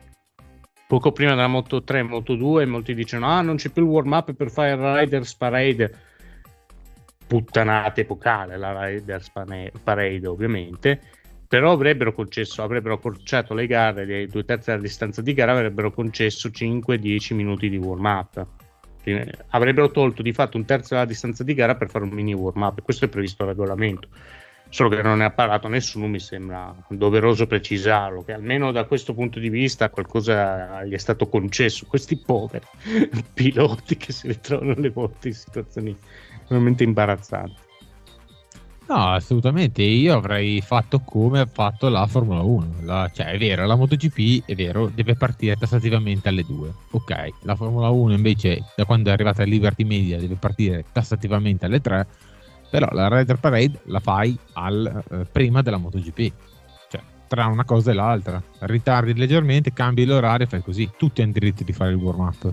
poco 0.86 1.10
prima 1.10 1.30
della 1.30 1.46
Moto 1.46 1.82
3, 1.82 2.02
Moto 2.02 2.34
2, 2.34 2.66
molti 2.66 2.94
dicono 2.94 3.26
ah 3.26 3.40
non 3.40 3.56
c'è 3.56 3.70
più 3.70 3.82
il 3.82 3.88
warm 3.88 4.12
up 4.12 4.34
per 4.34 4.50
fare 4.50 4.72
il 4.72 4.76
Riders 4.76 5.34
Parade, 5.36 5.94
puttanate 7.26 8.02
epocale 8.02 8.58
la 8.58 8.88
Riders 8.88 9.32
Parade 9.82 10.26
ovviamente, 10.26 11.00
però 11.52 11.72
avrebbero 11.72 12.14
concesso, 12.14 12.62
avrebbero 12.62 12.94
accorciato 12.94 13.52
le 13.52 13.66
gare 13.66 14.06
dei 14.06 14.26
due 14.26 14.42
terzi 14.42 14.70
della 14.70 14.80
distanza 14.80 15.20
di 15.20 15.34
gara, 15.34 15.52
avrebbero 15.52 15.92
concesso 15.92 16.48
5-10 16.48 17.34
minuti 17.34 17.68
di 17.68 17.76
warm 17.76 18.06
up. 18.06 18.46
Avrebbero 19.48 19.90
tolto 19.90 20.22
di 20.22 20.32
fatto 20.32 20.56
un 20.56 20.64
terzo 20.64 20.94
della 20.94 21.04
distanza 21.04 21.44
di 21.44 21.52
gara 21.52 21.76
per 21.76 21.90
fare 21.90 22.04
un 22.04 22.10
mini 22.10 22.32
warm 22.32 22.62
up. 22.62 22.80
Questo 22.80 23.04
è 23.04 23.08
previsto 23.08 23.44
dal 23.44 23.52
regolamento. 23.52 24.08
Solo 24.70 24.88
che 24.88 25.02
non 25.02 25.18
ne 25.18 25.24
ha 25.26 25.30
parlato 25.30 25.68
nessuno, 25.68 26.06
mi 26.06 26.20
sembra 26.20 26.74
doveroso 26.88 27.46
precisarlo, 27.46 28.22
che 28.22 28.32
almeno 28.32 28.72
da 28.72 28.84
questo 28.84 29.12
punto 29.12 29.38
di 29.38 29.50
vista 29.50 29.90
qualcosa 29.90 30.82
gli 30.86 30.94
è 30.94 30.98
stato 30.98 31.28
concesso. 31.28 31.84
Questi 31.84 32.16
poveri 32.16 32.64
piloti 33.34 33.98
che 33.98 34.10
si 34.10 34.26
ritrovano 34.26 34.72
alle 34.72 34.88
volte 34.88 35.28
in 35.28 35.34
situazioni 35.34 35.94
veramente 36.48 36.82
imbarazzanti. 36.82 37.71
No, 38.92 39.08
assolutamente. 39.08 39.80
Io 39.80 40.14
avrei 40.14 40.60
fatto 40.60 41.00
come 41.00 41.40
ha 41.40 41.46
fatto 41.46 41.88
la 41.88 42.06
Formula 42.06 42.42
1. 42.42 42.74
La, 42.82 43.10
cioè, 43.10 43.28
è 43.28 43.38
vero, 43.38 43.64
la 43.64 43.74
MotoGP 43.74 44.44
è 44.44 44.54
vero, 44.54 44.90
deve 44.92 45.14
partire 45.14 45.56
tassativamente 45.56 46.28
alle 46.28 46.44
2. 46.44 46.74
Ok, 46.90 47.28
la 47.44 47.56
Formula 47.56 47.88
1 47.88 48.12
invece, 48.12 48.62
da 48.76 48.84
quando 48.84 49.08
è 49.08 49.14
arrivata 49.14 49.44
Liberty 49.44 49.84
Media, 49.84 50.18
deve 50.18 50.34
partire 50.34 50.84
tassativamente 50.92 51.64
alle 51.64 51.80
3. 51.80 52.06
Però 52.70 52.86
la 52.92 53.08
Rider 53.08 53.38
Parade 53.38 53.80
la 53.84 54.00
fai 54.00 54.38
al, 54.52 55.02
eh, 55.10 55.24
prima 55.24 55.62
della 55.62 55.78
MotoGP. 55.78 56.32
Cioè, 56.90 57.00
tra 57.28 57.46
una 57.46 57.64
cosa 57.64 57.92
e 57.92 57.94
l'altra. 57.94 58.42
Ritardi 58.58 59.14
leggermente, 59.14 59.72
cambi 59.72 60.04
l'orario 60.04 60.44
e 60.44 60.50
fai 60.50 60.60
così. 60.60 60.90
Tutti 60.98 61.22
hanno 61.22 61.32
diritto 61.32 61.64
di 61.64 61.72
fare 61.72 61.92
il 61.92 61.96
warm 61.96 62.20
up. 62.20 62.52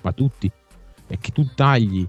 Ma 0.00 0.10
tutti. 0.10 0.50
E 1.06 1.18
che 1.20 1.30
tu 1.30 1.46
tagli 1.54 2.04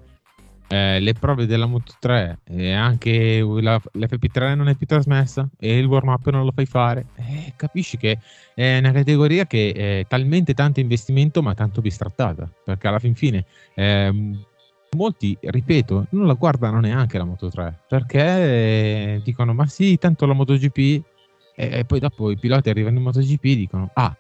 eh, 0.70 1.00
le 1.00 1.14
prove 1.14 1.48
della 1.48 1.66
Moto 1.66 1.94
3 2.00 2.42
e 2.46 2.74
anche 2.74 3.42
la, 3.42 3.82
l'FP3 3.94 4.56
non 4.56 4.70
è 4.70 4.76
più 4.76 4.86
trasmessa 4.86 5.50
e 5.60 5.80
il 5.80 5.86
warm 5.86 6.10
up 6.10 6.30
non 6.30 6.46
lo 6.46 6.52
fai 6.52 6.68
fare, 6.68 7.08
eh, 7.16 7.54
capisci 7.56 7.98
che 7.98 8.20
è 8.54 8.78
una 8.78 8.92
categoria 8.92 9.46
che 9.46 9.72
è 9.74 10.06
talmente 10.08 10.54
tanto 10.54 10.80
investimento 10.80 11.42
ma 11.42 11.56
tanto 11.56 11.82
bistrattata 11.82 12.50
perché 12.64 12.88
alla 12.88 13.00
fin 13.00 13.16
fine 13.16 13.46
eh, 13.74 14.38
molti, 14.96 15.38
ripeto, 15.42 16.08
non 16.12 16.28
la 16.28 16.34
guardano 16.34 16.80
neanche 16.80 17.18
la 17.18 17.26
Moto 17.26 17.50
3 17.50 17.86
perché 17.88 18.20
eh, 18.20 19.22
dicono 19.24 19.54
ma 19.54 19.66
sì, 19.66 19.98
tanto 19.98 20.28
la 20.28 20.34
MotoGP 20.34 20.78
e, 20.78 21.04
e 21.56 21.84
poi 21.86 22.00
dopo 22.00 22.30
i 22.30 22.38
piloti 22.38 22.70
arrivano 22.70 22.98
in 22.98 23.04
MotoGP 23.04 23.44
e 23.46 23.56
dicono 23.56 23.90
ah, 23.96 24.16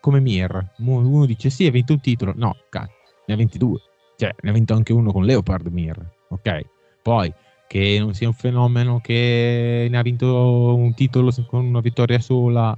come 0.00 0.20
Mir, 0.20 0.74
uno 0.76 1.26
dice 1.26 1.50
sì, 1.50 1.66
ha 1.66 1.72
vinto 1.72 1.92
un 1.92 2.00
titolo, 2.00 2.32
no, 2.36 2.56
cazzo, 2.68 2.92
ne 3.26 3.34
ha 3.34 3.36
22 3.36 3.80
cioè 4.18 4.34
ne 4.40 4.50
ha 4.50 4.52
vinto 4.52 4.74
anche 4.74 4.92
uno 4.92 5.12
con 5.12 5.24
Leopard 5.24 5.68
Mir, 5.68 5.96
ok? 6.30 6.60
Poi 7.02 7.32
che 7.68 7.98
non 8.00 8.14
sia 8.14 8.26
un 8.26 8.34
fenomeno 8.34 8.98
che 9.00 9.86
ne 9.88 9.96
ha 9.96 10.02
vinto 10.02 10.74
un 10.74 10.92
titolo 10.94 11.30
con 11.46 11.64
una 11.64 11.80
vittoria 11.80 12.18
sola. 12.18 12.76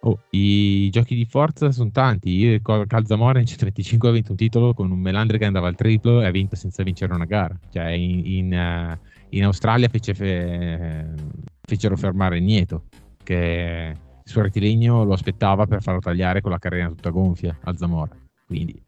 Oh, 0.00 0.20
I 0.30 0.88
giochi 0.88 1.14
di 1.14 1.26
forza 1.26 1.70
sono 1.72 1.90
tanti. 1.90 2.30
Io 2.30 2.52
ricordo 2.52 2.86
Calzamora 2.86 3.38
in 3.38 3.44
125 3.44 4.08
ha 4.08 4.12
vinto 4.12 4.30
un 4.30 4.36
titolo 4.38 4.72
con 4.72 4.90
un 4.90 4.98
Melandri 4.98 5.36
che 5.36 5.44
andava 5.44 5.68
al 5.68 5.74
triplo 5.74 6.22
e 6.22 6.26
ha 6.26 6.30
vinto 6.30 6.56
senza 6.56 6.82
vincere 6.82 7.12
una 7.12 7.26
gara. 7.26 7.58
Cioè, 7.70 7.88
in, 7.90 8.22
in, 8.24 8.52
uh, 8.52 9.06
in 9.30 9.44
Australia 9.44 9.88
fece 9.88 10.14
fe, 10.14 11.12
fecero 11.60 11.96
fermare 11.96 12.40
Nieto, 12.40 12.84
che 13.22 13.94
il 14.24 14.30
suo 14.30 14.40
rettilineo 14.40 15.04
lo 15.04 15.12
aspettava 15.12 15.66
per 15.66 15.82
farlo 15.82 16.00
tagliare 16.00 16.40
con 16.40 16.52
la 16.52 16.58
carriera 16.58 16.88
tutta 16.88 17.10
gonfia 17.10 17.58
a 17.64 17.76
Zamora. 17.76 18.16
Quindi 18.46 18.80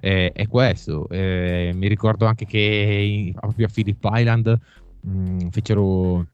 eh, 0.00 0.32
è 0.32 0.48
questo. 0.48 1.08
Eh, 1.08 1.72
mi 1.74 1.88
ricordo 1.88 2.26
anche 2.26 2.46
che 2.46 3.32
proprio 3.38 3.66
a 3.66 3.70
Phillip 3.72 4.08
Island 4.12 4.58
mh, 5.02 5.10
mm, 5.10 5.48
fecero 5.50 6.26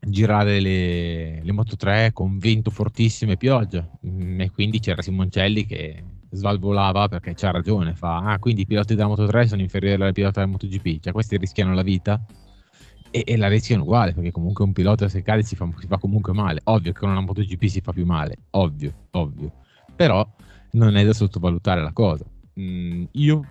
girare 0.00 0.58
le, 0.60 1.42
le, 1.42 1.52
Moto 1.52 1.76
3 1.76 2.10
con 2.12 2.38
vento 2.38 2.70
fortissimo 2.70 3.32
e 3.32 3.36
pioggia. 3.36 3.88
Mh, 4.00 4.24
mm, 4.24 4.40
e 4.40 4.50
quindi 4.50 4.80
c'era 4.80 5.02
Simoncelli 5.02 5.66
che 5.66 6.02
svalvolava 6.30 7.08
perché 7.08 7.34
c'ha 7.34 7.50
ragione, 7.50 7.94
fa 7.94 8.32
ah 8.32 8.38
quindi 8.38 8.62
i 8.62 8.66
piloti 8.66 8.94
della 8.94 9.08
Moto 9.08 9.26
3 9.26 9.48
sono 9.48 9.60
inferiori 9.60 10.02
ai 10.02 10.12
piloti 10.12 10.40
della 10.40 10.50
MotoGP, 10.50 11.00
cioè 11.02 11.12
questi 11.12 11.36
rischiano 11.36 11.74
la 11.74 11.82
vita 11.82 12.18
e, 13.10 13.22
e 13.26 13.36
la 13.36 13.48
rischiano 13.48 13.82
uguale 13.82 14.14
perché 14.14 14.30
comunque 14.30 14.64
un 14.64 14.72
pilota 14.72 15.08
se 15.08 15.20
cade 15.20 15.42
si 15.42 15.56
fa, 15.56 15.68
si 15.78 15.86
fa 15.86 15.98
comunque 15.98 16.32
male, 16.32 16.60
ovvio 16.64 16.92
che 16.92 17.00
con 17.00 17.10
una 17.10 17.20
MotoGP 17.20 17.64
si 17.66 17.82
fa 17.82 17.92
più 17.92 18.06
male, 18.06 18.38
ovvio, 18.52 19.08
ovvio, 19.10 19.52
però 19.94 20.26
non 20.72 20.96
è 20.96 21.04
da 21.04 21.12
sottovalutare 21.12 21.82
la 21.82 21.92
cosa 21.92 22.24
mh, 22.54 22.62
mm, 22.62 23.04
io 23.12 23.44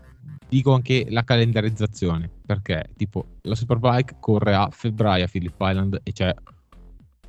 dico 0.47 0.73
anche 0.73 1.05
la 1.09 1.23
calendarizzazione 1.23 2.29
perché 2.45 2.89
tipo 2.97 3.37
la 3.43 3.55
Superbike 3.55 4.17
corre 4.19 4.53
a 4.53 4.69
febbraio 4.69 5.25
a 5.25 5.27
Phillip 5.27 5.55
Island 5.59 5.99
e 6.03 6.11
c'è 6.11 6.33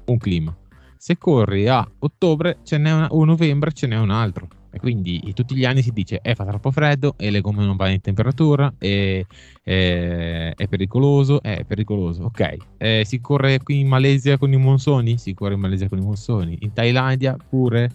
un 0.07 0.19
clima. 0.19 0.57
Se 0.97 1.19
corri 1.19 1.69
a 1.69 1.89
ottobre 2.01 2.59
ce 2.63 2.79
n'è 2.79 2.93
una, 2.93 3.09
o 3.09 3.25
novembre 3.25 3.73
ce 3.73 3.87
n'è 3.87 3.97
un 3.97 4.11
altro. 4.11 4.49
E 4.75 4.79
quindi 4.79 5.21
tutti 5.35 5.55
gli 5.55 5.67
anni 5.67 5.83
si 5.83 5.91
dice 5.91 6.21
eh 6.23 6.35
fa 6.35 6.47
troppo 6.47 6.71
freddo 6.71 7.15
e 7.19 7.31
le 7.31 7.43
gomme 7.43 7.63
non 7.63 7.77
vanno 7.77 7.93
in 7.93 8.01
temperatura 8.01 8.73
e, 8.79 9.27
e, 9.63 10.53
è 10.57 10.67
pericoloso 10.67 11.43
è 11.43 11.65
pericoloso. 11.65 12.25
Ok 12.25 12.57
eh, 12.79 13.03
si 13.05 13.21
corre 13.21 13.59
qui 13.63 13.81
in 13.81 13.89
Malesia 13.89 14.39
con 14.39 14.51
i 14.53 14.57
monsoni? 14.57 15.19
Si 15.19 15.35
corre 15.35 15.55
in 15.55 15.61
Malesia 15.61 15.89
con 15.89 15.99
i 15.99 16.03
monsoni. 16.03 16.57
In 16.61 16.73
Thailandia 16.73 17.37
pure 17.37 17.91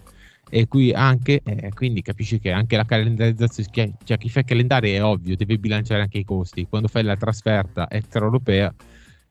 e 0.49 0.67
qui 0.67 0.93
anche, 0.93 1.41
eh, 1.43 1.71
quindi 1.73 2.01
capisci 2.01 2.39
che 2.39 2.51
anche 2.51 2.77
la 2.77 2.85
calendarizzazione, 2.85 3.97
cioè 4.03 4.17
chi 4.17 4.29
fa 4.29 4.39
il 4.39 4.45
calendario 4.45 4.93
è 4.93 5.03
ovvio, 5.03 5.35
deve 5.35 5.57
bilanciare 5.57 6.01
anche 6.01 6.19
i 6.19 6.23
costi. 6.23 6.67
Quando 6.67 6.87
fai 6.87 7.03
la 7.03 7.17
trasferta 7.17 7.89
extraeuropea, 7.89 8.73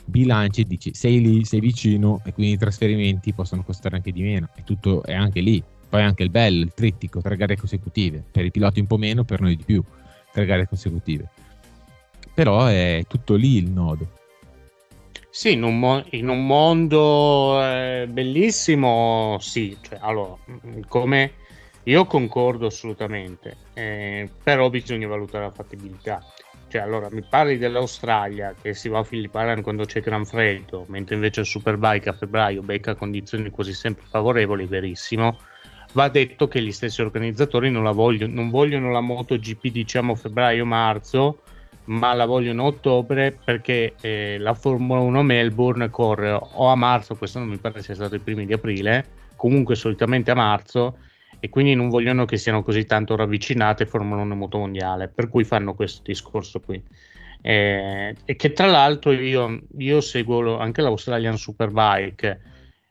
bilanci 0.05 0.61
e 0.61 0.65
dici 0.65 0.95
sei 0.95 1.21
lì, 1.21 1.45
sei 1.45 1.61
vicino 1.61 2.21
e 2.25 2.33
quindi 2.33 2.55
i 2.55 2.59
trasferimenti 2.59 3.33
possono 3.33 3.63
costare 3.63 3.97
anche 3.97 4.13
di 4.13 4.23
meno. 4.23 4.49
E 4.55 4.63
tutto 4.65 5.03
è 5.03 5.15
anche 5.15 5.41
lì. 5.41 5.63
Poi 5.89 6.03
anche 6.03 6.25
il 6.25 6.31
bello, 6.31 6.65
il 6.65 6.73
trittico, 6.75 7.21
tre 7.21 7.37
gare 7.37 7.57
consecutive. 7.57 8.23
Per 8.31 8.45
i 8.45 8.51
piloti 8.51 8.81
un 8.81 8.87
po' 8.87 8.99
meno, 8.99 9.25
per 9.25 9.41
noi 9.41 9.57
di 9.57 9.65
più, 9.65 9.83
tre 10.33 10.45
gare 10.45 10.69
consecutive. 10.69 11.29
Però 12.35 12.67
è 12.67 13.05
tutto 13.09 13.35
lì 13.35 13.57
il 13.57 13.71
nodo. 13.71 14.16
Sì, 15.37 15.53
in 15.53 15.65
un, 15.65 15.79
mo- 15.79 16.03
in 16.13 16.31
un 16.31 16.47
mondo 16.47 17.63
eh, 17.63 18.07
bellissimo, 18.09 19.37
sì, 19.39 19.77
cioè, 19.83 19.99
allora, 20.01 20.35
mm, 20.51 20.81
come 20.89 21.33
io 21.85 22.07
concordo 22.07 22.65
assolutamente, 22.65 23.55
eh, 23.75 24.31
però 24.43 24.71
bisogna 24.71 25.07
valutare 25.07 25.45
la 25.45 25.51
fattibilità. 25.51 26.25
Cioè, 26.69 26.81
allora, 26.81 27.09
mi 27.11 27.21
parli 27.21 27.59
dell'Australia 27.59 28.55
che 28.59 28.73
si 28.73 28.89
va 28.89 29.01
a 29.01 29.07
Island 29.11 29.61
quando 29.61 29.85
c'è 29.85 30.01
gran 30.01 30.25
freddo, 30.25 30.87
mentre 30.89 31.17
invece 31.17 31.41
il 31.41 31.47
Superbike 31.47 32.09
a 32.09 32.13
febbraio 32.15 32.63
becca 32.63 32.95
condizioni 32.95 33.51
quasi 33.51 33.75
sempre 33.75 34.07
favorevoli, 34.09 34.65
verissimo. 34.65 35.37
Va 35.93 36.09
detto 36.09 36.49
che 36.49 36.63
gli 36.63 36.73
stessi 36.73 37.03
organizzatori 37.03 37.71
non, 37.71 37.85
vogliono, 37.93 38.33
non 38.33 38.49
vogliono 38.49 38.91
la 38.91 39.03
MotoGP, 39.03 39.67
diciamo, 39.67 40.15
febbraio-marzo, 40.15 41.43
ma 41.87 42.13
la 42.15 42.27
vogliono 42.27 42.63
a 42.63 42.67
ottobre 42.67 43.37
perché 43.45 43.95
eh, 44.01 44.37
la 44.39 44.55
Formula 44.55 45.01
1 45.01 45.23
Melbourne 45.23 45.91
corre 45.91 46.33
o 46.33 46.69
a 46.69 46.75
marzo, 46.75 47.17
questo 47.17 47.39
non 47.39 47.49
mi 47.49 47.59
pare 47.59 47.83
sia 47.83 47.95
stato 47.95 48.15
i 48.15 48.21
primi 48.21 48.47
di 48.47 48.53
aprile, 48.53 49.05
comunque 49.37 49.75
solitamente 49.75 50.31
a 50.31 50.35
marzo 50.35 50.99
e 51.39 51.49
quindi 51.49 51.75
non 51.75 51.89
vogliono 51.89 52.25
che 52.25 52.37
siano 52.37 52.63
così 52.63 52.87
tanto 52.87 53.15
ravvicinate 53.15 53.87
Formula 53.87 54.23
1 54.23 54.33
e 54.33 54.37
Moto 54.37 54.59
Mondiale, 54.59 55.09
per 55.09 55.29
cui 55.29 55.45
fanno 55.45 55.75
questo 55.75 56.03
discorso 56.05 56.61
qui. 56.61 56.83
Eh, 57.43 58.15
e 58.25 58.37
che 58.37 58.53
tra 58.53 58.67
l'altro 58.67 59.13
io, 59.13 59.61
io 59.79 60.01
seguo 60.01 60.59
anche 60.59 60.83
l'Australian 60.83 61.37
Superbike 61.37 62.41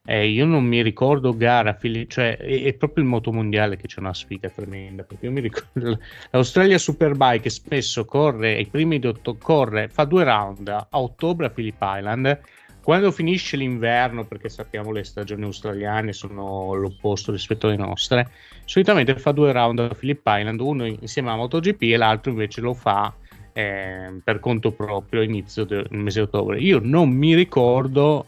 eh, 0.08 0.28
io 0.28 0.46
non 0.46 0.64
mi 0.64 0.84
ricordo 0.84 1.36
gara, 1.36 1.78
cioè 2.08 2.38
è, 2.38 2.64
è, 2.64 2.74
proprio 2.74 3.04
il 3.04 3.10
motomondiale 3.10 3.76
che 3.76 3.88
c'è 3.88 4.00
una 4.00 4.14
sfiga 4.14 4.50
tremenda. 4.50 5.04
Perché 5.04 5.26
io 5.26 5.32
mi 5.32 5.42
ricordo 5.42 6.00
l'Australia 6.30 6.78
Superbike 6.78 7.50
spesso 7.50 8.06
corre 8.06 8.56
ai 8.56 8.68
primi 8.68 9.00
di 9.00 9.08
ottobre, 9.08 9.42
corre, 9.42 9.90
fa 9.90 10.06
due 10.06 10.24
round 10.24 10.68
a 10.68 10.88
ottobre 10.92 11.48
a 11.48 11.50
Phillip 11.50 11.82
Island. 11.82 12.40
Quando 12.84 13.12
finisce 13.12 13.58
l'inverno, 13.58 14.26
perché 14.26 14.48
sappiamo 14.48 14.92
le 14.92 15.04
stagioni 15.04 15.44
australiane 15.44 16.14
sono 16.14 16.76
l'opposto 16.76 17.32
rispetto 17.32 17.66
alle 17.66 17.78
nostre, 17.78 18.30
solitamente 18.66 19.18
fa 19.18 19.32
due 19.32 19.52
round 19.52 19.80
a 19.80 19.88
Phillip 19.88 20.22
Island, 20.24 20.60
uno 20.60 20.86
insieme 20.86 21.32
a 21.32 21.36
MotoGP 21.36 21.82
e 21.82 21.98
l'altro 21.98 22.30
invece 22.30 22.62
lo 22.62 22.76
fa 22.76 23.12
eh, 23.54 24.20
per 24.24 24.40
conto 24.40 24.72
proprio 24.72 25.24
inizio 25.24 25.64
del 25.64 25.88
mese 25.90 26.20
di 26.20 26.26
ottobre. 26.28 26.60
Io 26.60 26.80
non 26.80 27.10
mi 27.10 27.34
ricordo 27.34 28.28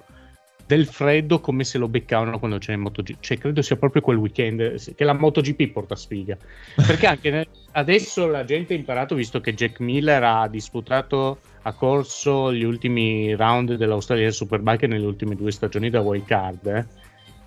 del 0.68 0.86
freddo 0.86 1.40
come 1.40 1.64
se 1.64 1.78
lo 1.78 1.88
beccavano 1.88 2.38
quando 2.40 2.58
c'è 2.58 2.74
il 2.74 2.80
MotoGP. 2.80 3.22
Cioè, 3.22 3.38
credo 3.38 3.62
sia 3.62 3.78
proprio 3.78 4.02
quel 4.02 4.18
weekend 4.18 4.94
che 4.96 5.04
la 5.06 5.14
MotoGP 5.14 5.72
porta 5.72 5.96
sfiga. 5.96 6.38
Perché 6.76 7.08
anche 7.08 7.48
adesso 7.72 8.28
la 8.28 8.44
gente 8.44 8.74
ha 8.74 8.78
imparato, 8.78 9.16
visto 9.16 9.40
che 9.40 9.54
Jack 9.54 9.80
Miller 9.80 10.22
ha 10.22 10.48
disputato, 10.50 11.40
ha 11.62 11.72
corso 11.72 12.54
gli 12.54 12.64
ultimi 12.64 13.34
round 13.34 13.76
dell'Australia 13.76 14.30
Superbike 14.30 14.88
nelle 14.88 15.06
ultime 15.06 15.36
due 15.36 15.52
stagioni 15.52 15.90
da 15.90 16.02
wild 16.02 16.26
card. 16.26 16.66
Eh? 16.68 16.86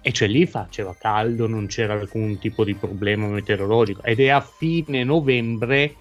E 0.01 0.13
cioè 0.13 0.29
lì 0.29 0.47
faceva 0.47 0.97
caldo, 0.99 1.47
non 1.47 1.67
c'era 1.67 1.93
alcun 1.93 2.39
tipo 2.39 2.65
di 2.65 2.75
problema 2.75 3.27
meteorologico. 3.27 4.03
Ed 4.03 4.21
è 4.21 4.29
a 4.29 4.41
fine 4.41 5.05
novembre, 5.05 5.95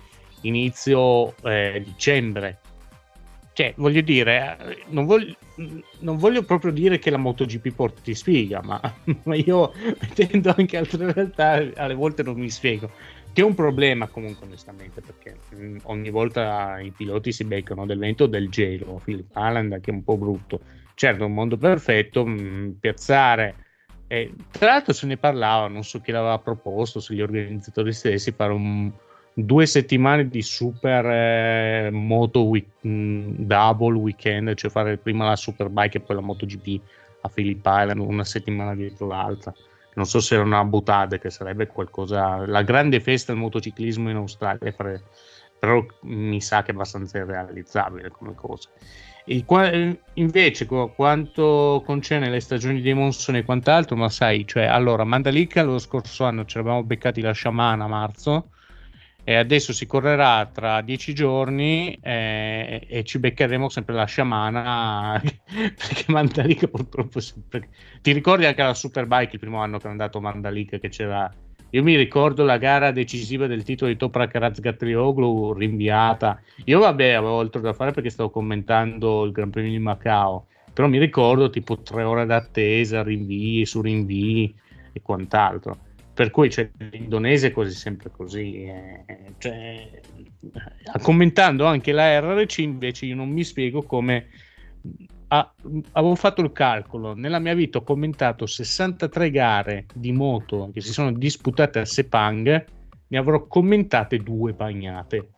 inizio 0.43 1.35
eh, 1.43 1.81
dicembre 1.83 2.59
cioè, 3.53 3.73
voglio 3.75 4.01
dire, 4.01 4.77
non 4.87 5.05
voglio, 5.05 5.35
non 5.99 6.17
voglio, 6.17 6.43
proprio 6.43 6.71
dire 6.71 6.97
che 6.97 7.09
la 7.09 7.17
MotoGP 7.17 7.73
porti 7.73 8.15
sfiga, 8.15 8.61
ma, 8.63 8.79
ma 9.23 9.35
io 9.35 9.73
vedendo 10.15 10.53
anche 10.55 10.77
altre 10.77 11.11
realtà 11.11 11.69
alle 11.75 11.93
volte 11.93 12.23
non 12.23 12.37
mi 12.37 12.49
spiego. 12.49 12.89
Che 13.31 13.41
è 13.41 13.45
un 13.45 13.53
problema 13.53 14.07
comunque 14.07 14.45
onestamente, 14.45 15.01
perché 15.01 15.37
mm, 15.55 15.77
ogni 15.83 16.09
volta 16.09 16.79
i 16.79 16.91
piloti 16.91 17.31
si 17.31 17.43
beccano 17.43 17.85
del 17.85 17.99
vento 17.99 18.23
o 18.23 18.27
del 18.27 18.49
gelo, 18.49 19.01
Philip 19.03 19.29
Island 19.35 19.79
che 19.81 19.91
è 19.91 19.93
un 19.93 20.03
po' 20.03 20.17
brutto. 20.17 20.61
Certo, 20.93 21.25
un 21.25 21.33
mondo 21.33 21.57
perfetto, 21.57 22.25
mh, 22.25 22.41
mm, 22.41 22.69
piazzare... 22.79 23.55
Eh, 24.11 24.33
tra 24.49 24.71
l'altro 24.71 24.91
se 24.91 25.05
ne 25.05 25.17
parlava, 25.17 25.67
non 25.67 25.83
so 25.83 25.99
chi 25.99 26.11
l'aveva 26.11 26.39
proposto, 26.39 26.99
se 26.99 27.13
gli 27.13 27.21
organizzatori 27.21 27.93
stessi, 27.93 28.31
fare 28.31 28.53
un 28.53 28.91
due 29.45 29.65
settimane 29.65 30.27
di 30.27 30.41
super 30.41 31.05
eh, 31.05 31.89
moto 31.91 32.43
week, 32.43 32.67
mh, 32.81 32.89
mm, 32.89 33.33
double 33.37 33.97
weekend, 33.97 34.53
cioè 34.55 34.69
fare 34.69 34.97
prima 34.97 35.25
la 35.27 35.35
Superbike 35.35 35.97
e 35.97 36.01
poi 36.01 36.15
la 36.15 36.21
MotoGP 36.21 36.81
a 37.21 37.29
Phillip 37.29 37.65
Island 37.65 37.99
una 37.99 38.23
settimana 38.23 38.75
dietro 38.75 39.07
l'altra. 39.07 39.53
Non 39.95 40.05
so 40.05 40.19
se 40.19 40.35
era 40.35 40.43
una 40.43 40.63
buttata, 40.63 41.17
che 41.17 41.29
sarebbe 41.29 41.67
qualcosa. 41.67 42.45
La 42.45 42.61
grande 42.61 42.99
festa 43.01 43.33
del 43.33 43.41
motociclismo 43.41 44.09
in 44.09 44.15
Australia, 44.15 44.73
però 45.59 45.85
mi 46.01 46.39
sa 46.39 46.61
che 46.61 46.71
è 46.71 46.73
abbastanza 46.73 47.17
irrealizzabile 47.17 48.09
come 48.09 48.33
cosa. 48.35 48.69
E 49.25 49.43
qua, 49.45 49.69
invece, 50.13 50.65
quanto 50.65 51.83
concerne 51.85 52.29
le 52.29 52.39
stagioni 52.39 52.81
di 52.81 52.93
monson 52.93 53.35
e 53.35 53.43
quant'altro, 53.43 53.95
ma 53.95 54.09
sai, 54.09 54.47
cioè, 54.47 54.63
allora, 54.63 55.03
Mandalika 55.03 55.63
lo 55.63 55.77
scorso 55.79 56.23
anno 56.23 56.45
ci 56.45 56.57
eravamo 56.57 56.83
beccati 56.83 57.21
la 57.21 57.33
Shaman 57.33 57.81
a 57.81 57.87
marzo 57.87 58.49
e 59.29 59.35
adesso 59.35 59.73
si 59.73 59.85
correrà 59.85 60.49
tra 60.51 60.81
dieci 60.81 61.13
giorni 61.13 61.95
eh, 62.01 62.81
e 62.87 63.03
ci 63.03 63.19
beccheremo 63.19 63.69
sempre 63.69 63.93
la 63.93 64.05
sciamana 64.05 65.21
perché 65.21 66.05
Mandalika 66.07 66.65
purtroppo 66.65 67.19
sempre... 67.19 67.69
ti 68.01 68.11
ricordi 68.11 68.45
anche 68.45 68.63
la 68.63 68.73
Superbike 68.73 69.33
il 69.33 69.39
primo 69.39 69.59
anno 69.59 69.77
che 69.77 69.85
è 69.85 69.91
andato 69.91 70.19
Mandalika 70.19 70.79
che 70.79 70.89
c'era? 70.89 71.31
Io 71.69 71.83
mi 71.83 71.95
ricordo 71.95 72.43
la 72.43 72.57
gara 72.57 72.89
decisiva 72.89 73.45
del 73.45 73.61
titolo 73.61 73.91
di 73.91 73.97
Toprak 73.97 74.33
Razgatrioglu 74.33 75.53
rinviata. 75.53 76.41
Io 76.65 76.79
vabbè 76.79 77.11
avevo 77.11 77.37
altro 77.37 77.61
da 77.61 77.73
fare 77.73 77.91
perché 77.91 78.09
stavo 78.09 78.31
commentando 78.31 79.25
il 79.25 79.31
Gran 79.31 79.51
Premio 79.51 79.69
di 79.69 79.77
Macao 79.77 80.47
però 80.73 80.87
mi 80.87 80.97
ricordo 80.97 81.51
tipo 81.51 81.77
tre 81.81 82.01
ore 82.01 82.25
d'attesa 82.25 83.03
rinvii 83.03 83.63
su 83.65 83.81
rinvii 83.81 84.55
e 84.93 85.01
quant'altro 85.03 85.77
per 86.19 86.31
cui 86.31 86.49
cioè, 86.49 86.69
l'Indonesia 86.91 87.47
è 87.47 87.53
quasi 87.53 87.73
sempre 87.73 88.11
così. 88.11 88.65
Eh, 88.65 89.05
cioè, 89.37 90.01
commentando 91.01 91.63
anche 91.63 91.93
la 91.93 92.19
RRC, 92.19 92.57
invece, 92.57 93.05
io 93.05 93.15
non 93.15 93.29
mi 93.29 93.45
spiego 93.45 93.83
come. 93.83 94.27
Ah, 95.29 95.49
avevo 95.93 96.15
fatto 96.15 96.41
il 96.41 96.51
calcolo, 96.51 97.13
nella 97.13 97.39
mia 97.39 97.53
vita 97.53 97.77
ho 97.77 97.83
commentato 97.83 98.45
63 98.45 99.31
gare 99.31 99.85
di 99.93 100.11
moto 100.11 100.71
che 100.73 100.81
si 100.81 100.91
sono 100.91 101.13
disputate 101.13 101.79
a 101.79 101.85
Sepang, 101.85 102.65
ne 103.07 103.17
avrò 103.17 103.47
commentate 103.47 104.17
due 104.17 104.51
bagnate 104.51 105.29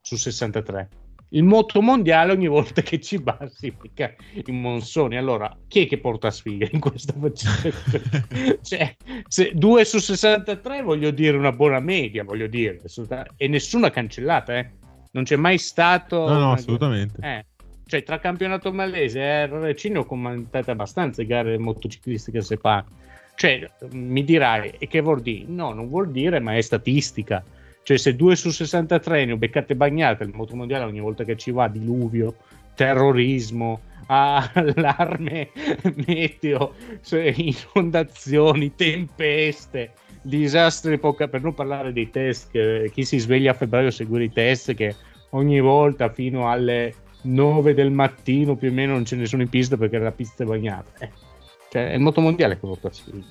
su 0.00 0.14
63 0.14 0.88
il 1.30 1.42
moto 1.42 1.82
mondiale 1.82 2.32
ogni 2.32 2.46
volta 2.46 2.80
che 2.80 3.00
ci 3.00 3.18
va 3.22 3.38
si 3.50 3.74
fica 3.78 4.14
in 4.46 4.60
monsoni. 4.60 5.16
Allora, 5.16 5.54
chi 5.68 5.84
è 5.84 5.88
che 5.88 5.98
porta 5.98 6.30
sfiga 6.30 6.66
in 6.70 6.80
questa 6.80 7.12
faccenda? 7.18 8.58
cioè, 8.62 8.96
se 9.26 9.52
2 9.54 9.84
su 9.84 9.98
63 9.98 10.82
voglio 10.82 11.10
dire 11.10 11.36
una 11.36 11.52
buona 11.52 11.80
media, 11.80 12.24
voglio 12.24 12.46
dire, 12.46 12.80
e 13.36 13.48
nessuna 13.48 13.90
cancellata, 13.90 14.58
eh. 14.58 14.70
Non 15.10 15.24
c'è 15.24 15.36
mai 15.36 15.58
stato... 15.58 16.28
No, 16.28 16.38
no, 16.38 16.52
assolutamente. 16.52 17.18
Eh. 17.22 17.44
Cioè, 17.86 18.02
tra 18.02 18.18
campionato 18.18 18.70
malese 18.72 19.20
e 19.20 19.46
RC 19.46 19.84
ne 19.86 19.98
ho 19.98 20.04
commentate 20.04 20.70
abbastanza 20.70 21.22
gare 21.22 21.56
motociclistiche 21.58 22.42
se 22.42 22.58
fa. 22.58 22.84
Cioè, 23.34 23.70
mi 23.92 24.22
dirai, 24.24 24.72
e 24.78 24.86
che 24.86 25.00
vuol 25.00 25.22
dire? 25.22 25.46
No, 25.48 25.72
non 25.72 25.88
vuol 25.88 26.10
dire, 26.10 26.40
ma 26.40 26.56
è 26.56 26.60
statistica 26.60 27.42
cioè, 27.88 27.96
se 27.96 28.14
2 28.16 28.36
su 28.36 28.50
63 28.50 29.24
ne 29.24 29.32
ho 29.32 29.38
beccate 29.38 29.74
bagnate 29.74 30.22
il 30.22 30.32
motomondiale 30.34 30.84
ogni 30.84 31.00
volta 31.00 31.24
che 31.24 31.38
ci 31.38 31.52
va, 31.52 31.68
diluvio, 31.68 32.34
terrorismo, 32.74 33.80
allarme 34.08 35.48
meteo, 36.06 36.74
inondazioni, 37.10 38.74
tempeste, 38.74 39.92
disastri, 40.20 40.98
poca, 40.98 41.28
per 41.28 41.40
non 41.40 41.54
parlare 41.54 41.94
dei 41.94 42.10
test, 42.10 42.50
che 42.50 42.90
chi 42.92 43.06
si 43.06 43.16
sveglia 43.16 43.52
a 43.52 43.54
febbraio 43.54 43.88
a 43.88 43.90
seguire 43.90 44.24
i 44.24 44.32
test 44.32 44.74
che 44.74 44.94
ogni 45.30 45.60
volta 45.60 46.10
fino 46.10 46.50
alle 46.50 46.92
9 47.22 47.72
del 47.72 47.90
mattino 47.90 48.54
più 48.54 48.68
o 48.68 48.72
meno 48.74 48.92
non 48.92 49.06
ce 49.06 49.16
ne 49.16 49.24
sono 49.24 49.40
in 49.40 49.48
pista 49.48 49.78
perché 49.78 49.96
la 49.96 50.12
pista 50.12 50.42
è 50.42 50.46
bagnata. 50.46 50.90
Eh. 50.98 51.10
Cioè, 51.70 51.92
è 51.92 51.94
il 51.94 52.00
motomondiale 52.00 52.52
che 52.52 52.66
porta 52.66 52.92
sfida. 52.92 53.24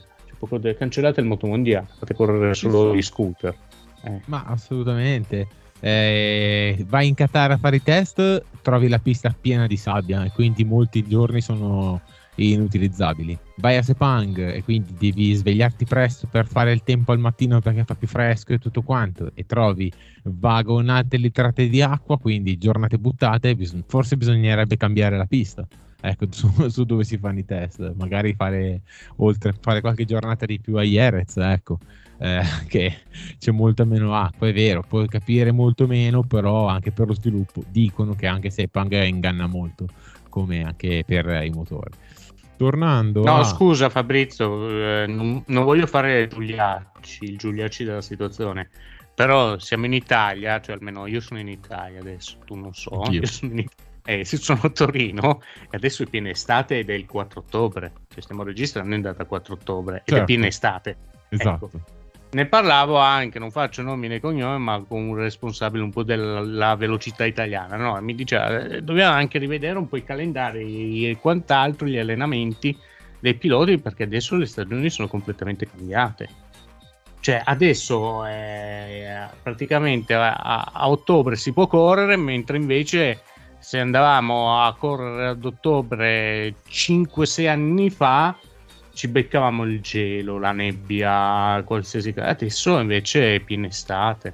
Cioè, 0.50 0.76
cancellate 0.76 1.20
il 1.20 1.28
motomondiale, 1.28 1.86
fate 2.00 2.16
correre 2.16 2.56
solo 2.56 2.96
gli 2.96 3.04
scooter. 3.04 3.56
Eh. 4.04 4.22
Ma 4.26 4.44
assolutamente. 4.46 5.48
Eh, 5.80 6.84
vai 6.88 7.08
in 7.08 7.14
Qatar 7.14 7.52
a 7.52 7.58
fare 7.58 7.76
i 7.76 7.84
test, 7.84 8.44
trovi 8.62 8.88
la 8.88 8.98
pista 8.98 9.36
piena 9.40 9.68
di 9.68 9.78
sabbia 9.78 10.24
e 10.24 10.32
quindi 10.32 10.64
molti 10.64 11.06
giorni 11.08 11.40
sono 11.40 12.02
inutilizzabili. 12.36 13.38
Vai 13.58 13.78
a 13.78 13.82
Sepang 13.82 14.38
e 14.38 14.64
quindi 14.64 14.94
devi 14.98 15.34
svegliarti 15.34 15.86
presto 15.86 16.28
per 16.28 16.48
fare 16.48 16.72
il 16.72 16.84
tempo 16.84 17.12
al 17.12 17.20
mattino 17.20 17.60
perché 17.60 17.84
fa 17.84 17.96
più 17.96 18.08
fresco 18.08 18.54
e 18.54 18.60
tutto 18.60 18.82
quanto 18.82 19.32
e 19.34 19.46
trovi 19.46 19.92
vagonate 20.24 21.18
literate 21.18 21.68
di 21.68 21.82
acqua, 21.82 22.18
quindi 22.18 22.58
giornate 22.58 22.98
buttate, 22.98 23.56
bis- 23.56 23.76
forse 23.88 24.18
bisognerebbe 24.18 24.78
cambiare 24.78 25.18
la 25.18 25.26
pista. 25.26 25.68
Ecco, 26.00 26.26
su, 26.32 26.70
su, 26.70 26.84
dove 26.84 27.04
si 27.04 27.18
fanno 27.18 27.40
i 27.40 27.46
test, 27.46 27.94
magari 27.96 28.34
fare, 28.34 28.82
oltre, 29.18 29.54
fare 29.60 29.82
qualche 29.82 30.06
giornata 30.06 30.46
di 30.46 30.60
più 30.60 30.78
a 30.78 30.84
Jerez, 30.84 31.38
ecco, 31.38 31.80
eh, 32.20 32.42
che 32.68 33.00
c'è 33.38 33.52
molta 33.52 33.86
meno 33.86 34.16
acqua, 34.16 34.48
è 34.48 34.54
vero, 34.54 34.84
puoi 34.88 35.08
capire 35.08 35.52
molto 35.52 35.88
meno, 35.88 36.24
però 36.24 36.68
anche 36.68 36.92
per 36.92 37.08
lo 37.08 37.14
sviluppo 37.14 37.64
dicono 37.70 38.16
che 38.16 38.28
anche 38.28 38.50
Sepang 38.50 38.92
inganna 39.04 39.48
molto, 39.48 39.88
come 40.30 40.64
anche 40.64 41.04
per 41.06 41.44
i 41.44 41.50
motori. 41.50 41.92
Tornando 42.58 43.24
No, 43.24 43.38
a... 43.38 43.44
scusa 43.44 43.90
Fabrizio, 43.90 44.68
eh, 44.70 45.06
non, 45.08 45.44
non, 45.46 45.64
voglio 45.64 45.86
fare 45.86 46.28
Giuliacci, 46.28 47.26
il 47.26 47.38
Giuliacci 47.38 47.84
della 47.84 48.02
situazione, 48.02 48.70
però 49.14 49.60
siamo 49.60 49.86
in 49.86 49.94
Italia, 49.94 50.60
cioè 50.60 50.76
almeno 50.76 51.06
io 51.06 51.22
sono 51.22 51.40
in 51.40 51.50
Italia 51.50 52.00
adesso, 52.00 52.38
tu 52.46 52.56
non 52.56 52.74
so, 52.74 53.04
Io. 53.12 53.20
io 53.20 53.26
sono, 53.28 53.52
in, 53.60 53.66
eh, 54.06 54.26
sono 54.26 54.60
a 54.64 54.70
Torino 54.70 55.42
e 55.70 55.78
adesso 55.78 56.02
è 56.02 56.08
piena 56.08 56.30
estate 56.30 56.80
ed 56.80 56.90
è 56.90 56.94
il 56.94 57.06
4 57.06 57.42
ottobre, 57.42 57.92
cioè 58.08 58.24
stiamo 58.24 58.42
registrando 58.42 58.96
in 58.96 59.02
data 59.02 59.26
4 59.26 59.54
ottobre 59.54 59.98
ed 59.98 60.04
Certo. 60.08 60.22
è 60.24 60.26
piena 60.26 60.48
estate. 60.48 60.98
Esatto. 61.30 61.70
Ne 62.30 62.46
parlavo 62.46 62.98
anche, 62.98 63.40
non 63.40 63.52
faccio 63.52 63.82
nomi 63.82 64.10
né 64.10 64.20
cognomi, 64.20 64.62
ma 64.62 64.84
con 64.86 65.02
un 65.08 65.16
responsabile 65.16 65.84
un 65.84 65.92
po' 65.92 66.04
della 66.04 66.42
la 66.42 66.76
velocità 66.76 67.24
italiana. 67.26 67.78
No? 67.78 68.00
Mi 68.02 68.16
diceva, 68.16 68.66
eh, 68.66 68.82
dobbiamo 68.82 69.16
anche 69.16 69.40
rivedere 69.40 69.78
un 69.78 69.88
po' 69.88 69.96
i 69.96 70.04
calendari 70.04 71.10
e 71.10 71.18
quant'altro, 71.18 71.88
gli 71.88 71.98
allenamenti 71.98 72.78
dei 73.20 73.34
piloti, 73.36 73.78
perché 73.78 74.04
adesso 74.04 74.36
le 74.36 74.46
stagioni 74.46 74.90
sono 74.90 75.08
completamente 75.08 75.70
cambiate. 75.70 76.28
Cioè, 77.22 77.42
adesso 77.46 78.26
eh, 78.26 79.26
praticamente 79.42 80.14
a- 80.14 80.70
a 80.74 80.90
ottobre 80.90 81.36
si 81.38 81.54
può 81.54 81.66
correre, 81.66 82.18
mentre 82.18 82.58
invece 82.58 83.22
se 83.60 83.80
andavamo 83.80 84.64
a 84.64 84.76
correre 84.76 85.28
ad 85.30 85.44
ottobre 85.44 86.56
5-6 86.70 87.48
anni 87.48 87.90
fa 87.90 88.36
ci 88.98 89.08
beccavamo 89.08 89.64
il 89.64 89.80
gelo, 89.80 90.40
la 90.40 90.52
nebbia, 90.52 91.62
qualsiasi 91.64 92.14
cosa. 92.16 92.26
Adesso 92.30 92.80
invece 92.80 93.36
è 93.36 93.40
piena 93.42 93.68
estate. 93.68 94.34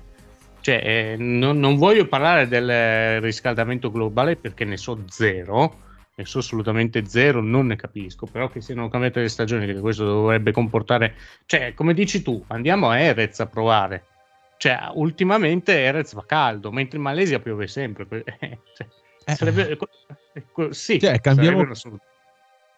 Cioè, 0.61 0.82
eh, 0.82 1.16
non, 1.18 1.59
non 1.59 1.76
voglio 1.76 2.07
parlare 2.07 2.47
del 2.47 3.20
riscaldamento 3.20 3.91
globale 3.91 4.38
perché 4.38 4.64
ne 4.64 4.78
so 4.78 5.03
zero, 5.09 5.76
ne 6.16 6.24
so 6.26 6.39
assolutamente 6.39 7.05
zero, 7.05 7.41
non 7.41 7.68
ne 7.68 7.76
capisco, 7.76 8.26
però 8.26 8.47
che 8.47 8.61
siano 8.61 8.88
cambiate 8.88 9.20
le 9.20 9.28
stagioni, 9.28 9.66
che 9.66 9.78
questo 9.82 10.05
dovrebbe 10.05 10.53
comportare... 10.53 11.16
Cioè, 11.45 11.74
come 11.74 11.93
dici 11.93 12.22
tu, 12.22 12.41
andiamo 12.47 12.89
a 12.89 12.97
Erez 12.97 13.41
a 13.41 13.47
provare. 13.47 14.05
Cioè, 14.55 14.91
ultimamente 14.93 15.78
Erez 15.78 16.14
va 16.14 16.24
caldo, 16.26 16.72
mentre 16.72 16.95
in 16.95 17.03
Malesia 17.03 17.39
piove 17.39 17.68
sempre. 17.68 18.07
Cioè, 18.24 18.88
Eh. 19.26 19.36
sarebbe... 19.36 19.78
Sì, 20.70 21.01
Cioè, 21.01 21.20
cambiamo- 21.20 21.57
sarebbe 21.76 21.95
una- 21.95 22.11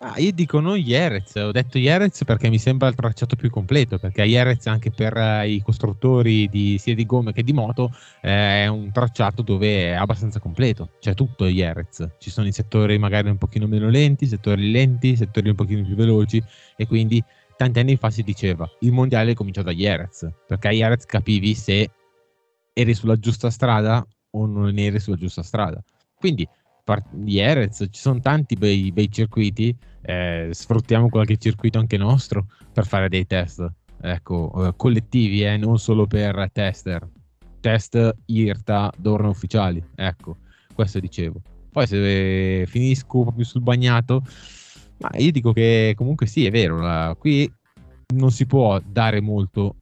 Ah, 0.08 0.20
io 0.20 0.32
dico 0.34 0.60
non 0.60 0.78
Jerez, 0.78 1.34
ho 1.34 1.52
detto 1.52 1.80
Jerez 1.80 2.24
perché 2.26 2.48
mi 2.48 2.60
sembra 2.60 2.88
il 2.88 2.94
tracciato 2.94 3.36
più 3.36 3.50
completo, 3.50 3.98
perché 3.98 4.24
Jerez 4.26 4.68
anche 4.68 4.92
per 4.92 5.18
eh, 5.18 5.50
i 5.50 5.64
costruttori 5.64 6.48
di, 6.48 6.78
sia 6.78 6.94
di 6.94 7.08
gomme 7.08 7.34
che 7.34 7.42
di 7.42 7.54
moto 7.54 7.90
eh, 8.22 8.66
è 8.66 8.68
un 8.68 8.92
tracciato 8.92 9.42
dove 9.42 9.86
è 9.86 9.92
abbastanza 9.94 10.40
completo, 10.40 10.92
c'è 11.00 11.16
tutto 11.16 11.48
Jerez, 11.48 12.08
ci 12.20 12.30
sono 12.30 12.46
i 12.46 12.52
settori 12.52 13.00
magari 13.00 13.30
un 13.30 13.40
pochino 13.40 13.66
meno 13.66 13.90
lenti, 13.90 14.28
settori 14.28 14.70
lenti, 14.70 15.16
settori 15.16 15.50
un 15.50 15.56
pochino 15.56 15.84
più 15.84 15.96
veloci 15.96 16.40
e 16.76 16.86
quindi 16.86 17.24
tanti 17.58 17.80
anni 17.80 17.96
fa 17.96 18.12
si 18.12 18.22
diceva 18.22 18.70
il 18.82 18.92
mondiale 18.92 19.34
comincia 19.34 19.64
da 19.64 19.72
Jerez, 19.72 20.30
perché 20.46 20.68
a 20.68 20.72
Jerez 20.72 21.06
capivi 21.06 21.56
se 21.56 21.90
eri 22.74 22.94
sulla 22.94 23.18
giusta 23.18 23.50
strada 23.50 24.06
o 24.34 24.46
non 24.46 24.78
eri 24.78 25.00
sulla 25.00 25.18
giusta 25.18 25.42
strada. 25.42 25.84
Quindi 26.16 26.48
par- 26.86 27.04
Jerez, 27.12 27.88
ci 27.90 28.00
sono 28.00 28.20
tanti 28.20 28.56
bei, 28.56 28.92
bei 28.94 29.12
circuiti, 29.12 29.76
eh, 30.02 30.50
sfruttiamo 30.52 31.10
qualche 31.10 31.36
circuito 31.36 31.80
anche 31.80 31.98
nostro 31.98 32.46
per 32.72 32.86
fare 32.86 33.10
dei 33.10 33.26
test, 33.26 33.68
ecco, 34.00 34.68
eh, 34.68 34.74
collettivi, 34.78 35.44
eh, 35.44 35.58
non 35.58 35.80
solo 35.80 36.06
per 36.06 36.50
tester. 36.54 37.06
Test 37.60 38.16
IRTA 38.26 38.94
d'orno 38.96 39.30
ufficiali, 39.30 39.84
ecco, 39.96 40.38
questo 40.74 41.00
dicevo. 41.00 41.42
Poi 41.72 41.88
se 41.88 42.66
finisco 42.68 43.24
proprio 43.24 43.44
sul 43.44 43.62
bagnato, 43.62 44.24
ma 45.00 45.10
io 45.18 45.32
dico 45.32 45.52
che 45.52 45.94
comunque 45.98 46.28
sì, 46.28 46.46
è 46.46 46.52
vero, 46.52 46.80
la- 46.80 47.16
qui 47.18 47.52
non 48.14 48.30
si 48.30 48.46
può 48.46 48.80
dare 48.86 49.20
molto 49.20 49.76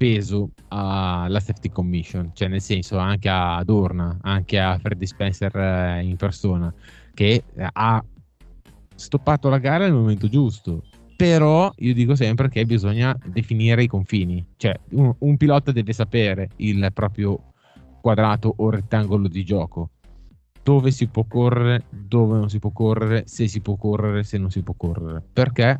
peso 0.00 0.52
alla 0.68 1.40
safety 1.40 1.68
commission, 1.68 2.30
cioè 2.32 2.48
nel 2.48 2.62
senso 2.62 2.96
anche 2.96 3.28
a 3.28 3.62
Dorna, 3.64 4.16
anche 4.22 4.58
a 4.58 4.78
Freddy 4.78 5.04
Spencer 5.04 5.54
eh, 5.54 6.02
in 6.02 6.16
persona, 6.16 6.72
che 7.12 7.42
eh, 7.54 7.68
ha 7.70 8.02
stoppato 8.94 9.50
la 9.50 9.58
gara 9.58 9.84
nel 9.84 9.92
momento 9.92 10.26
giusto. 10.26 10.84
Però 11.18 11.70
io 11.76 11.92
dico 11.92 12.14
sempre 12.14 12.48
che 12.48 12.64
bisogna 12.64 13.14
definire 13.26 13.82
i 13.82 13.88
confini, 13.88 14.42
cioè 14.56 14.74
un, 14.92 15.14
un 15.18 15.36
pilota 15.36 15.70
deve 15.70 15.92
sapere 15.92 16.48
il 16.56 16.90
proprio 16.94 17.52
quadrato 18.00 18.54
o 18.56 18.70
rettangolo 18.70 19.28
di 19.28 19.44
gioco, 19.44 19.90
dove 20.62 20.92
si 20.92 21.08
può 21.08 21.26
correre, 21.28 21.84
dove 21.90 22.38
non 22.38 22.48
si 22.48 22.58
può 22.58 22.70
correre, 22.70 23.24
se 23.26 23.48
si 23.48 23.60
può 23.60 23.76
correre, 23.76 24.22
se 24.22 24.38
non 24.38 24.50
si 24.50 24.62
può 24.62 24.72
correre. 24.74 25.22
Perché 25.30 25.78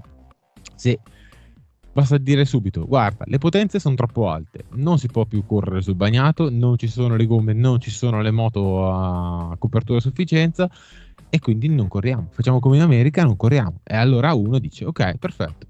se 0.74 1.00
basta 1.92 2.18
dire 2.18 2.44
subito, 2.44 2.86
guarda, 2.86 3.24
le 3.26 3.38
potenze 3.38 3.78
sono 3.78 3.94
troppo 3.94 4.28
alte, 4.28 4.64
non 4.72 4.98
si 4.98 5.08
può 5.08 5.24
più 5.24 5.44
correre 5.44 5.82
sul 5.82 5.94
bagnato, 5.94 6.48
non 6.50 6.76
ci 6.78 6.88
sono 6.88 7.16
le 7.16 7.26
gomme, 7.26 7.52
non 7.52 7.80
ci 7.80 7.90
sono 7.90 8.20
le 8.22 8.30
moto 8.30 8.90
a 8.90 9.56
copertura 9.58 9.98
a 9.98 10.02
sufficienza 10.02 10.70
e 11.28 11.38
quindi 11.38 11.68
non 11.68 11.88
corriamo. 11.88 12.28
Facciamo 12.30 12.60
come 12.60 12.76
in 12.76 12.82
America, 12.82 13.22
non 13.22 13.36
corriamo. 13.36 13.80
E 13.84 13.96
allora 13.96 14.34
uno 14.34 14.58
dice, 14.58 14.84
ok, 14.84 15.16
perfetto. 15.16 15.66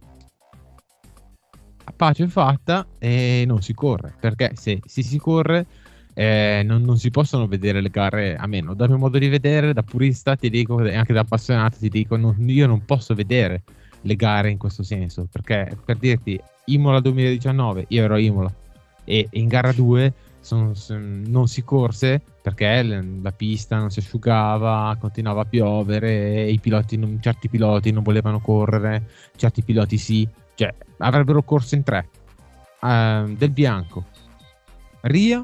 Pace 1.97 2.29
fatta 2.29 2.87
e 2.99 3.45
non 3.47 3.61
si 3.61 3.75
corre, 3.75 4.15
perché 4.19 4.53
se, 4.55 4.81
se 4.85 5.03
si 5.03 5.19
corre 5.19 5.67
eh, 6.15 6.63
non, 6.65 6.83
non 6.83 6.97
si 6.97 7.11
possono 7.11 7.47
vedere 7.47 7.81
le 7.81 7.91
gare, 7.91 8.37
a 8.37 8.47
meno 8.47 8.75
dal 8.75 8.89
mio 8.89 8.99
modo 8.99 9.19
di 9.19 9.29
vedere, 9.29 9.73
da 9.73 9.83
purista 9.83 10.35
ti 10.37 10.49
dico, 10.49 10.83
e 10.83 10.95
anche 10.95 11.13
da 11.13 11.21
appassionato 11.21 11.77
ti 11.79 11.89
dico, 11.89 12.17
non- 12.17 12.37
io 12.49 12.67
non 12.67 12.85
posso 12.85 13.15
vedere 13.15 13.63
le 14.03 14.17
gare 14.17 14.51
in 14.51 14.59
questo 14.59 14.83
senso, 14.83 15.29
perché 15.31 15.77
per 15.85 15.97
dirti, 15.97 16.41
Imola 16.67 17.01
2019, 17.01 17.87
io 17.89 18.03
ero 18.03 18.15
a 18.15 18.19
Imola 18.19 18.53
e 19.05 19.27
in 19.33 19.49
gara 19.49 19.73
2 19.73 20.13
son- 20.41 20.75
son- 20.75 21.25
non 21.27 21.49
si 21.49 21.63
corse 21.65 22.21
perché 22.43 22.83
la 22.83 23.33
pista 23.33 23.77
non 23.77 23.91
si 23.91 23.99
asciugava, 23.99 24.97
continuava 24.99 25.43
a 25.43 25.45
piovere, 25.45 26.47
e 26.47 26.59
piloti 26.61 26.97
non- 26.97 27.19
certi 27.21 27.49
piloti 27.49 27.91
non 27.91 28.03
volevano 28.03 28.41
correre, 28.41 29.09
certi 29.37 29.63
piloti 29.63 29.99
sì, 29.99 30.27
cioè 30.55 30.73
avrebbero 30.99 31.43
corso 31.43 31.75
in 31.75 31.83
tre, 31.83 32.09
Ehm, 32.83 33.37
Del 33.37 33.51
Bianco, 33.51 34.07
Ria 35.03 35.43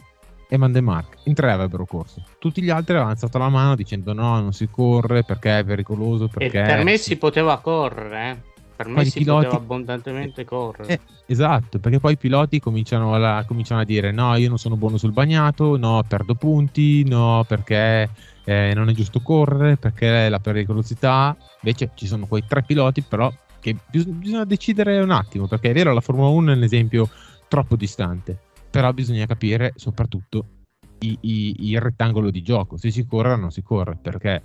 e 0.49 0.57
Mandemark, 0.57 1.19
in 1.25 1.35
tre 1.35 1.53
avrebbero 1.53 1.87
corso, 1.87 2.23
tutti 2.39 2.63
gli 2.63 2.71
altri 2.71 2.93
avevano 2.93 3.13
alzato 3.13 3.39
la 3.39 3.49
mano 3.49 3.75
dicendo 3.75 4.13
no, 4.13 4.41
non 4.41 4.53
si 4.53 4.69
corre 4.69 5.25
perché 5.25 5.59
è 5.59 5.65
pericoloso, 5.65 6.25
E 6.25 6.29
perché... 6.29 6.63
per 6.63 6.85
me 6.85 6.97
si 6.97 7.17
poteva 7.17 7.59
correre, 7.59 8.31
eh. 8.31 8.55
Per 8.77 8.89
me 8.89 9.07
si 9.07 9.19
piloti- 9.21 9.47
poteva 9.47 9.63
abbondantemente 9.63 10.45
correre. 10.45 10.93
Eh, 10.93 11.01
esatto, 11.25 11.79
perché 11.79 11.99
poi 11.99 12.13
i 12.13 12.19
piloti 12.19 12.61
cominciano 12.61 13.15
a, 13.15 13.43
cominciano 13.45 13.81
a 13.81 13.85
dire 13.85 14.13
no, 14.13 14.37
io 14.37 14.51
non 14.51 14.59
sono 14.59 14.77
buono 14.77 14.99
sul 14.99 15.13
bagnato, 15.13 15.79
no, 15.79 16.05
perdo 16.07 16.35
punti, 16.35 17.03
no, 17.09 17.43
perché 17.49 18.11
eh, 18.45 18.73
non 18.75 18.91
è 18.91 18.93
giusto 18.93 19.21
correre, 19.21 19.79
perché 19.79 20.29
la 20.29 20.41
pericolosità. 20.41 21.35
Invece 21.63 21.93
ci 21.95 22.07
sono 22.07 22.27
quei 22.27 22.45
tre 22.47 22.63
piloti 22.65 23.01
però 23.01 23.33
che 23.61 23.77
bis- 23.91 24.05
bisogna 24.05 24.45
decidere 24.45 25.01
un 25.01 25.11
attimo, 25.11 25.49
perché 25.49 25.71
è 25.71 25.73
vero 25.73 25.95
la 25.95 26.03
Formula 26.03 26.29
1 26.29 26.53
è 26.53 26.57
un 26.57 26.63
esempio 26.63 27.09
troppo 27.49 27.77
distante, 27.77 28.39
però 28.77 28.93
bisogna 28.93 29.25
capire 29.25 29.73
soprattutto 29.75 30.65
i- 30.99 31.17
i- 31.23 31.71
il 31.71 31.81
rettangolo 31.81 32.31
di 32.31 32.43
gioco, 32.43 32.77
se 32.77 32.91
si 32.91 33.07
corre 33.07 33.33
o 33.33 33.37
non 33.37 33.51
si 33.51 33.63
corre, 33.63 33.97
perché 33.97 34.43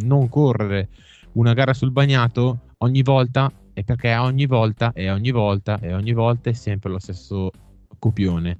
non 0.00 0.30
correre 0.30 0.88
una 1.32 1.52
gara 1.52 1.74
sul 1.74 1.90
bagnato 1.90 2.60
ogni 2.78 3.02
volta 3.02 3.52
è 3.74 3.84
perché 3.84 4.16
ogni 4.16 4.46
volta 4.46 4.92
e 4.94 5.10
ogni 5.10 5.32
volta 5.32 5.78
e 5.80 5.92
ogni 5.92 6.14
volta 6.14 6.48
è 6.48 6.54
sempre 6.54 6.92
lo 6.92 6.98
stesso 6.98 7.50
copione. 7.98 8.58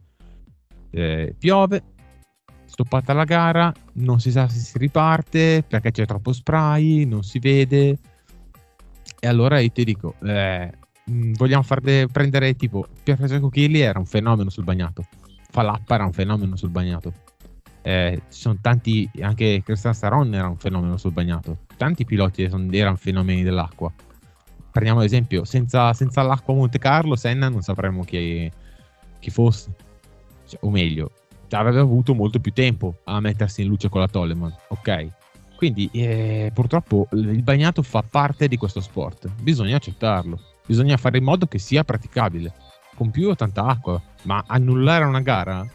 Eh, 0.90 1.34
piove, 1.38 1.82
stoppata 2.66 3.14
la 3.14 3.24
gara, 3.24 3.72
non 3.94 4.20
si 4.20 4.30
sa 4.30 4.46
se 4.46 4.58
si 4.58 4.76
riparte 4.76 5.64
perché 5.66 5.90
c'è 5.90 6.04
troppo 6.04 6.34
spray, 6.34 7.06
non 7.06 7.22
si 7.22 7.38
vede. 7.38 7.96
E 9.20 9.26
allora 9.26 9.58
io 9.58 9.70
ti 9.70 9.84
dico, 9.84 10.16
eh, 10.22 10.70
mh, 11.04 11.32
vogliamo 11.32 11.62
far 11.62 11.80
de- 11.80 12.08
prendere 12.10 12.54
tipo 12.54 12.86
Pier 13.02 13.16
Francesco 13.16 13.48
Chilli 13.48 13.80
era 13.80 13.98
un 13.98 14.06
fenomeno 14.06 14.50
sul 14.50 14.64
bagnato, 14.64 15.06
Falappa 15.50 15.94
era 15.94 16.04
un 16.04 16.12
fenomeno 16.12 16.56
sul 16.56 16.70
bagnato. 16.70 17.12
Eh, 17.82 18.22
ci 18.30 18.40
sono 18.40 18.56
tanti, 18.60 19.08
anche 19.20 19.62
Cristian 19.62 19.94
Saron 19.94 20.32
era 20.34 20.48
un 20.48 20.56
fenomeno 20.56 20.96
sul 20.96 21.12
bagnato. 21.12 21.58
Tanti 21.76 22.04
piloti 22.06 22.48
son- 22.48 22.70
erano 22.72 22.96
fenomeni 22.96 23.42
dell'acqua. 23.42 23.92
prendiamo 24.70 25.00
l'esempio, 25.02 25.44
senza, 25.44 25.92
senza 25.92 26.22
l'acqua 26.22 26.52
Monte 26.52 26.78
Carlo, 26.78 27.14
Senna 27.14 27.48
non 27.48 27.62
sapremmo 27.62 28.02
chi, 28.02 28.50
chi 29.20 29.30
fosse. 29.30 29.72
Cioè, 30.48 30.58
o 30.62 30.70
meglio, 30.70 31.12
avrebbe 31.50 31.78
avuto 31.78 32.12
molto 32.14 32.40
più 32.40 32.52
tempo 32.52 32.96
a 33.04 33.20
mettersi 33.20 33.62
in 33.62 33.68
luce 33.68 33.88
con 33.88 34.00
la 34.00 34.08
Toleman, 34.08 34.52
ok? 34.68 35.08
Quindi 35.54 35.88
eh, 35.92 36.50
purtroppo 36.52 37.06
il 37.12 37.42
bagnato 37.42 37.82
fa 37.82 38.02
parte 38.02 38.48
di 38.48 38.56
questo 38.56 38.80
sport, 38.80 39.28
bisogna 39.40 39.76
accettarlo, 39.76 40.40
bisogna 40.66 40.96
fare 40.96 41.18
in 41.18 41.24
modo 41.24 41.46
che 41.46 41.58
sia 41.58 41.84
praticabile, 41.84 42.52
con 42.94 43.10
più 43.10 43.28
o 43.28 43.34
tanta 43.34 43.64
acqua, 43.64 44.00
ma 44.22 44.44
annullare 44.46 45.04
una 45.04 45.20
gara, 45.20 45.66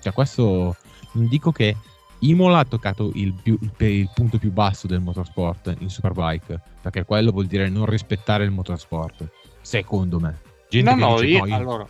cioè 0.00 0.12
questo 0.12 0.76
non 1.12 1.28
dico 1.28 1.52
che 1.52 1.76
Imola 2.20 2.58
ha 2.58 2.64
toccato 2.64 3.10
il, 3.14 3.32
più, 3.32 3.58
il, 3.60 3.86
il, 3.86 4.10
punto 4.14 4.38
più 4.38 4.50
basso 4.50 4.86
del 4.86 5.00
motorsport 5.00 5.74
in 5.78 5.88
Superbike, 5.88 6.60
perché 6.80 7.04
quello 7.04 7.30
vuol 7.30 7.46
dire 7.46 7.68
non 7.68 7.86
rispettare 7.86 8.44
il 8.44 8.50
motorsport, 8.50 9.28
secondo 9.60 10.18
me. 10.18 10.38
Gente 10.68 10.94
no, 10.94 11.16
no, 11.16 11.22
io, 11.22 11.38
no, 11.38 11.46
io... 11.46 11.54
Allora, 11.54 11.88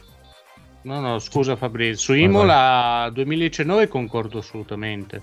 no, 0.83 1.01
no, 1.01 1.19
scusa 1.19 1.57
Fabrizio, 1.57 1.97
su 1.97 2.15
Imola 2.15 3.03
vai. 3.05 3.13
2019 3.13 3.89
concordo 3.89 4.39
assolutamente. 4.39 5.23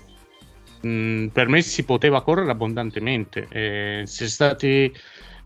Mm, 0.86 1.28
per 1.28 1.48
me 1.48 1.62
si 1.62 1.84
poteva 1.84 2.22
correre 2.22 2.50
abbondantemente. 2.50 3.48
Eh, 3.50 4.02
si 4.04 4.24
è 4.24 4.28
stati 4.28 4.92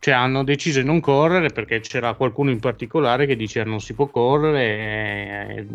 cioè 0.02 0.14
hanno 0.14 0.42
deciso 0.42 0.80
di 0.80 0.86
non 0.86 0.98
correre 0.98 1.50
perché 1.50 1.78
c'era 1.78 2.14
qualcuno 2.14 2.50
in 2.50 2.58
particolare 2.58 3.24
che 3.24 3.36
diceva 3.36 3.70
non 3.70 3.80
si 3.80 3.94
può 3.94 4.08
correre 4.08 4.64
e, 5.54 5.66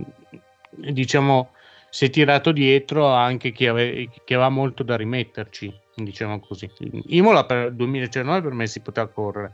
e 0.81 0.91
diciamo 0.91 1.51
si 1.89 2.03
è 2.03 2.09
tirato 2.09 2.51
dietro 2.51 3.07
anche 3.07 3.53
chi, 3.53 3.67
ave, 3.67 4.09
chi, 4.25 4.33
aveva 4.33 4.49
molto 4.49 4.83
da 4.83 4.97
rimetterci 4.97 5.73
diciamo 5.95 6.41
così. 6.41 6.69
Imola 7.05 7.45
per 7.45 7.71
2019 7.71 8.41
per 8.41 8.51
me 8.51 8.67
si 8.67 8.81
poteva 8.81 9.07
correre. 9.07 9.53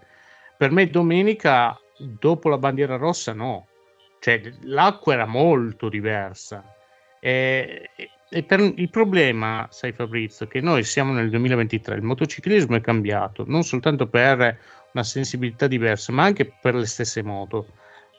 Per 0.58 0.72
me 0.72 0.90
domenica 0.90 1.80
dopo 2.00 2.50
la 2.50 2.58
bandiera 2.58 2.96
rossa 2.96 3.32
no. 3.32 3.68
Cioè 4.22 4.42
l'acqua 4.64 5.14
era 5.14 5.28
molto 5.28 5.88
diversa. 5.88 6.76
E, 7.20 7.92
per, 8.42 8.60
il 8.78 8.90
problema, 8.90 9.68
sai 9.70 9.92
Fabrizio, 9.92 10.48
che 10.48 10.60
noi 10.60 10.84
siamo 10.84 11.14
nel 11.14 11.30
2023, 11.30 11.96
il 11.96 12.02
motociclismo 12.02 12.76
è 12.76 12.82
cambiato, 12.82 13.44
non 13.46 13.62
soltanto 13.64 14.08
per 14.08 14.58
una 14.94 15.04
sensibilità 15.04 15.68
diversa, 15.68 16.12
ma 16.12 16.24
anche 16.24 16.52
per 16.60 16.74
le 16.74 16.88
stesse 16.88 17.22
moto. 17.22 17.68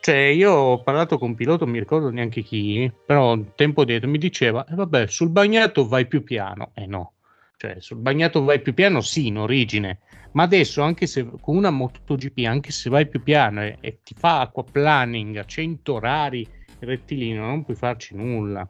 Cioè, 0.00 0.16
io 0.16 0.52
ho 0.52 0.82
parlato 0.82 1.18
con 1.18 1.30
un 1.30 1.34
pilota, 1.34 1.64
non 1.64 1.72
mi 1.72 1.80
ricordo 1.80 2.10
neanche 2.10 2.42
chi, 2.42 2.92
però 3.06 3.32
un 3.32 3.54
tempo 3.56 3.84
dietro 3.84 4.08
mi 4.08 4.18
diceva, 4.18 4.64
eh, 4.66 4.74
vabbè, 4.74 5.08
sul 5.08 5.30
bagnato 5.30 5.88
vai 5.88 6.06
più 6.06 6.22
piano. 6.22 6.70
Eh 6.74 6.86
no, 6.86 7.14
cioè 7.56 7.76
sul 7.80 7.96
bagnato 7.96 8.44
vai 8.44 8.60
più 8.60 8.74
piano 8.74 9.00
sì, 9.00 9.26
in 9.28 9.38
origine, 9.38 10.00
ma 10.32 10.42
adesso 10.42 10.82
anche 10.82 11.06
se 11.06 11.26
con 11.40 11.56
una 11.56 11.70
MotoGP, 11.70 12.44
anche 12.46 12.70
se 12.70 12.90
vai 12.90 13.08
più 13.08 13.22
piano 13.22 13.62
e, 13.62 13.78
e 13.80 13.98
ti 14.04 14.14
fa 14.16 14.40
aquaplaning 14.42 15.36
a 15.38 15.44
100 15.44 15.94
orari 15.94 16.46
rettilineo, 16.80 17.46
non 17.46 17.64
puoi 17.64 17.76
farci 17.76 18.14
nulla. 18.14 18.68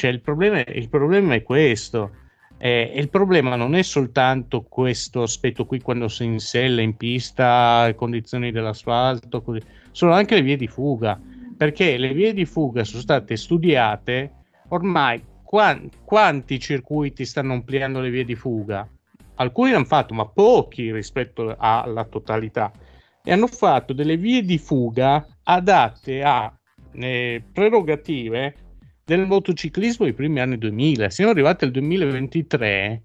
Cioè, 0.00 0.10
il, 0.10 0.22
problema, 0.22 0.64
il 0.64 0.88
problema 0.88 1.34
è 1.34 1.42
questo. 1.42 2.12
Eh, 2.56 2.90
il 2.94 3.10
problema 3.10 3.54
non 3.54 3.74
è 3.74 3.82
soltanto 3.82 4.62
questo 4.62 5.20
aspetto 5.20 5.66
qui 5.66 5.82
quando 5.82 6.08
si 6.08 6.24
insella 6.24 6.80
in 6.80 6.96
pista, 6.96 7.92
condizioni 7.94 8.50
dell'asfalto, 8.50 9.42
così. 9.42 9.60
sono 9.90 10.12
anche 10.12 10.36
le 10.36 10.40
vie 10.40 10.56
di 10.56 10.68
fuga, 10.68 11.20
perché 11.54 11.98
le 11.98 12.14
vie 12.14 12.32
di 12.32 12.46
fuga 12.46 12.82
sono 12.82 13.02
state 13.02 13.36
studiate 13.36 14.32
ormai 14.68 15.22
quanti, 15.44 15.98
quanti 16.02 16.58
circuiti 16.58 17.26
stanno 17.26 17.52
ampliando 17.52 18.00
le 18.00 18.08
vie 18.08 18.24
di 18.24 18.34
fuga? 18.34 18.88
Alcuni 19.34 19.72
l'hanno 19.72 19.84
fatto, 19.84 20.14
ma 20.14 20.24
pochi 20.24 20.90
rispetto 20.90 21.54
alla 21.58 22.04
totalità. 22.04 22.72
E 23.22 23.32
hanno 23.32 23.48
fatto 23.48 23.92
delle 23.92 24.16
vie 24.16 24.42
di 24.44 24.56
fuga 24.56 25.26
adatte 25.42 26.22
a 26.22 26.50
eh, 26.92 27.44
prerogative 27.52 28.69
del 29.10 29.26
motociclismo 29.26 30.04
nei 30.04 30.14
primi 30.14 30.38
anni 30.38 30.56
2000. 30.56 31.10
Siamo 31.10 31.32
arrivati 31.32 31.64
al 31.64 31.72
2023. 31.72 33.02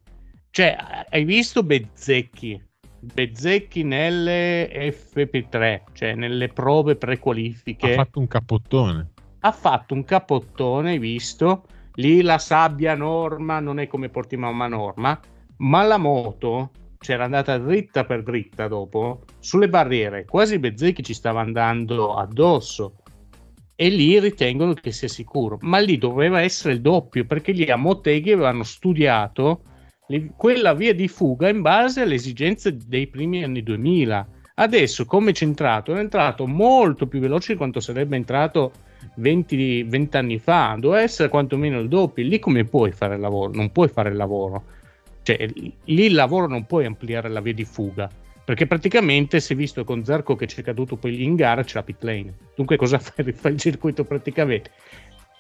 Cioè, 0.51 0.77
hai 1.09 1.23
visto 1.23 1.63
Bezzecchi? 1.63 2.63
Bezzecchi 2.99 3.81
nelle 3.83 4.69
FP3, 4.71 5.81
cioè 5.93 6.13
nelle 6.13 6.49
prove 6.49 6.95
prequalifiche. 6.95 7.93
Ha 7.93 7.95
fatto 7.95 8.19
un 8.19 8.27
capottone. 8.27 9.13
Ha 9.39 9.51
fatto 9.51 9.95
un 9.95 10.03
capottone, 10.03 10.91
hai 10.91 10.99
visto? 10.99 11.63
Lì 11.95 12.21
la 12.21 12.37
sabbia 12.37 12.93
norma 12.93 13.59
non 13.59 13.79
è 13.79 13.87
come 13.87 14.09
portiamo 14.09 14.47
a 14.47 14.67
norma, 14.67 15.19
ma 15.57 15.83
la 15.83 15.97
moto 15.97 16.69
c'era 16.99 17.23
andata 17.23 17.57
dritta 17.57 18.05
per 18.05 18.21
dritta 18.21 18.67
dopo 18.67 19.23
sulle 19.39 19.69
barriere. 19.69 20.25
Quasi 20.25 20.59
Bezzecchi 20.59 21.01
ci 21.01 21.15
stava 21.15 21.41
andando 21.41 22.13
addosso 22.13 22.97
e 23.75 23.89
lì 23.89 24.19
ritengono 24.19 24.73
che 24.73 24.91
sia 24.91 25.07
sicuro, 25.07 25.57
ma 25.61 25.79
lì 25.79 25.97
doveva 25.97 26.41
essere 26.41 26.73
il 26.75 26.81
doppio 26.81 27.25
perché 27.25 27.51
lì 27.51 27.69
a 27.69 27.75
Motteghi 27.75 28.31
avevano 28.31 28.63
studiato 28.63 29.61
le, 30.07 30.31
quella 30.35 30.73
via 30.73 30.93
di 30.93 31.07
fuga 31.07 31.49
in 31.49 31.61
base 31.61 32.01
alle 32.01 32.15
esigenze 32.15 32.77
dei 32.77 33.07
primi 33.07 33.43
anni 33.43 33.63
2000. 33.63 34.27
Adesso 34.57 35.05
come 35.05 35.33
c'è 35.33 35.43
entrato? 35.43 35.93
È 35.93 35.99
entrato 35.99 36.47
molto 36.47 37.07
più 37.07 37.19
veloce 37.19 37.51
di 37.51 37.57
quanto 37.57 37.81
sarebbe 37.81 38.15
entrato 38.15 38.71
20, 39.15 39.83
20 39.83 40.17
anni 40.17 40.39
fa, 40.39 40.77
doveva 40.79 41.01
essere 41.01 41.27
quantomeno 41.27 41.79
il 41.79 41.89
doppio. 41.89 42.23
Lì 42.23 42.39
come 42.39 42.63
puoi 42.63 42.93
fare 42.93 43.15
il 43.15 43.21
lavoro? 43.21 43.51
Non 43.53 43.71
puoi 43.73 43.89
fare 43.89 44.09
il 44.09 44.15
lavoro. 44.15 44.63
Cioè, 45.23 45.47
lì 45.47 46.05
il 46.05 46.13
lavoro 46.13 46.47
non 46.47 46.65
puoi 46.65 46.85
ampliare 46.85 47.27
la 47.27 47.41
via 47.41 47.53
di 47.53 47.65
fuga 47.65 48.09
perché 48.45 48.67
praticamente 48.67 49.39
si 49.39 49.53
è 49.53 49.55
visto 49.55 49.83
con 49.83 50.05
Zarco 50.05 50.35
che 50.35 50.45
c'è 50.45 50.61
caduto 50.61 50.97
poi 50.97 51.23
in 51.23 51.35
gara 51.35 51.63
c'è 51.63 51.73
la 51.73 51.83
pit 51.83 52.03
lane. 52.03 52.33
Dunque 52.55 52.77
cosa 52.77 52.99
fa, 52.99 53.11
fa 53.33 53.49
il 53.49 53.57
circuito 53.57 54.05
praticamente. 54.05 54.69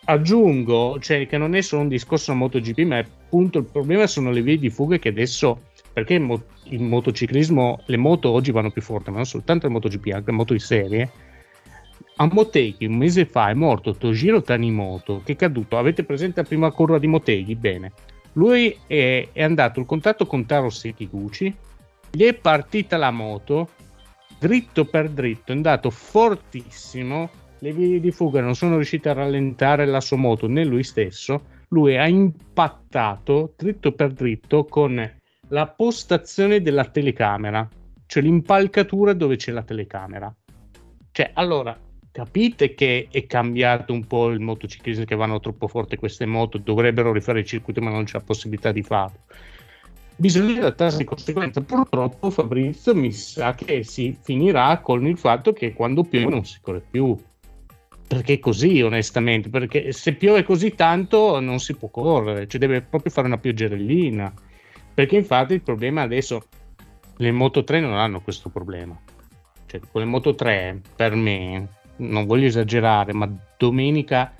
Aggiungo 0.05 0.97
cioè, 0.99 1.27
che 1.27 1.37
non 1.37 1.55
è 1.55 1.61
solo 1.61 1.83
un 1.83 1.87
discorso 1.87 2.31
a 2.31 2.35
MotoGP 2.35 2.79
ma 2.79 2.97
appunto 2.97 3.59
il 3.59 3.65
problema 3.65 4.07
sono 4.07 4.31
le 4.31 4.41
vie 4.41 4.57
di 4.57 4.69
fuga 4.69 4.97
che 4.97 5.09
adesso 5.09 5.61
perché 5.93 6.15
il, 6.15 6.21
mo- 6.21 6.43
il 6.65 6.81
motociclismo 6.81 7.83
le 7.85 7.97
moto 7.97 8.29
oggi 8.29 8.51
vanno 8.51 8.71
più 8.71 8.81
forte 8.81 9.11
ma 9.11 9.17
non 9.17 9.25
soltanto 9.25 9.67
il 9.67 9.71
MotoGP 9.71 10.07
anche 10.07 10.31
le 10.31 10.37
moto 10.37 10.53
di 10.53 10.59
serie. 10.59 11.11
A 12.17 12.29
Motegi 12.31 12.85
un 12.85 12.95
mese 12.95 13.25
fa 13.25 13.49
è 13.49 13.53
morto 13.53 13.93
Tojiro 13.93 14.41
Tanimoto 14.41 15.21
che 15.23 15.33
è 15.33 15.35
caduto. 15.35 15.77
Avete 15.77 16.03
presente 16.03 16.41
la 16.41 16.47
prima 16.47 16.71
curva 16.71 16.97
di 16.97 17.07
Motegi? 17.07 17.55
bene. 17.55 17.91
Lui 18.33 18.75
è, 18.87 19.29
è 19.31 19.43
andato 19.43 19.79
in 19.79 19.85
contatto 19.85 20.25
con 20.25 20.45
Taro 20.45 20.69
Sekiguchi 20.69 21.53
gli 22.15 22.23
è 22.23 22.33
partita 22.33 22.95
la 22.95 23.11
moto 23.11 23.71
dritto 24.39 24.85
per 24.85 25.09
dritto, 25.09 25.51
è 25.51 25.55
andato 25.55 25.89
fortissimo. 25.89 27.29
Le 27.59 27.73
vie 27.73 27.99
di 27.99 28.11
fuga 28.11 28.39
non 28.39 28.55
sono 28.55 28.75
riuscite 28.75 29.09
a 29.09 29.13
rallentare 29.13 29.85
la 29.85 29.99
sua 29.99 30.15
moto 30.15 30.47
né 30.47 30.63
lui 30.63 30.83
stesso. 30.83 31.63
Lui 31.69 31.97
ha 31.97 32.07
impattato 32.07 33.53
dritto 33.57 33.91
per 33.91 34.13
dritto 34.13 34.63
con 34.63 35.13
la 35.49 35.67
postazione 35.67 36.61
della 36.61 36.85
telecamera, 36.85 37.67
cioè 38.05 38.23
l'impalcatura 38.23 39.11
dove 39.11 39.35
c'è 39.35 39.51
la 39.51 39.63
telecamera. 39.63 40.33
Cioè, 41.11 41.31
allora, 41.33 41.77
capite 42.11 42.75
che 42.75 43.09
è 43.11 43.25
cambiato 43.25 43.91
un 43.91 44.05
po' 44.07 44.29
il 44.29 44.39
motociclismo, 44.39 45.03
che 45.03 45.15
vanno 45.15 45.41
troppo 45.41 45.67
forte 45.67 45.97
queste 45.97 46.25
moto, 46.25 46.59
dovrebbero 46.59 47.11
rifare 47.11 47.39
il 47.39 47.45
circuito, 47.45 47.81
ma 47.81 47.89
non 47.89 48.05
c'è 48.05 48.21
possibilità 48.21 48.71
di 48.71 48.83
farlo 48.83 49.19
bisogna 50.15 50.59
adattarsi 50.59 50.97
di 50.97 51.03
conseguenza. 51.03 51.61
Purtroppo 51.61 52.29
Fabrizio 52.29 52.95
mi 52.95 53.11
sa 53.11 53.53
che 53.53 53.83
si 53.83 54.17
finirà 54.21 54.79
con 54.79 55.05
il 55.05 55.17
fatto 55.17 55.53
che 55.53 55.73
quando 55.73 56.03
piove 56.03 56.29
non 56.29 56.45
si 56.45 56.59
corre 56.61 56.83
più. 56.89 57.15
Perché 58.07 58.37
così, 58.39 58.81
onestamente, 58.81 59.49
perché 59.49 59.91
se 59.91 60.13
piove 60.13 60.43
così 60.43 60.75
tanto 60.75 61.39
non 61.39 61.59
si 61.59 61.75
può 61.75 61.89
correre, 61.89 62.47
cioè 62.47 62.59
deve 62.59 62.81
proprio 62.81 63.11
fare 63.11 63.27
una 63.27 63.39
pioggerellina. 63.39 64.31
Perché 64.93 65.15
infatti 65.15 65.53
il 65.53 65.61
problema 65.61 66.03
adesso, 66.03 66.45
le 67.17 67.31
Moto 67.31 67.63
3 67.63 67.79
non 67.79 67.93
hanno 67.93 68.21
questo 68.21 68.49
problema. 68.49 68.97
Cioè, 69.65 69.81
con 69.91 70.01
le 70.01 70.07
Moto 70.07 70.35
3, 70.35 70.81
per 70.95 71.15
me, 71.15 71.67
non 71.97 72.25
voglio 72.25 72.45
esagerare, 72.45 73.11
ma 73.13 73.29
domenica 73.57 74.33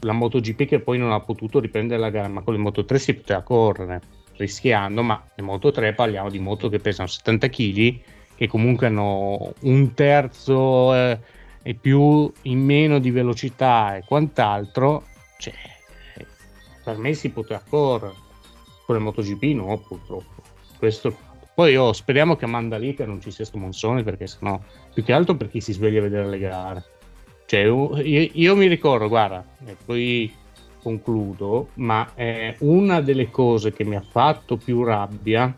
la 0.00 0.12
MotoGP 0.12 0.66
che 0.66 0.80
poi 0.80 0.98
non 0.98 1.12
ha 1.12 1.20
potuto 1.20 1.60
riprendere 1.60 2.00
la 2.00 2.10
gara, 2.10 2.28
ma 2.28 2.42
con 2.42 2.52
le 2.52 2.60
Moto 2.60 2.84
3 2.84 2.98
si 2.98 3.14
poteva 3.14 3.42
correre 3.42 4.13
rischiando, 4.36 5.02
ma 5.02 5.22
le 5.34 5.42
Moto 5.42 5.70
3 5.70 5.94
parliamo 5.94 6.30
di 6.30 6.38
moto 6.38 6.68
che 6.68 6.78
pesano 6.78 7.08
70 7.08 7.48
kg, 7.48 8.00
che 8.36 8.48
comunque 8.48 8.86
hanno 8.86 9.52
un 9.60 9.94
terzo 9.94 10.94
eh, 10.94 11.18
e 11.62 11.74
più 11.74 12.30
in 12.42 12.60
meno 12.60 12.98
di 12.98 13.10
velocità 13.10 13.96
e 13.96 14.04
quant'altro, 14.04 15.04
cioè, 15.38 15.54
per 16.82 16.98
me 16.98 17.14
si 17.14 17.30
poteva 17.30 17.62
correre. 17.68 18.22
Con 18.84 18.96
le 18.96 19.00
MotoGP 19.00 19.42
no, 19.54 19.78
purtroppo. 19.78 20.42
Questo 20.76 21.16
poi 21.54 21.76
oh, 21.76 21.92
speriamo 21.92 22.34
che 22.34 22.46
a 22.46 22.48
Mandalika 22.48 23.06
non 23.06 23.20
ci 23.20 23.30
sia 23.30 23.44
sto 23.44 23.58
monsone 23.58 24.02
perché 24.02 24.26
sennò 24.26 24.60
più 24.92 25.04
che 25.04 25.12
altro 25.12 25.36
per 25.36 25.48
chi 25.48 25.60
si 25.60 25.72
sveglia 25.72 26.00
a 26.00 26.02
vedere 26.02 26.28
le 26.28 26.38
gare. 26.38 26.84
Cioè, 27.46 27.60
io, 27.60 28.30
io 28.32 28.56
mi 28.56 28.66
ricordo, 28.66 29.06
guarda, 29.08 29.44
e 29.64 29.76
poi 29.84 30.34
concludo, 30.84 31.70
ma 31.76 32.12
eh, 32.14 32.56
una 32.60 33.00
delle 33.00 33.30
cose 33.30 33.72
che 33.72 33.84
mi 33.84 33.96
ha 33.96 34.02
fatto 34.02 34.58
più 34.58 34.84
rabbia 34.84 35.56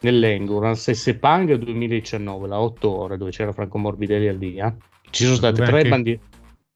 nell'Endurance 0.00 0.94
Sepang 0.94 1.52
2019, 1.52 2.46
la 2.46 2.60
8 2.60 2.88
ore, 2.88 3.16
dove 3.16 3.32
c'era 3.32 3.50
Franco 3.52 3.78
Morbidelli 3.78 4.28
al 4.28 4.38
dia, 4.38 4.74
ci 5.10 5.24
sono 5.24 5.34
state 5.34 5.56
dove 5.56 5.66
tre 5.66 5.76
anche, 5.78 5.88
bandiere. 5.88 6.20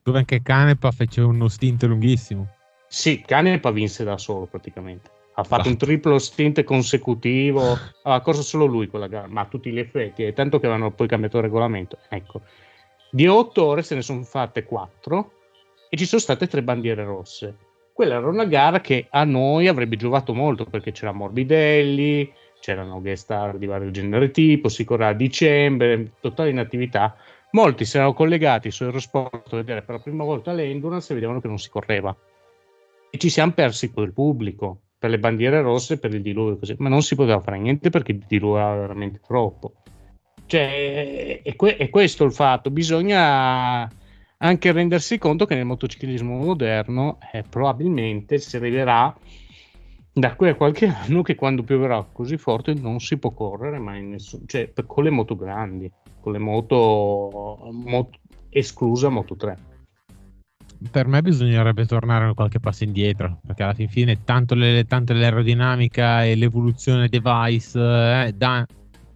Dove 0.03 0.19
anche 0.19 0.43
Canepa 0.43 0.91
fece 0.91 1.21
uno 1.21 1.47
stint 1.47 1.85
lunghissimo. 1.85 2.49
Sì, 2.89 3.23
Canepa 3.25 3.71
vinse 3.71 4.03
da 4.03 4.19
solo 4.19 4.47
praticamente. 4.47 5.09
Ha 5.35 5.45
fatto 5.45 5.63
bah. 5.63 5.69
un 5.69 5.77
triplo 5.77 6.19
stint 6.19 6.65
consecutivo, 6.65 7.79
ha 8.03 8.21
corso 8.21 8.43
solo 8.43 8.65
lui 8.65 8.89
quella 8.89 9.07
gara, 9.07 9.29
ma 9.29 9.43
a 9.43 9.47
tutti 9.47 9.71
gli 9.71 9.79
effetti, 9.79 10.25
e 10.25 10.33
tanto 10.33 10.59
che 10.59 10.67
avevano 10.67 10.91
poi 10.91 11.07
cambiato 11.07 11.37
il 11.37 11.45
regolamento. 11.45 11.99
Ecco, 12.09 12.43
di 13.13 13.29
8 13.29 13.65
ore 13.65 13.83
se 13.83 13.95
ne 13.95 14.03
sono 14.03 14.25
fatte 14.25 14.65
4 14.65 15.33
e 15.91 15.97
ci 15.97 16.07
sono 16.07 16.21
state 16.21 16.47
tre 16.47 16.63
bandiere 16.63 17.05
rosse. 17.05 17.57
Quella 17.93 18.15
era 18.15 18.29
una 18.29 18.45
gara 18.47 18.81
che 18.81 19.09
a 19.11 19.25
noi 19.25 19.67
avrebbe 19.67 19.97
giovato 19.97 20.33
molto 20.33 20.65
perché 20.65 20.93
c'era 20.93 21.13
Morbidelli, 21.13 22.33
c'erano 22.61 23.01
guest 23.01 23.25
star 23.25 23.59
di 23.59 23.67
vario 23.67 23.91
genere 23.91 24.31
tipo, 24.31 24.69
si 24.69 24.85
correva 24.85 25.11
a 25.11 25.15
dicembre, 25.15 26.13
totale 26.21 26.51
inattività. 26.51 27.17
Molti 27.51 27.85
si 27.85 27.97
erano 27.97 28.15
collegati 28.15 28.71
su 28.71 28.85
Eurosport 28.85 29.53
a 29.53 29.57
vedere 29.57 29.83
per 29.83 29.97
la 29.97 30.01
prima 30.01 30.23
volta 30.23 30.53
l'Endurance 30.53 31.11
e 31.11 31.15
vedevano 31.17 31.41
che 31.41 31.49
non 31.49 31.59
si 31.59 31.69
correva. 31.69 32.17
E 33.11 33.19
ci 33.19 33.29
siamo 33.29 33.53
persi 33.53 33.91
quel 33.91 34.13
pubblico 34.13 34.83
per 34.97 35.11
le 35.11 35.19
bandiere 35.19 35.61
rosse, 35.61 35.99
per 35.99 36.15
il 36.15 36.23
diluvio 36.23 36.59
così, 36.59 36.77
ma 36.79 36.89
non 36.89 37.03
si 37.03 37.17
poteva 37.17 37.41
fare 37.41 37.59
niente 37.59 37.91
perché 37.91 38.13
il 38.13 38.25
diluvio 38.29 38.59
era 38.59 38.77
veramente 38.77 39.21
troppo. 39.27 39.73
Cioè, 40.47 41.43
è, 41.43 41.57
que- 41.57 41.77
è 41.77 41.91
questo 41.91 42.25
il 42.25 42.33
fatto, 42.33 42.71
bisogna 42.71 43.91
anche 44.43 44.73
rendersi 44.73 45.19
conto 45.19 45.45
che 45.45 45.55
nel 45.55 45.67
motociclismo 45.67 46.37
moderno 46.37 47.19
eh, 47.33 47.43
probabilmente 47.49 48.39
si 48.39 48.57
arriverà 48.57 49.15
da 50.13 50.35
qui 50.35 50.49
a 50.49 50.55
qualche 50.55 50.87
anno 50.93 51.23
che 51.23 51.35
quando 51.35 51.63
pioverà 51.63 52.07
così 52.11 52.37
forte 52.37 52.75
non 52.75 53.01
si 53.01 53.19
può 53.19 53.31
correre 53.33 53.79
mai 53.79 54.03
nessun, 54.03 54.43
cioè 54.47 54.69
per, 54.69 54.87
con 54.87 55.05
le 55.05 55.11
moto 55.11 55.37
grandi, 55.37 55.91
con 56.21 56.33
le 56.33 56.39
moto, 56.39 57.71
moto 57.73 58.19
esclusa 58.49 59.09
Moto 59.09 59.37
3. 59.37 59.69
Per 60.91 61.07
me 61.07 61.21
bisognerebbe 61.21 61.85
tornare 61.85 62.33
qualche 62.33 62.59
passo 62.59 62.85
indietro, 62.85 63.41
perché 63.47 63.63
alla 63.63 63.75
fin 63.75 63.91
fine 63.91 64.25
tanto, 64.25 64.55
le, 64.55 64.87
tanto 64.87 65.13
l'aerodinamica 65.13 66.25
e 66.25 66.35
l'evoluzione 66.35 67.09
device 67.09 67.79
eh, 67.79 68.33
da, 68.35 68.67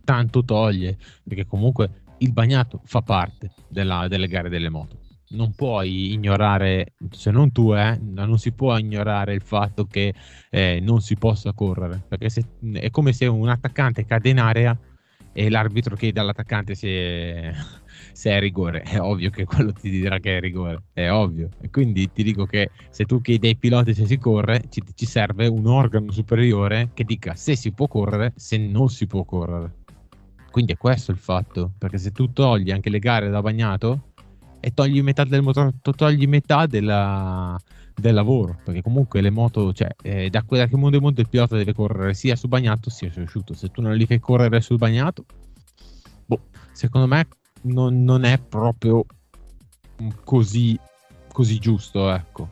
tanto 0.05 0.45
toglie, 0.45 0.99
perché 1.27 1.47
comunque 1.47 2.03
il 2.18 2.33
bagnato 2.33 2.83
fa 2.85 3.01
parte 3.01 3.51
della, 3.66 4.09
delle 4.09 4.29
gare 4.29 4.51
delle 4.51 4.68
moto 4.68 5.04
non 5.35 5.55
puoi 5.55 6.12
ignorare, 6.12 6.95
se 7.11 7.30
non 7.30 7.53
tu, 7.53 7.74
eh, 7.74 7.99
non 8.01 8.39
si 8.39 8.53
può 8.53 8.76
ignorare 8.78 9.35
il 9.35 9.43
fatto 9.43 9.87
che 9.87 10.14
eh, 10.51 10.80
non 10.80 11.01
si 11.01 11.16
possa 11.16 11.53
correre, 11.53 12.03
perché 12.07 12.30
se, 12.30 12.45
è 12.72 12.91
come 12.91 13.12
se 13.12 13.26
un 13.26 13.49
attaccante 13.49 14.05
cade 14.05 14.28
in 14.30 14.39
area 14.39 14.78
e 15.37 15.51
l'arbitro 15.51 15.97
chiede 15.97 16.20
all'attaccante 16.20 16.74
se, 16.74 17.53
se 18.12 18.30
è 18.30 18.39
rigore, 18.39 18.82
è 18.82 19.01
ovvio 19.01 19.30
che 19.30 19.45
quello 19.45 19.72
ti 19.72 19.91
dirà 19.91 20.18
che 20.18 20.37
è 20.37 20.41
rigore, 20.41 20.85
è 20.93 21.11
ovvio. 21.11 21.49
E 21.61 21.70
quindi 21.70 22.11
ti 22.11 22.22
dico 22.22 22.47
che 22.47 22.70
se 22.91 23.05
tu 23.05 23.20
chiedi 23.20 23.49
ai 23.49 23.57
piloti 23.57 23.93
se 23.93 24.07
si 24.07 24.16
corre, 24.16 24.62
ci, 24.70 24.82
ci 24.95 25.07
serve 25.07 25.47
un 25.49 25.66
organo 25.66 26.11
superiore 26.12 26.91
che 26.95 27.05
dica 27.05 27.35
se 27.35 27.57
si 27.57 27.72
può 27.72 27.89
correre, 27.89 28.32
se 28.37 28.57
non 28.57 28.89
si 28.89 29.07
può 29.07 29.24
correre. 29.24 29.82
Quindi 30.51 30.72
è 30.72 30.76
questo 30.76 31.11
il 31.11 31.18
fatto, 31.18 31.72
perché 31.76 31.99
se 31.99 32.12
tu 32.12 32.32
togli 32.32 32.70
anche 32.70 32.89
le 32.89 33.01
gare 33.01 33.28
da 33.28 33.43
bagnato, 33.43 34.12
e 34.65 34.73
togli 34.73 35.03
metà 35.03 35.25
del 35.25 35.43
motore, 35.43 35.75
togli 35.95 36.27
metà 36.27 36.65
della, 36.65 37.55
del 37.95 38.15
lavoro 38.15 38.57
perché 38.65 38.81
comunque 38.81 39.21
le 39.21 39.29
moto 39.29 39.75
cioè 39.75 39.89
eh, 40.01 40.31
da, 40.31 40.43
da 40.49 40.67
che 40.67 40.77
mondo 40.77 40.97
è 40.97 41.01
mondo 41.01 41.21
il 41.21 41.29
pilota 41.29 41.55
deve 41.55 41.75
correre 41.75 42.15
sia 42.15 42.35
su 42.35 42.49
bagnato 42.49 42.89
sia 42.89 43.12
su 43.12 43.21
asciutto 43.21 43.53
se 43.53 43.69
tu 43.69 43.83
non 43.83 43.95
li 43.95 44.07
fai 44.07 44.19
correre 44.19 44.62
sul 44.62 44.79
bagnato 44.79 45.27
boh, 46.25 46.41
secondo 46.73 47.07
me 47.07 47.29
non, 47.65 48.05
non 48.05 48.25
è 48.25 48.39
proprio 48.39 49.05
così, 50.25 50.79
così 51.31 51.59
giusto 51.59 52.11
ecco. 52.11 52.51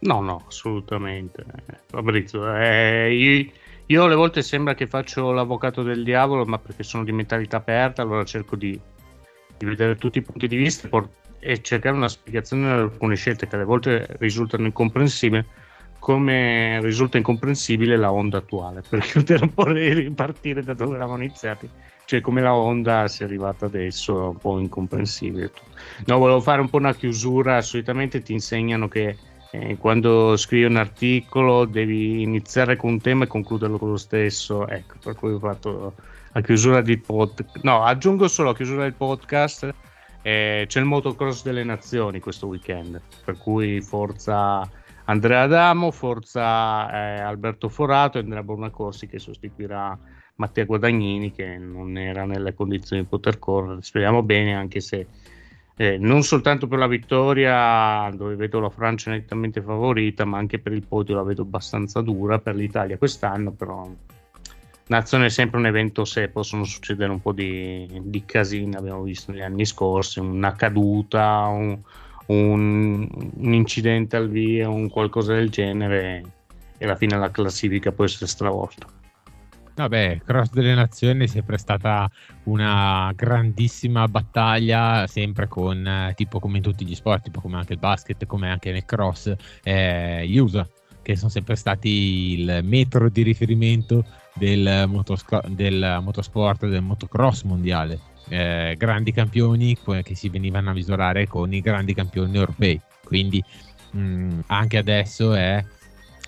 No 0.00 0.20
no 0.20 0.44
assolutamente. 0.46 1.44
Fabrizio 1.86 2.54
eh, 2.54 3.14
io, 3.14 3.50
io 3.86 4.04
alle 4.04 4.14
volte 4.14 4.42
sembra 4.42 4.74
che 4.74 4.86
faccio 4.86 5.32
l'avvocato 5.32 5.82
del 5.82 6.02
diavolo 6.02 6.46
ma 6.46 6.58
perché 6.58 6.82
sono 6.82 7.04
di 7.04 7.12
mentalità 7.12 7.58
aperta 7.58 8.00
allora 8.00 8.24
cerco 8.24 8.56
di 8.56 8.80
di 9.58 9.66
vedere 9.66 9.96
tutti 9.96 10.18
i 10.18 10.22
punti 10.22 10.46
di 10.46 10.56
vista 10.56 10.88
e 11.40 11.60
cercare 11.62 11.96
una 11.96 12.08
spiegazione 12.08 12.64
di 12.64 12.80
alcune 12.80 13.16
scelte 13.16 13.46
che 13.46 13.54
alle 13.54 13.64
volte 13.64 14.06
risultano 14.18 14.66
incomprensibili 14.66 15.44
come 15.98 16.80
risulta 16.80 17.16
incomprensibile 17.16 17.96
la 17.96 18.12
Honda 18.12 18.38
attuale. 18.38 18.82
Per 18.88 19.42
un 19.42 19.52
po' 19.52 19.66
ripartire 19.66 20.62
da 20.62 20.74
dove 20.74 20.94
eravamo 20.94 21.22
iniziati 21.22 21.68
cioè 22.08 22.22
come 22.22 22.40
la 22.40 22.54
Honda 22.54 23.06
sia 23.06 23.26
arrivata 23.26 23.66
adesso 23.66 24.24
è 24.24 24.28
un 24.28 24.38
po' 24.38 24.58
incomprensibile 24.58 25.52
no 26.06 26.16
volevo 26.16 26.40
fare 26.40 26.60
un 26.60 26.70
po' 26.70 26.78
una 26.78 26.94
chiusura. 26.94 27.60
Solitamente 27.60 28.22
ti 28.22 28.32
insegnano 28.32 28.88
che 28.88 29.16
eh, 29.50 29.76
quando 29.76 30.36
scrivi 30.36 30.64
un 30.64 30.76
articolo 30.76 31.64
devi 31.64 32.22
iniziare 32.22 32.76
con 32.76 32.90
un 32.90 33.00
tema 33.00 33.24
e 33.24 33.28
concluderlo 33.28 33.78
con 33.78 33.90
lo 33.90 33.96
stesso. 33.96 34.66
Ecco 34.66 34.94
per 35.02 35.14
cui 35.14 35.32
ho 35.32 35.38
fatto 35.38 35.94
a 36.38 36.40
chiusura 36.40 36.80
di 36.80 36.96
podcast. 36.98 37.60
No, 37.62 37.82
aggiungo 37.82 38.28
solo 38.28 38.50
a 38.50 38.54
chiusura 38.54 38.82
del 38.82 38.94
podcast. 38.94 39.74
Eh, 40.22 40.64
c'è 40.68 40.78
il 40.78 40.86
motocross 40.86 41.42
delle 41.42 41.64
nazioni 41.64 42.20
questo 42.20 42.46
weekend, 42.46 43.00
per 43.24 43.36
cui 43.38 43.80
forza 43.80 44.68
Andrea 45.04 45.42
Adamo, 45.42 45.90
forza 45.90 46.90
eh, 46.90 47.20
Alberto 47.20 47.68
Forato 47.68 48.18
e 48.18 48.20
Andrea 48.22 48.42
Bornacorsi 48.42 49.08
che 49.08 49.18
sostituirà 49.18 49.98
Mattia 50.36 50.64
Guadagnini 50.64 51.32
che 51.32 51.58
non 51.58 51.96
era 51.96 52.24
nelle 52.24 52.54
condizioni 52.54 53.02
di 53.02 53.08
poter 53.08 53.40
correre. 53.40 53.82
Speriamo 53.82 54.22
bene, 54.22 54.54
anche 54.54 54.80
se 54.80 55.06
eh, 55.76 55.98
non 55.98 56.22
soltanto 56.22 56.68
per 56.68 56.78
la 56.78 56.86
vittoria, 56.86 58.10
dove 58.14 58.36
vedo 58.36 58.60
la 58.60 58.70
Francia 58.70 59.10
nettamente 59.10 59.60
favorita, 59.60 60.24
ma 60.24 60.38
anche 60.38 60.60
per 60.60 60.72
il 60.72 60.86
podio 60.86 61.16
la 61.16 61.22
vedo 61.24 61.42
abbastanza 61.42 62.00
dura 62.00 62.38
per 62.38 62.54
l'Italia 62.54 62.96
quest'anno, 62.96 63.50
però 63.50 63.88
Nazione 64.88 65.26
è 65.26 65.28
sempre 65.28 65.58
un 65.58 65.66
evento 65.66 66.06
se 66.06 66.28
possono 66.28 66.64
succedere 66.64 67.10
un 67.10 67.20
po' 67.20 67.32
di, 67.32 67.86
di 68.04 68.24
casini, 68.24 68.74
abbiamo 68.74 69.02
visto 69.02 69.30
negli 69.30 69.42
anni 69.42 69.66
scorsi, 69.66 70.18
una 70.18 70.52
caduta, 70.54 71.44
un, 71.46 71.78
un, 72.26 73.08
un 73.36 73.52
incidente 73.52 74.16
al 74.16 74.30
via, 74.30 74.70
un 74.70 74.88
qualcosa 74.88 75.34
del 75.34 75.50
genere 75.50 76.22
e 76.78 76.84
alla 76.86 76.96
fine 76.96 77.18
la 77.18 77.30
classifica 77.30 77.92
può 77.92 78.04
essere 78.04 78.26
stravolta. 78.26 78.86
Vabbè, 79.74 80.22
Cross 80.24 80.50
delle 80.50 80.74
Nazioni 80.74 81.24
è 81.24 81.28
sempre 81.28 81.58
stata 81.58 82.10
una 82.44 83.12
grandissima 83.14 84.08
battaglia, 84.08 85.06
sempre 85.06 85.46
con, 85.48 85.86
eh, 85.86 86.14
tipo 86.16 86.40
come 86.40 86.56
in 86.56 86.62
tutti 86.62 86.84
gli 86.84 86.94
sport, 86.94 87.24
tipo 87.24 87.40
come 87.40 87.58
anche 87.58 87.74
il 87.74 87.78
basket, 87.78 88.26
come 88.26 88.50
anche 88.50 88.72
nel 88.72 88.84
cross, 88.84 89.32
eh, 89.62 90.26
gli 90.26 90.38
USA, 90.38 90.66
che 91.00 91.14
sono 91.14 91.30
sempre 91.30 91.54
stati 91.54 92.40
il 92.40 92.60
metro 92.64 93.08
di 93.08 93.22
riferimento 93.22 94.04
del, 94.38 94.84
motosco- 94.88 95.42
del 95.48 95.98
motorsport, 96.02 96.66
del 96.66 96.82
motocross 96.82 97.42
mondiale. 97.42 98.00
Eh, 98.28 98.74
grandi 98.78 99.12
campioni 99.12 99.76
che 100.02 100.14
si 100.14 100.28
venivano 100.28 100.70
a 100.70 100.74
misurare 100.74 101.26
con 101.26 101.52
i 101.52 101.60
grandi 101.60 101.94
campioni 101.94 102.36
europei. 102.36 102.80
Quindi 103.04 103.42
mh, 103.90 104.00
mm, 104.00 104.40
anche 104.46 104.78
adesso 104.78 105.34
è 105.34 105.64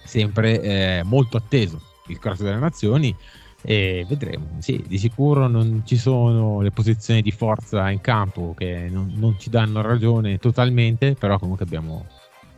sempre 0.05 0.61
eh, 0.61 1.03
molto 1.05 1.37
atteso 1.37 1.81
il 2.09 2.19
cross 2.19 2.43
delle 2.43 2.59
nazioni 2.59 3.15
e 3.63 4.05
vedremo. 4.09 4.57
Sì, 4.59 4.83
di 4.87 4.99
sicuro 4.99 5.47
non 5.47 5.83
ci 5.85 5.97
sono 5.97 6.61
le 6.61 6.71
posizioni 6.71 7.23
di 7.23 7.31
forza 7.31 7.91
in 7.91 8.01
campo 8.01 8.55
che 8.57 8.89
non, 8.91 9.13
non 9.17 9.39
ci 9.39 9.51
danno 9.51 9.81
ragione 9.83 10.39
totalmente, 10.39 11.15
però 11.15 11.39
comunque 11.39 11.65
abbiamo 11.65 12.07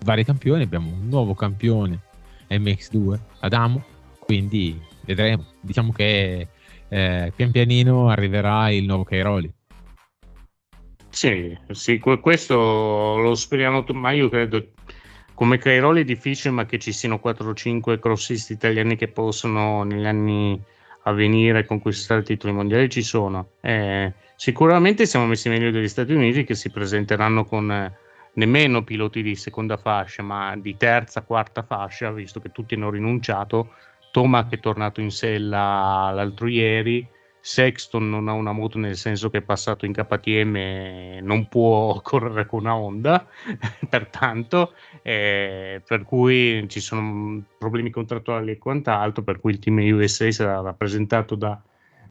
vari 0.05 0.24
campioni, 0.24 0.62
abbiamo 0.62 0.90
un 0.90 1.09
nuovo 1.09 1.34
campione 1.34 1.98
MX2 2.48 3.18
Adamo, 3.40 3.82
quindi 4.20 4.80
vedremo. 5.05 5.46
Diciamo 5.61 5.92
che 5.92 6.48
eh, 6.88 7.32
pian 7.34 7.50
pianino 7.50 8.09
arriverà 8.09 8.70
il 8.70 8.84
nuovo 8.84 9.05
Cairoli. 9.05 9.53
Sì, 11.09 11.57
sì, 11.70 11.98
questo 11.98 13.16
lo 13.18 13.34
speriamo, 13.34 13.84
ma 13.92 14.12
io 14.12 14.30
credo 14.30 14.66
come 15.34 15.59
Cairoli 15.59 16.03
è 16.03 16.05
difficile, 16.05 16.55
ma 16.55 16.66
che 16.66 16.78
ci 16.78 16.92
siano 16.92 17.18
4 17.18 17.50
o 17.50 17.55
5 17.55 17.98
crossisti 17.98 18.53
italiani 18.53 18.96
che 18.96 19.09
possono 19.09 19.82
negli 19.82 20.07
anni 20.07 20.61
a 21.05 21.12
venire 21.12 21.64
conquistare 21.64 22.22
titoli 22.22 22.53
mondiali 22.53 22.88
ci 22.88 23.03
sono. 23.03 23.53
Eh, 23.61 24.12
sicuramente 24.36 25.07
siamo 25.07 25.26
messi 25.26 25.48
meglio 25.48 25.70
degli 25.70 25.88
Stati 25.88 26.12
Uniti 26.12 26.44
che 26.44 26.55
si 26.55 26.70
presenteranno 26.70 27.44
con 27.44 27.70
eh, 27.70 27.92
nemmeno 28.34 28.84
piloti 28.84 29.22
di 29.22 29.34
seconda 29.34 29.76
fascia, 29.76 30.22
ma 30.22 30.57
di 30.57 30.76
terza, 30.76 31.22
quarta 31.22 31.62
fascia, 31.62 32.11
visto 32.12 32.40
che 32.40 32.50
tutti 32.53 32.74
hanno 32.74 32.90
rinunciato 32.90 33.74
Toma 34.12 34.46
che 34.46 34.56
è 34.56 34.60
tornato 34.60 35.00
in 35.00 35.10
sella 35.10 36.12
l'altro 36.12 36.46
ieri, 36.46 37.08
Sexton 37.40 38.08
non 38.08 38.28
ha 38.28 38.32
una 38.32 38.52
moto 38.52 38.78
nel 38.78 38.94
senso 38.94 39.28
che 39.28 39.38
è 39.38 39.42
passato 39.42 39.84
in 39.84 39.92
KTM 39.92 41.24
non 41.24 41.48
può 41.48 41.98
correre 42.04 42.46
con 42.46 42.60
una 42.60 42.76
Honda, 42.76 43.26
pertanto, 43.88 44.74
eh, 45.02 45.82
per 45.84 46.04
cui 46.04 46.64
ci 46.68 46.78
sono 46.78 47.42
problemi 47.58 47.90
contrattuali 47.90 48.52
e 48.52 48.58
quant'altro, 48.58 49.24
per 49.24 49.40
cui 49.40 49.52
il 49.52 49.58
team 49.58 49.78
USA 49.78 50.30
sarà 50.30 50.60
rappresentato 50.60 51.34
da, 51.34 51.60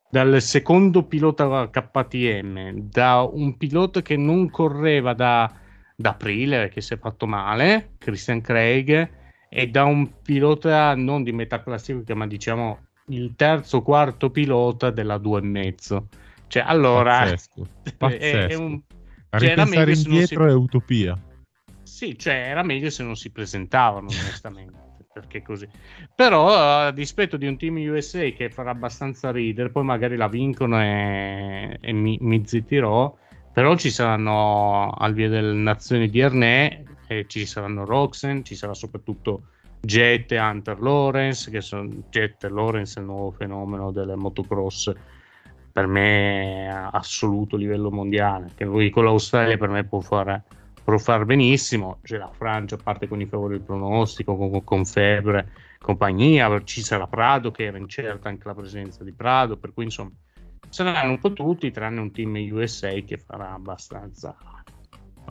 dal 0.10 0.41
secondo 0.41 1.04
pilota 1.04 1.70
KTM, 1.70 2.89
da 2.89 3.22
un 3.22 3.56
pilota 3.56 4.02
che 4.02 4.18
non 4.18 4.49
correva 4.49 5.14
da, 5.14 5.49
da 5.95 6.10
aprile, 6.10 6.70
che 6.70 6.82
si 6.82 6.93
è 6.93 6.97
fatto 6.97 7.26
male, 7.26 7.91
Christian 7.99 8.41
Craig, 8.41 9.20
e 9.54 9.68
da 9.68 9.84
un 9.84 10.22
pilota 10.22 10.95
non 10.95 11.24
di 11.24 11.34
metà 11.34 11.62
classifica, 11.62 12.16
ma 12.16 12.26
diciamo 12.26 12.80
il 13.08 13.34
terzo 13.36 13.82
quarto 13.82 14.30
pilota 14.30 14.91
della 14.91 15.18
due 15.18 15.39
e 15.39 15.43
mezzo. 15.43 16.08
Cioè, 16.47 16.64
allora 16.66 17.20
pazzesco, 17.20 17.68
pazzesco. 17.97 18.38
È, 18.38 18.47
è 18.47 18.56
un, 18.56 18.82
cioè, 19.30 19.49
era 19.49 19.66
meglio 19.66 19.93
indietro 19.93 20.45
si... 20.45 20.49
è 20.49 20.54
utopia. 20.54 21.22
Sì, 21.84 22.18
cioè 22.18 22.34
era 22.34 22.64
meglio 22.64 22.89
se 22.89 23.04
non 23.04 23.18
si 23.18 23.30
presentavano, 23.30 24.08
onestamente. 24.08 24.89
perché 25.12 25.41
così. 25.41 25.68
Però, 26.16 26.56
a 26.56 26.91
dispetto 26.91 27.36
di 27.36 27.45
un 27.45 27.58
team 27.58 27.76
USA 27.76 28.30
che 28.30 28.49
farà 28.49 28.72
abbastanza 28.72 29.32
ridere, 29.32 29.70
poi 29.70 29.84
magari 29.84 30.16
la 30.16 30.30
vincono 30.30 30.82
e, 30.82 31.78
e 31.82 31.91
mi, 31.91 32.18
mi 32.22 32.41
zittirò. 32.45 33.18
Però 33.52 33.76
ci 33.76 33.89
saranno 33.89 34.91
al 34.91 35.14
via 35.14 35.28
delle 35.28 35.52
nazioni 35.52 36.10
di 36.10 36.20
Ernè, 36.22 36.84
ci 37.28 37.45
saranno 37.45 37.86
Roxen, 37.86 38.43
ci 38.43 38.55
sarà 38.55 38.74
soprattutto 38.74 39.43
Jet 39.82 40.32
e 40.32 40.39
Hunter 40.39 40.80
Lawrence, 40.80 41.49
che 41.49 41.62
sono 41.62 41.89
Jet 42.09 42.43
e 42.43 42.49
Lawrence 42.49 42.99
il 42.99 43.05
nuovo 43.05 43.32
fenomeno 43.32 43.91
del 43.91 44.14
motocross 44.16 44.93
per 45.72 45.88
me 45.88 46.70
assoluto 46.91 47.55
livello 47.55 47.89
mondiale, 47.89 48.51
che 48.55 48.66
lui 48.66 48.89
con 48.89 49.05
l'Australia 49.05 49.57
per 49.57 49.70
me 49.70 49.86
può 49.86 50.01
fare, 50.01 50.43
può 50.84 50.97
fare 50.97 51.26
benissimo, 51.26 51.99
c'è 52.03 52.18
la 52.18 52.32
Francia, 52.32 52.78
parte 52.78 53.07
con 53.07 53.22
i 53.22 53.26
favori 53.26 53.57
del 53.57 53.66
pronostico, 53.66 54.36
con, 54.36 54.64
con 54.64 54.86
Febre, 54.86 55.51
compagnia, 55.80 56.62
ci 56.64 56.82
sarà 56.82 57.07
Prado 57.07 57.51
che 57.51 57.64
era 57.64 57.78
incerta 57.78 58.30
anche 58.30 58.47
la 58.47 58.53
presenza 58.53 59.03
di 59.03 59.14
Prado, 59.14 59.57
per 59.57 59.74
cui 59.74 59.86
insomma 59.86 60.12
saranno 60.70 61.12
un 61.12 61.20
po' 61.20 61.34
tutti, 61.34 61.72
tranne 61.72 61.99
un 61.99 62.12
team 62.12 62.36
USA 62.51 62.91
che 63.05 63.18
farà 63.18 63.53
abbastanza... 63.53 64.36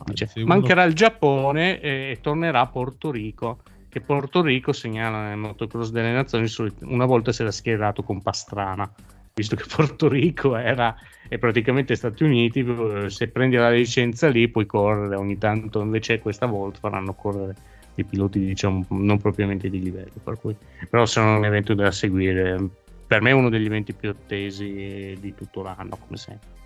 Dice, 0.05 0.31
mancherà 0.45 0.83
il 0.83 0.93
Giappone 0.93 1.79
e, 1.79 2.17
tornerà 2.21 2.65
Porto 2.67 3.11
Rico 3.11 3.59
che 3.89 3.99
Porto 3.99 4.41
Rico 4.41 4.71
segnala 4.71 5.27
nel 5.27 5.37
motocross 5.37 5.89
delle 5.89 6.11
nazioni 6.11 6.49
una 6.81 7.05
volta 7.05 7.31
si 7.31 7.41
era 7.41 7.51
schierato 7.51 8.03
con 8.03 8.21
Pastrana 8.21 8.89
visto 9.33 9.55
che 9.55 9.65
Porto 9.73 10.07
Rico 10.07 10.55
era 10.55 10.95
è 11.27 11.37
praticamente 11.37 11.95
Stati 11.95 12.23
Uniti 12.23 12.65
se 13.07 13.27
prendi 13.27 13.57
la 13.57 13.69
licenza 13.69 14.29
lì 14.29 14.47
puoi 14.47 14.65
correre 14.65 15.15
ogni 15.15 15.37
tanto 15.37 15.81
invece 15.81 16.19
questa 16.19 16.45
volta 16.45 16.79
faranno 16.79 17.13
correre 17.13 17.55
i 17.95 18.03
piloti 18.03 18.39
diciamo 18.39 18.85
non 18.89 19.19
propriamente 19.19 19.69
di 19.69 19.81
livello 19.81 20.11
per 20.23 20.39
cui, 20.39 20.55
però 20.89 21.05
sono 21.05 21.37
un 21.37 21.45
evento 21.45 21.73
da 21.73 21.91
seguire. 21.91 22.69
Per 23.07 23.21
me 23.21 23.31
è 23.31 23.33
uno 23.33 23.49
degli 23.49 23.65
eventi 23.65 23.93
più 23.93 24.09
attesi 24.09 25.17
di 25.19 25.33
tutto 25.35 25.61
l'anno 25.61 25.97
come 25.97 26.17
sempre 26.17 26.59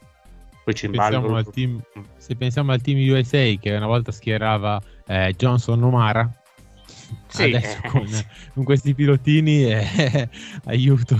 poi 0.65 0.73
ci 0.73 0.89
pensiamo 0.89 1.43
team, 1.43 1.79
se 2.17 2.35
pensiamo 2.35 2.71
al 2.71 2.81
team 2.81 2.97
USA 2.97 3.53
che 3.61 3.75
una 3.75 3.85
volta 3.85 4.11
schierava 4.11 4.81
eh, 5.05 5.31
Johnson 5.37 5.83
Omara 5.83 6.41
sì, 7.27 7.43
adesso 7.43 7.77
eh, 7.83 7.87
con, 7.89 8.07
con, 8.55 8.63
questi 8.63 8.95
pilotini 8.95 9.71
eh, 9.71 10.29
aiuto. 10.65 11.17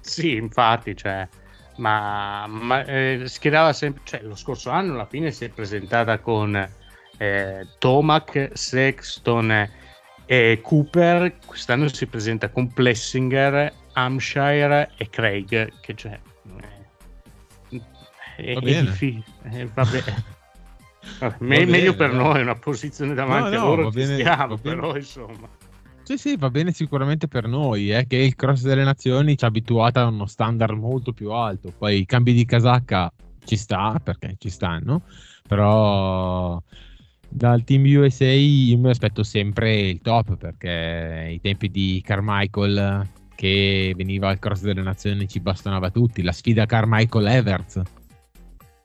Sì, 0.00 0.36
infatti, 0.36 0.96
cioè, 0.96 1.28
ma, 1.76 2.46
ma 2.46 2.82
eh, 2.84 3.24
schierava 3.26 3.74
sempre, 3.74 4.00
cioè, 4.06 4.22
lo 4.22 4.34
scorso 4.34 4.70
anno 4.70 4.94
alla 4.94 5.04
fine 5.04 5.30
si 5.32 5.44
è 5.44 5.50
presentata 5.50 6.18
con 6.18 6.56
eh, 7.18 7.66
Tomac, 7.76 8.52
Sexton 8.54 9.70
e 10.24 10.60
Cooper, 10.62 11.36
quest'anno 11.44 11.88
si 11.88 12.06
presenta 12.06 12.48
con 12.48 12.72
Plessinger, 12.72 13.70
Hampshire 13.92 14.92
e 14.96 15.10
Craig, 15.10 15.72
che 15.80 15.94
cioè... 15.94 16.18
È, 18.36 18.54
è 18.54 18.60
difficile. 18.60 19.24
Eh, 19.50 19.68
vabbè. 19.72 20.02
Me- 21.38 21.58
bene, 21.58 21.64
meglio 21.66 21.94
per 21.94 22.12
no? 22.12 22.24
noi, 22.24 22.42
una 22.42 22.56
posizione 22.56 23.14
davanti 23.14 23.54
no, 23.54 23.62
no, 23.62 23.64
a 23.64 23.76
loro 23.76 23.90
bene, 23.90 24.14
stiamo, 24.14 24.56
però 24.58 24.96
insomma. 24.96 25.48
Sì, 26.02 26.18
sì, 26.18 26.36
va 26.36 26.50
bene 26.50 26.72
sicuramente 26.72 27.26
per 27.26 27.48
noi, 27.48 27.92
eh, 27.92 28.06
che 28.06 28.16
il 28.16 28.36
cross 28.36 28.62
delle 28.62 28.84
nazioni 28.84 29.36
ci 29.36 29.44
ha 29.44 29.48
abituato 29.48 29.98
a 29.98 30.06
uno 30.06 30.26
standard 30.26 30.76
molto 30.76 31.12
più 31.12 31.32
alto. 31.32 31.72
Poi 31.76 32.00
i 32.00 32.06
cambi 32.06 32.32
di 32.32 32.44
casacca 32.44 33.12
ci 33.44 33.56
sta, 33.56 34.00
perché 34.02 34.34
ci 34.38 34.50
stanno, 34.50 35.02
però 35.48 36.60
dal 37.28 37.64
team 37.64 37.84
USA 37.96 38.30
io 38.30 38.78
mi 38.78 38.90
aspetto 38.90 39.22
sempre 39.22 39.76
il 39.80 40.00
top, 40.00 40.36
perché 40.36 41.28
i 41.32 41.40
tempi 41.40 41.70
di 41.70 42.00
Carmichael 42.04 43.08
che 43.34 43.92
veniva 43.96 44.28
al 44.28 44.38
cross 44.38 44.62
delle 44.62 44.82
nazioni 44.82 45.28
ci 45.28 45.40
bastonava 45.40 45.90
tutti, 45.90 46.22
la 46.22 46.32
sfida 46.32 46.66
Carmichael-Everts 46.66 47.82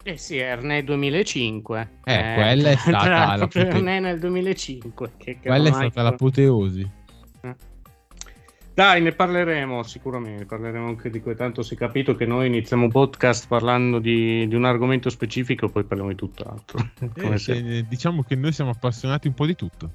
eh 0.03 0.17
sì, 0.17 0.37
Erne 0.37 0.83
2005. 0.83 1.89
Eh, 2.03 2.13
eh, 2.13 2.33
quella 2.35 2.69
è 2.69 2.75
stata 2.77 3.35
la 3.35 3.47
pote... 3.47 3.67
Erne 3.67 3.99
nel 3.99 4.19
2005. 4.19 5.11
Che 5.17 5.39
quella 5.39 5.69
è 5.69 5.73
stata 5.73 6.01
l'apoteosi. 6.01 6.89
Eh. 7.41 7.55
Dai, 8.73 9.01
ne 9.01 9.11
parleremo 9.11 9.83
sicuramente, 9.83 10.45
parleremo 10.45 10.87
anche 10.87 11.09
di 11.09 11.21
questo. 11.21 11.43
Tanto 11.43 11.61
si 11.61 11.75
è 11.75 11.77
capito 11.77 12.15
che 12.15 12.25
noi 12.25 12.47
iniziamo 12.47 12.85
un 12.85 12.91
podcast 12.91 13.47
parlando 13.47 13.99
di, 13.99 14.47
di 14.47 14.55
un 14.55 14.65
argomento 14.65 15.09
specifico, 15.09 15.69
poi 15.69 15.83
parliamo 15.83 16.09
di 16.09 16.17
tutt'altro. 16.17 16.79
Eh, 17.15 17.37
se, 17.37 17.85
diciamo 17.87 18.23
che 18.23 18.35
noi 18.35 18.53
siamo 18.53 18.71
appassionati 18.71 19.27
un 19.27 19.33
po' 19.33 19.45
di 19.45 19.55
tutto. 19.55 19.91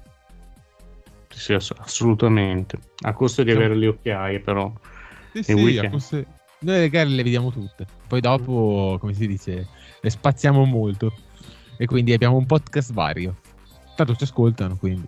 Sì, 1.27 1.53
assolutamente. 1.53 2.77
A 3.01 3.13
costo 3.13 3.43
di 3.43 3.51
avere 3.51 3.75
le 3.75 3.87
occhiaie, 3.87 4.39
però. 4.39 4.71
Sì, 5.33 5.43
sì, 5.43 5.87
costo... 5.89 6.25
Noi 6.59 6.79
le 6.79 6.89
gare 6.89 7.09
le 7.09 7.23
vediamo 7.23 7.51
tutte. 7.51 7.85
Poi 8.07 8.19
dopo, 8.19 8.97
come 8.99 9.13
si 9.13 9.27
dice, 9.27 9.67
le 10.07 10.09
spaziamo 10.09 10.63
molto. 10.65 11.13
E 11.77 11.85
quindi 11.85 12.13
abbiamo 12.13 12.37
un 12.37 12.45
podcast 12.45 12.93
vario. 12.93 13.35
Tanto 13.95 14.15
ci 14.15 14.23
ascoltano, 14.23 14.77
quindi. 14.77 15.07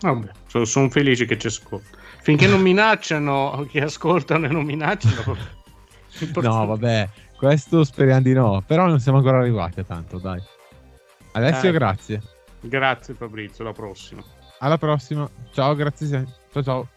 Vabbè, 0.00 0.30
sono, 0.46 0.64
sono 0.64 0.90
felice 0.90 1.24
che 1.24 1.38
ci 1.38 1.46
ascoltano. 1.46 2.02
Finché 2.20 2.46
non 2.46 2.60
minacciano 2.60 3.66
chi 3.68 3.78
ascoltano 3.78 4.46
e 4.46 4.48
non 4.48 4.64
minacciano. 4.64 5.36
no, 6.40 6.66
vabbè, 6.66 7.08
questo 7.36 7.84
speriamo 7.84 8.22
di 8.22 8.32
no. 8.32 8.62
Però 8.66 8.86
non 8.86 9.00
siamo 9.00 9.18
ancora 9.18 9.38
arrivati 9.38 9.80
a 9.80 9.84
tanto, 9.84 10.18
dai. 10.18 10.42
Alessio, 11.32 11.70
dai. 11.70 11.72
grazie. 11.72 12.22
Grazie 12.60 13.14
Fabrizio, 13.14 13.64
alla 13.64 13.72
prossima. 13.72 14.22
Alla 14.58 14.78
prossima. 14.78 15.28
Ciao, 15.52 15.74
grazie. 15.74 16.26
Ciao 16.52 16.62
ciao. 16.62 16.93